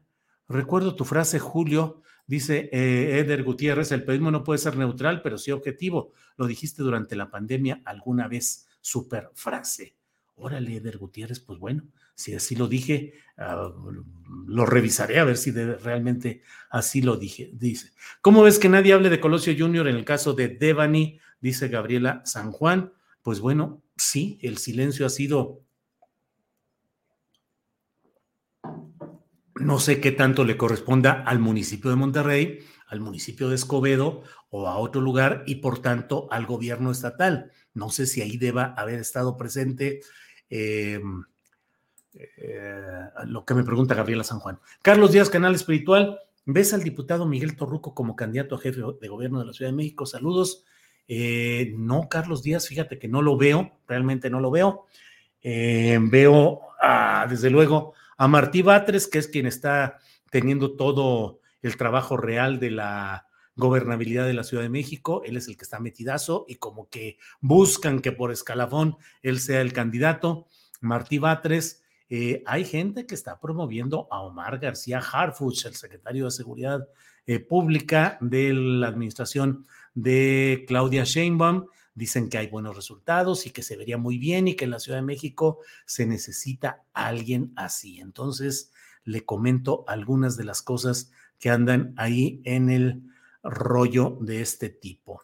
recuerdo 0.48 0.94
tu 0.94 1.04
frase, 1.04 1.38
Julio. 1.38 2.02
Dice 2.26 2.68
Eder 2.70 3.42
Gutiérrez, 3.42 3.90
el 3.90 4.04
periodismo 4.04 4.30
no 4.30 4.44
puede 4.44 4.58
ser 4.58 4.76
neutral, 4.76 5.20
pero 5.22 5.36
sí 5.36 5.50
objetivo. 5.50 6.12
Lo 6.36 6.46
dijiste 6.46 6.82
durante 6.82 7.16
la 7.16 7.28
pandemia 7.28 7.82
alguna 7.84 8.28
vez. 8.28 8.68
Super 8.80 9.30
frase. 9.34 9.99
Órale, 10.40 10.76
Eder 10.76 10.98
Gutiérrez, 10.98 11.40
pues 11.40 11.58
bueno, 11.58 11.84
si 12.14 12.34
así 12.34 12.56
lo 12.56 12.66
dije, 12.66 13.14
ah, 13.36 13.72
lo 14.46 14.66
revisaré 14.66 15.18
a 15.18 15.24
ver 15.24 15.36
si 15.36 15.52
realmente 15.52 16.42
así 16.70 17.02
lo 17.02 17.16
dije. 17.16 17.50
Dice, 17.52 17.92
¿cómo 18.22 18.42
ves 18.42 18.58
que 18.58 18.68
nadie 18.68 18.92
hable 18.92 19.10
de 19.10 19.20
Colosio 19.20 19.54
Junior 19.56 19.86
en 19.88 19.96
el 19.96 20.04
caso 20.04 20.32
de 20.32 20.48
Devani? 20.48 21.20
Dice 21.40 21.68
Gabriela 21.68 22.22
San 22.24 22.52
Juan. 22.52 22.92
Pues 23.22 23.40
bueno, 23.40 23.82
sí, 23.96 24.38
el 24.42 24.58
silencio 24.58 25.06
ha 25.06 25.10
sido... 25.10 25.62
No 29.54 29.78
sé 29.78 30.00
qué 30.00 30.10
tanto 30.10 30.44
le 30.44 30.56
corresponda 30.56 31.22
al 31.22 31.38
municipio 31.38 31.90
de 31.90 31.96
Monterrey, 31.96 32.60
al 32.86 33.00
municipio 33.00 33.50
de 33.50 33.56
Escobedo 33.56 34.22
o 34.48 34.68
a 34.68 34.78
otro 34.78 35.00
lugar 35.00 35.44
y 35.46 35.56
por 35.56 35.80
tanto 35.80 36.28
al 36.30 36.46
gobierno 36.46 36.90
estatal. 36.90 37.52
No 37.74 37.90
sé 37.90 38.06
si 38.06 38.22
ahí 38.22 38.36
deba 38.36 38.74
haber 38.76 38.98
estado 38.98 39.36
presente 39.36 40.00
eh, 40.50 41.00
eh, 42.14 43.08
lo 43.26 43.44
que 43.44 43.54
me 43.54 43.64
pregunta 43.64 43.94
Gabriela 43.94 44.24
San 44.24 44.40
Juan. 44.40 44.58
Carlos 44.82 45.12
Díaz, 45.12 45.30
Canal 45.30 45.54
Espiritual. 45.54 46.18
¿Ves 46.44 46.74
al 46.74 46.82
diputado 46.82 47.26
Miguel 47.26 47.56
Torruco 47.56 47.94
como 47.94 48.16
candidato 48.16 48.56
a 48.56 48.58
jefe 48.58 48.80
de 49.00 49.08
gobierno 49.08 49.38
de 49.38 49.46
la 49.46 49.52
Ciudad 49.52 49.70
de 49.70 49.76
México? 49.76 50.06
Saludos. 50.06 50.64
Eh, 51.06 51.74
no, 51.76 52.08
Carlos 52.08 52.42
Díaz, 52.42 52.66
fíjate 52.66 52.98
que 52.98 53.08
no 53.08 53.22
lo 53.22 53.36
veo, 53.36 53.78
realmente 53.86 54.30
no 54.30 54.40
lo 54.40 54.50
veo. 54.50 54.86
Eh, 55.42 55.98
veo, 56.02 56.60
desde 57.28 57.50
luego, 57.50 57.94
a 58.16 58.28
Martí 58.28 58.62
Batres, 58.62 59.06
que 59.06 59.18
es 59.18 59.28
quien 59.28 59.46
está 59.46 59.98
teniendo 60.30 60.76
todo 60.76 61.40
el 61.62 61.76
trabajo 61.76 62.16
real 62.16 62.58
de 62.58 62.70
la 62.70 63.26
gobernabilidad 63.60 64.26
de 64.26 64.34
la 64.34 64.42
Ciudad 64.42 64.64
de 64.64 64.68
México. 64.68 65.22
Él 65.24 65.36
es 65.36 65.46
el 65.46 65.56
que 65.56 65.62
está 65.62 65.78
metidazo 65.78 66.44
y 66.48 66.56
como 66.56 66.88
que 66.88 67.18
buscan 67.40 68.00
que 68.00 68.10
por 68.10 68.32
escalafón 68.32 68.96
él 69.22 69.38
sea 69.38 69.60
el 69.60 69.72
candidato. 69.72 70.48
Martí 70.80 71.18
Batres, 71.18 71.84
eh, 72.08 72.42
hay 72.46 72.64
gente 72.64 73.06
que 73.06 73.14
está 73.14 73.38
promoviendo 73.38 74.08
a 74.10 74.22
Omar 74.22 74.58
García 74.58 74.98
Harfuch, 74.98 75.66
el 75.66 75.76
secretario 75.76 76.24
de 76.24 76.32
Seguridad 76.32 76.88
eh, 77.26 77.38
Pública 77.38 78.18
de 78.20 78.52
la 78.52 78.88
administración 78.88 79.66
de 79.94 80.64
Claudia 80.66 81.04
Sheinbaum. 81.04 81.66
Dicen 81.94 82.28
que 82.28 82.38
hay 82.38 82.48
buenos 82.48 82.74
resultados 82.74 83.46
y 83.46 83.50
que 83.50 83.62
se 83.62 83.76
vería 83.76 83.98
muy 83.98 84.18
bien 84.18 84.48
y 84.48 84.54
que 84.54 84.64
en 84.64 84.72
la 84.72 84.80
Ciudad 84.80 84.98
de 84.98 85.02
México 85.02 85.60
se 85.86 86.06
necesita 86.06 86.82
alguien 86.94 87.52
así. 87.54 88.00
Entonces, 88.00 88.72
le 89.04 89.24
comento 89.24 89.84
algunas 89.86 90.36
de 90.36 90.44
las 90.44 90.62
cosas 90.62 91.12
que 91.38 91.50
andan 91.50 91.94
ahí 91.96 92.40
en 92.44 92.70
el 92.70 93.02
rollo 93.42 94.18
de 94.20 94.42
este 94.42 94.70
tipo. 94.70 95.22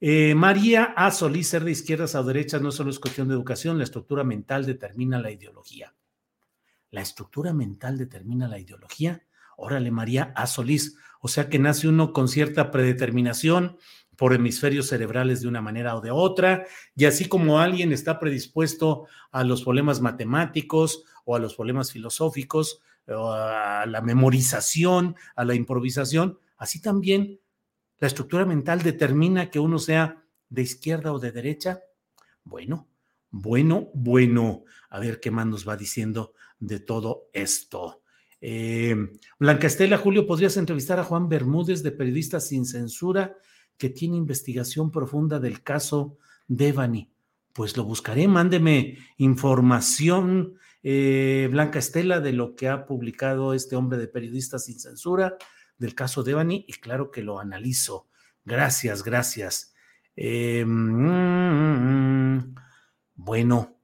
Eh, 0.00 0.34
María 0.34 0.94
A. 0.96 1.10
Solís, 1.10 1.48
ser 1.48 1.64
de 1.64 1.72
izquierdas 1.72 2.14
o 2.14 2.22
derechas 2.24 2.60
no 2.60 2.70
solo 2.70 2.90
es 2.90 2.98
cuestión 2.98 3.28
de 3.28 3.34
educación, 3.34 3.78
la 3.78 3.84
estructura 3.84 4.24
mental 4.24 4.66
determina 4.66 5.18
la 5.18 5.30
ideología 5.30 5.94
la 6.96 7.02
estructura 7.02 7.52
mental 7.52 7.98
determina 7.98 8.48
la 8.48 8.58
ideología. 8.58 9.22
Órale, 9.56 9.90
María 9.90 10.32
A. 10.34 10.46
Solís. 10.46 10.96
O 11.20 11.28
sea 11.28 11.48
que 11.48 11.58
nace 11.58 11.88
uno 11.88 12.12
con 12.12 12.28
cierta 12.28 12.70
predeterminación 12.70 13.76
por 14.16 14.32
hemisferios 14.32 14.86
cerebrales 14.86 15.42
de 15.42 15.48
una 15.48 15.60
manera 15.60 15.94
o 15.94 16.00
de 16.00 16.10
otra, 16.10 16.64
y 16.94 17.04
así 17.04 17.28
como 17.28 17.60
alguien 17.60 17.92
está 17.92 18.18
predispuesto 18.18 19.06
a 19.30 19.44
los 19.44 19.62
problemas 19.62 20.00
matemáticos 20.00 21.04
o 21.26 21.36
a 21.36 21.38
los 21.38 21.54
problemas 21.54 21.92
filosóficos, 21.92 22.80
a 23.08 23.84
la 23.86 24.00
memorización, 24.00 25.16
a 25.34 25.44
la 25.44 25.54
improvisación, 25.54 26.38
así 26.56 26.80
también 26.80 27.40
la 27.98 28.08
estructura 28.08 28.44
mental 28.44 28.82
determina 28.82 29.50
que 29.50 29.58
uno 29.58 29.78
sea 29.78 30.22
de 30.48 30.62
izquierda 30.62 31.12
o 31.12 31.18
de 31.18 31.32
derecha. 31.32 31.80
Bueno, 32.44 32.88
bueno, 33.30 33.90
bueno. 33.94 34.64
A 34.90 35.00
ver 35.00 35.20
qué 35.20 35.30
más 35.30 35.46
nos 35.46 35.68
va 35.68 35.76
diciendo 35.76 36.34
de 36.58 36.80
todo 36.80 37.28
esto. 37.32 38.02
Eh, 38.40 38.94
Blanca 39.38 39.66
Estela, 39.66 39.98
Julio, 39.98 40.26
¿podrías 40.26 40.56
entrevistar 40.56 40.98
a 40.98 41.04
Juan 41.04 41.28
Bermúdez 41.28 41.82
de 41.82 41.90
Periodistas 41.90 42.48
Sin 42.48 42.66
Censura, 42.66 43.36
que 43.76 43.88
tiene 43.88 44.16
investigación 44.16 44.90
profunda 44.90 45.40
del 45.40 45.62
caso 45.62 46.18
Devani? 46.46 47.10
Pues 47.52 47.76
lo 47.76 47.84
buscaré, 47.84 48.28
mándeme 48.28 48.98
información, 49.16 50.58
eh, 50.82 51.48
Blanca 51.50 51.78
Estela, 51.78 52.20
de 52.20 52.32
lo 52.32 52.54
que 52.54 52.68
ha 52.68 52.84
publicado 52.84 53.54
este 53.54 53.74
hombre 53.74 53.98
de 53.98 54.08
Periodistas 54.08 54.66
Sin 54.66 54.78
Censura 54.78 55.36
del 55.78 55.94
caso 55.94 56.22
Devani, 56.22 56.64
y 56.68 56.74
claro 56.74 57.10
que 57.10 57.22
lo 57.22 57.40
analizo. 57.40 58.08
Gracias, 58.44 59.02
gracias. 59.02 59.74
Eh, 60.16 60.64
mm, 60.64 62.54
bueno, 63.14 63.76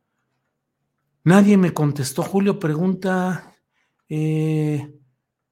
Nadie 1.24 1.56
me 1.56 1.72
contestó. 1.72 2.24
Julio 2.24 2.58
pregunta, 2.58 3.54
eh, 4.08 4.92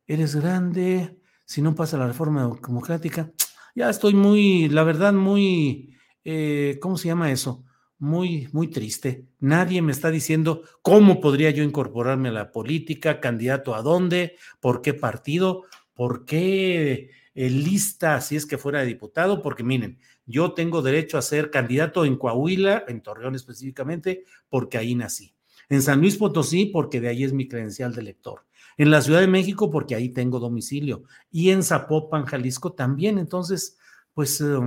¿eres 0.05 0.35
grande? 0.35 1.21
Si 1.45 1.63
no 1.63 1.77
pasa 1.77 1.97
la 1.97 2.09
reforma 2.09 2.43
democrática. 2.61 3.31
Ya 3.77 3.89
estoy 3.89 4.15
muy, 4.15 4.69
la 4.69 4.83
verdad, 4.83 5.13
muy, 5.13 5.97
eh, 6.25 6.77
¿cómo 6.83 6.99
se 6.99 7.07
llama 7.07 7.31
eso? 7.31 7.65
Muy, 7.99 8.49
muy 8.53 8.67
triste. 8.67 9.29
Nadie 9.39 9.81
me 9.81 9.93
está 9.93 10.11
diciendo 10.11 10.65
cómo 10.83 11.21
podría 11.21 11.51
yo 11.51 11.63
incorporarme 11.63 12.31
a 12.31 12.33
la 12.33 12.51
política, 12.51 13.21
candidato 13.21 13.77
a 13.77 13.83
dónde, 13.83 14.37
por 14.59 14.83
qué 14.83 14.93
partido, 14.93 15.67
por 16.01 16.25
qué 16.25 17.11
eh, 17.35 17.51
lista 17.51 18.23
si 18.23 18.35
es 18.35 18.47
que 18.47 18.57
fuera 18.57 18.81
diputado, 18.81 19.43
porque 19.43 19.63
miren, 19.63 19.99
yo 20.25 20.55
tengo 20.55 20.81
derecho 20.81 21.19
a 21.19 21.23
ser 21.23 21.51
candidato 21.51 22.07
en 22.07 22.17
Coahuila, 22.17 22.87
en 22.89 23.03
Torreón 23.03 23.35
específicamente, 23.35 24.25
porque 24.49 24.79
ahí 24.79 24.95
nací 24.95 25.35
en 25.69 25.83
San 25.83 26.01
Luis 26.01 26.17
Potosí, 26.17 26.65
porque 26.65 27.03
de 27.03 27.09
ahí 27.09 27.23
es 27.23 27.35
mi 27.35 27.49
credencial 27.49 27.95
de 27.95 28.01
lector. 28.01 28.47
En 28.79 28.91
la 28.91 29.03
Ciudad 29.03 29.21
de 29.21 29.27
México, 29.27 29.71
porque 29.71 29.95
ahí 29.95 30.09
tengo 30.09 30.41
domicilio. 30.41 31.05
Y 31.31 31.51
en 31.51 31.63
Zapopan, 31.63 32.25
Jalisco 32.25 32.73
también. 32.73 33.19
Entonces, 33.19 33.77
pues, 34.15 34.41
eh, 34.41 34.59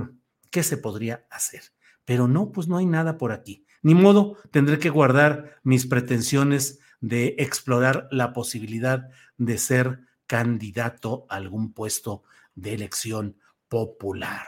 ¿qué 0.52 0.62
se 0.62 0.76
podría 0.76 1.26
hacer? 1.32 1.62
Pero 2.04 2.28
no, 2.28 2.52
pues 2.52 2.68
no 2.68 2.76
hay 2.76 2.86
nada 2.86 3.18
por 3.18 3.32
aquí. 3.32 3.66
Ni 3.82 3.96
modo, 3.96 4.38
tendré 4.52 4.78
que 4.78 4.88
guardar 4.88 5.56
mis 5.64 5.84
pretensiones 5.84 6.78
de 7.00 7.34
explorar 7.38 8.06
la 8.12 8.32
posibilidad 8.32 9.10
de 9.36 9.58
ser 9.58 10.00
candidato 10.34 11.26
a 11.28 11.36
algún 11.36 11.72
puesto 11.72 12.24
de 12.56 12.74
elección 12.74 13.36
popular. 13.68 14.44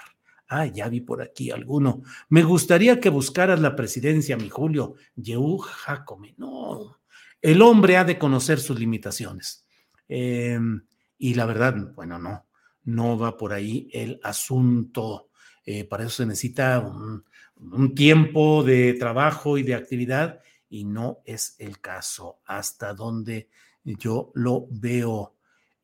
Ah, 0.49 0.67
ya 0.67 0.89
vi 0.89 1.01
por 1.01 1.23
aquí 1.23 1.53
alguno. 1.53 2.03
Me 2.29 2.43
gustaría 2.43 2.99
que 2.99 3.09
buscaras 3.09 3.61
la 3.61 3.77
presidencia, 3.77 4.37
mi 4.37 4.49
Julio. 4.49 4.95
Yehu 5.15 5.59
Jacome. 5.59 6.35
No, 6.39 6.99
el 7.41 7.63
hombre 7.63 7.99
ha 7.99 8.03
de 8.03 8.19
conocer 8.19 8.59
sus 8.59 8.81
limitaciones. 8.81 9.65
Em, 10.09 10.85
y 11.19 11.35
la 11.35 11.47
verdad, 11.47 11.77
bueno, 11.95 12.19
no, 12.19 12.47
no 12.83 13.17
va 13.17 13.37
por 13.37 13.53
ahí 13.53 13.89
el 13.93 14.19
asunto. 14.25 15.29
Eh, 15.65 15.85
para 15.85 16.03
eso 16.03 16.17
se 16.17 16.27
necesita 16.27 16.81
un, 16.81 17.95
tiempo 17.95 18.65
de 18.65 18.95
trabajo 18.95 19.57
y 19.57 19.63
de 19.63 19.77
actividad 19.77 20.41
y 20.69 20.85
no 20.85 21.21
es 21.25 21.55
el 21.61 21.81
caso 21.81 22.41
hasta 22.45 22.93
donde 22.93 23.49
yo 23.85 24.33
lo 24.35 24.67
veo. 24.69 25.36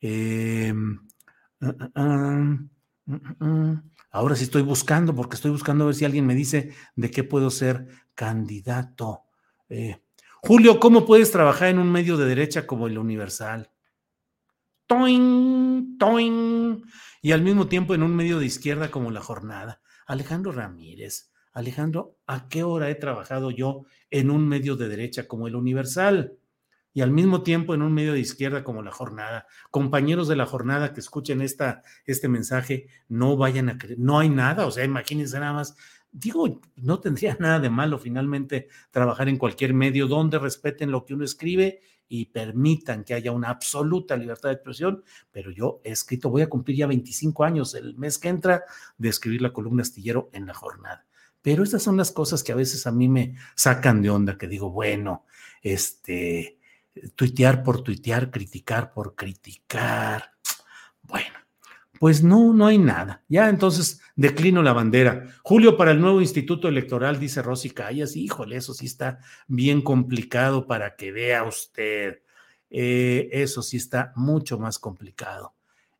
Em, 0.04 0.98
ah, 1.60 1.74
ah, 1.78 1.90
ah, 1.94 2.58
mm, 3.06 3.14
mm, 3.14 3.44
mm. 3.46 3.92
ahora 4.10 4.34
sí 4.34 4.44
estoy 4.44 4.62
buscando, 4.62 5.14
porque 5.14 5.36
estoy 5.36 5.52
buscando 5.52 5.84
a 5.84 5.86
ver 5.86 5.94
si 5.94 6.04
alguien 6.04 6.26
me 6.26 6.34
dice 6.34 6.74
de 6.96 7.10
qué 7.12 7.22
puedo 7.22 7.50
ser 7.50 7.86
candidato. 8.16 9.22
Eh, 9.68 10.02
Julio, 10.42 10.80
¿cómo 10.80 11.06
puedes 11.06 11.30
trabajar 11.30 11.68
en 11.68 11.78
un 11.78 11.90
medio 11.92 12.16
de 12.16 12.26
derecha 12.26 12.66
como 12.66 12.88
el 12.88 12.98
Universal? 12.98 13.70
Toing, 14.88 15.96
toing. 15.98 16.82
Y 17.22 17.30
al 17.30 17.42
mismo 17.42 17.68
tiempo 17.68 17.94
en 17.94 18.02
un 18.02 18.16
medio 18.16 18.40
de 18.40 18.46
izquierda 18.46 18.90
como 18.90 19.12
La 19.12 19.20
Jornada. 19.20 19.80
Alejandro 20.04 20.50
Ramírez, 20.50 21.30
Alejandro, 21.52 22.18
¿a 22.26 22.48
qué 22.48 22.64
hora 22.64 22.90
he 22.90 22.96
trabajado 22.96 23.52
yo 23.52 23.84
en 24.10 24.30
un 24.30 24.48
medio 24.48 24.74
de 24.74 24.88
derecha 24.88 25.28
como 25.28 25.46
el 25.46 25.54
Universal? 25.54 26.36
Y 26.94 27.00
al 27.00 27.10
mismo 27.10 27.42
tiempo 27.42 27.74
en 27.74 27.82
un 27.82 27.92
medio 27.92 28.12
de 28.12 28.20
izquierda 28.20 28.64
como 28.64 28.82
la 28.82 28.90
jornada. 28.90 29.46
Compañeros 29.70 30.28
de 30.28 30.36
la 30.36 30.46
jornada 30.46 30.92
que 30.92 31.00
escuchen 31.00 31.40
esta, 31.40 31.82
este 32.04 32.28
mensaje, 32.28 32.88
no 33.08 33.36
vayan 33.36 33.68
a 33.68 33.78
creer, 33.78 33.98
no 33.98 34.18
hay 34.18 34.28
nada, 34.28 34.66
o 34.66 34.70
sea, 34.70 34.84
imagínense 34.84 35.38
nada 35.38 35.52
más. 35.52 35.76
Digo, 36.10 36.60
no 36.76 37.00
tendría 37.00 37.36
nada 37.40 37.60
de 37.60 37.70
malo 37.70 37.98
finalmente 37.98 38.68
trabajar 38.90 39.28
en 39.28 39.38
cualquier 39.38 39.74
medio 39.74 40.06
donde 40.06 40.38
respeten 40.38 40.90
lo 40.90 41.04
que 41.04 41.14
uno 41.14 41.24
escribe 41.24 41.80
y 42.08 42.26
permitan 42.26 43.04
que 43.04 43.14
haya 43.14 43.32
una 43.32 43.48
absoluta 43.48 44.16
libertad 44.16 44.50
de 44.50 44.56
expresión, 44.56 45.02
pero 45.30 45.50
yo 45.50 45.80
he 45.82 45.92
escrito, 45.92 46.28
voy 46.28 46.42
a 46.42 46.48
cumplir 46.50 46.76
ya 46.76 46.86
25 46.86 47.42
años 47.42 47.74
el 47.74 47.96
mes 47.96 48.18
que 48.18 48.28
entra 48.28 48.64
de 48.98 49.08
escribir 49.08 49.40
la 49.40 49.54
columna 49.54 49.80
astillero 49.80 50.28
en 50.34 50.46
la 50.46 50.52
jornada. 50.52 51.06
Pero 51.40 51.62
estas 51.62 51.82
son 51.82 51.96
las 51.96 52.12
cosas 52.12 52.44
que 52.44 52.52
a 52.52 52.56
veces 52.56 52.86
a 52.86 52.92
mí 52.92 53.08
me 53.08 53.36
sacan 53.56 54.02
de 54.02 54.10
onda, 54.10 54.36
que 54.36 54.46
digo, 54.46 54.70
bueno, 54.70 55.24
este, 55.62 56.58
tuitear 57.14 57.62
por 57.62 57.82
tuitear, 57.82 58.30
criticar 58.30 58.92
por 58.92 59.14
criticar. 59.14 60.32
Bueno, 61.02 61.38
pues 61.98 62.22
no, 62.22 62.52
no 62.52 62.66
hay 62.66 62.78
nada. 62.78 63.22
Ya 63.28 63.48
entonces 63.48 64.00
declino 64.16 64.62
la 64.62 64.72
bandera. 64.72 65.26
Julio 65.42 65.76
para 65.76 65.92
el 65.92 66.00
nuevo 66.00 66.20
instituto 66.20 66.68
electoral, 66.68 67.18
dice 67.18 67.42
Rosy 67.42 67.70
Callas. 67.70 68.16
Híjole, 68.16 68.56
eso 68.56 68.74
sí 68.74 68.86
está 68.86 69.18
bien 69.46 69.82
complicado 69.82 70.66
para 70.66 70.96
que 70.96 71.12
vea 71.12 71.44
usted. 71.44 72.22
Eh, 72.70 73.28
eso 73.32 73.62
sí 73.62 73.76
está 73.76 74.12
mucho 74.16 74.58
más 74.58 74.78
complicado. 74.78 75.54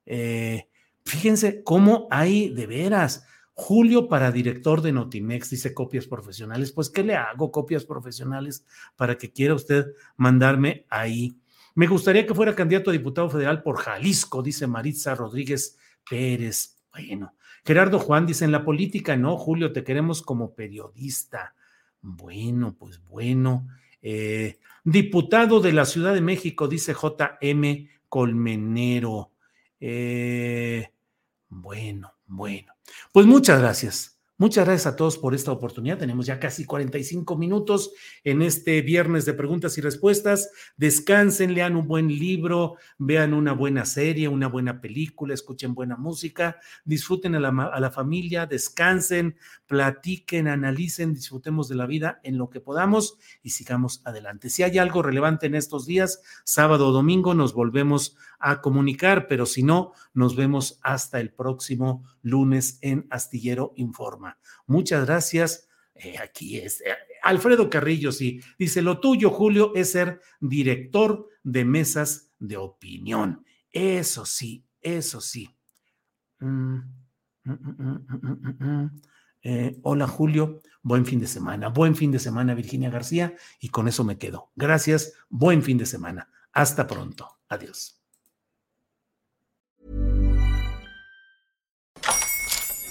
Eh, 0.07 0.69
fíjense 1.05 1.63
cómo 1.63 2.09
hay 2.11 2.49
de 2.49 2.67
veras 2.67 3.27
Julio 3.55 4.09
para 4.09 4.33
director 4.33 4.81
de 4.81 4.93
Notimex, 4.93 5.51
dice 5.51 5.75
copias 5.75 6.07
profesionales. 6.07 6.73
Pues, 6.73 6.89
¿qué 6.89 7.03
le 7.03 7.15
hago? 7.17 7.53
Copias 7.53 7.85
profesionales 7.85 8.65
para 8.97 9.19
que 9.19 9.33
quiera 9.33 9.55
usted 9.55 9.87
mandarme 10.17 10.87
ahí. 10.89 11.37
Me 11.75 11.87
gustaría 11.87 12.27
que 12.27 12.35
fuera 12.35 12.55
candidato 12.55 12.91
a 12.91 12.93
diputado 12.93 13.31
federal 13.31 13.63
por 13.63 13.79
Jalisco, 13.79 14.43
dice 14.43 14.67
Maritza 14.67 15.15
Rodríguez 15.15 15.79
Pérez. 16.09 16.79
Bueno, 16.93 17.35
Gerardo 17.65 17.99
Juan 17.99 18.27
dice, 18.27 18.45
en 18.45 18.53
la 18.53 18.65
política 18.65 19.17
no, 19.17 19.37
Julio, 19.37 19.73
te 19.73 19.85
queremos 19.85 20.23
como 20.23 20.55
periodista. 20.55 21.55
Bueno, 22.01 22.75
pues 22.79 23.03
bueno. 23.05 23.69
Eh, 24.03 24.59
diputado 24.83 25.61
de 25.61 25.73
la 25.73 25.85
Ciudad 25.85 26.13
de 26.13 26.21
México, 26.21 26.69
dice 26.69 26.95
JM 26.95 27.89
Colmenero. 28.09 29.33
Eh, 29.79 30.93
bueno, 31.49 32.15
bueno. 32.33 32.73
Pues 33.13 33.27
muchas 33.27 33.61
gracias. 33.61 34.22
Muchas 34.43 34.65
gracias 34.65 34.93
a 34.93 34.97
todos 34.97 35.19
por 35.19 35.37
esta 35.37 35.53
oportunidad. 35.53 35.99
Tenemos 35.99 36.27
ya 36.27 36.41
casi 36.41 36.65
45 36.65 37.37
minutos 37.37 37.93
en 38.25 38.43
este 38.43 38.83
viernes 38.83 39.25
de 39.25 39.35
preguntas 39.35 39.79
y 39.79 39.81
respuestas. 39.81 40.51
Descansen, 40.77 41.55
lean 41.55 41.77
un 41.77 41.87
buen 41.87 42.09
libro, 42.09 42.75
vean 42.99 43.35
una 43.35 43.53
buena 43.53 43.85
serie, 43.85 44.27
una 44.27 44.49
buena 44.49 44.81
película, 44.81 45.33
escuchen 45.33 45.75
buena 45.75 45.97
música, 45.97 46.59
disfruten 46.85 47.37
a 47.37 47.39
la, 47.39 47.91
familia, 47.93 48.47
descansen, 48.47 49.37
platiquen, 49.69 50.49
analicen, 50.49 51.15
disfrutemos 51.15 51.69
de 51.69 51.77
la 51.77 51.87
vida 51.87 52.19
en 52.25 52.37
lo 52.37 52.51
que 52.51 52.59
podamos 52.59 53.19
y 53.45 53.51
sigamos 53.51 54.03
adelante. 54.05 54.51
Si 54.51 54.65
hay 54.65 54.77
algo 54.79 55.05
relevante 55.05 55.47
en 55.47 55.55
estos 55.55 55.87
días, 55.87 56.21
sábado 56.43 56.89
o 56.89 56.91
domingo, 56.91 57.33
nos 57.35 57.55
volvemos 57.55 58.17
a 58.41 58.61
comunicar, 58.61 59.29
pero 59.29 59.47
si 59.47 59.63
no, 59.63 59.93
nos 60.15 60.35
vemos 60.35 60.81
hasta 60.83 61.21
el 61.21 61.31
próximo 61.31 62.03
lunes 62.23 62.79
en 62.81 63.07
Astillero 63.09 63.73
Informa. 63.77 64.32
Muchas 64.67 65.07
gracias. 65.07 65.69
Eh, 65.95 66.17
aquí 66.19 66.59
es 66.59 66.81
eh, 66.81 66.97
Alfredo 67.23 67.71
Carrillo, 67.71 68.13
sí. 68.13 68.41
Dice, 68.59 68.83
lo 68.83 69.01
tuyo, 69.01 69.31
Julio, 69.31 69.73
es 69.75 69.93
ser 69.93 70.21
director 70.41 71.29
de 71.43 71.65
mesas 71.65 72.31
de 72.39 72.57
opinión. 72.57 73.45
Eso 73.71 74.27
sí, 74.27 74.65
eso 74.81 75.21
sí. 75.21 75.49
Mm, 76.41 76.79
mm, 77.45 77.53
mm, 78.59 78.91
eh, 79.43 79.79
hola, 79.83 80.07
Julio. 80.07 80.61
Buen 80.83 81.07
fin 81.07 81.21
de 81.21 81.27
semana. 81.27 81.69
Buen 81.69 81.95
fin 81.95 82.11
de 82.11 82.19
semana, 82.19 82.55
Virginia 82.55 82.91
García. 82.91 83.35
Y 83.61 83.69
con 83.69 83.89
eso 83.89 84.05
me 84.05 84.19
quedo. 84.19 84.51
Gracias. 84.57 85.15
Buen 85.29 85.63
fin 85.63 85.79
de 85.79 85.87
semana. 85.87 86.29
Hasta 86.53 86.87
pronto. 86.87 87.41
Adiós. 87.49 88.02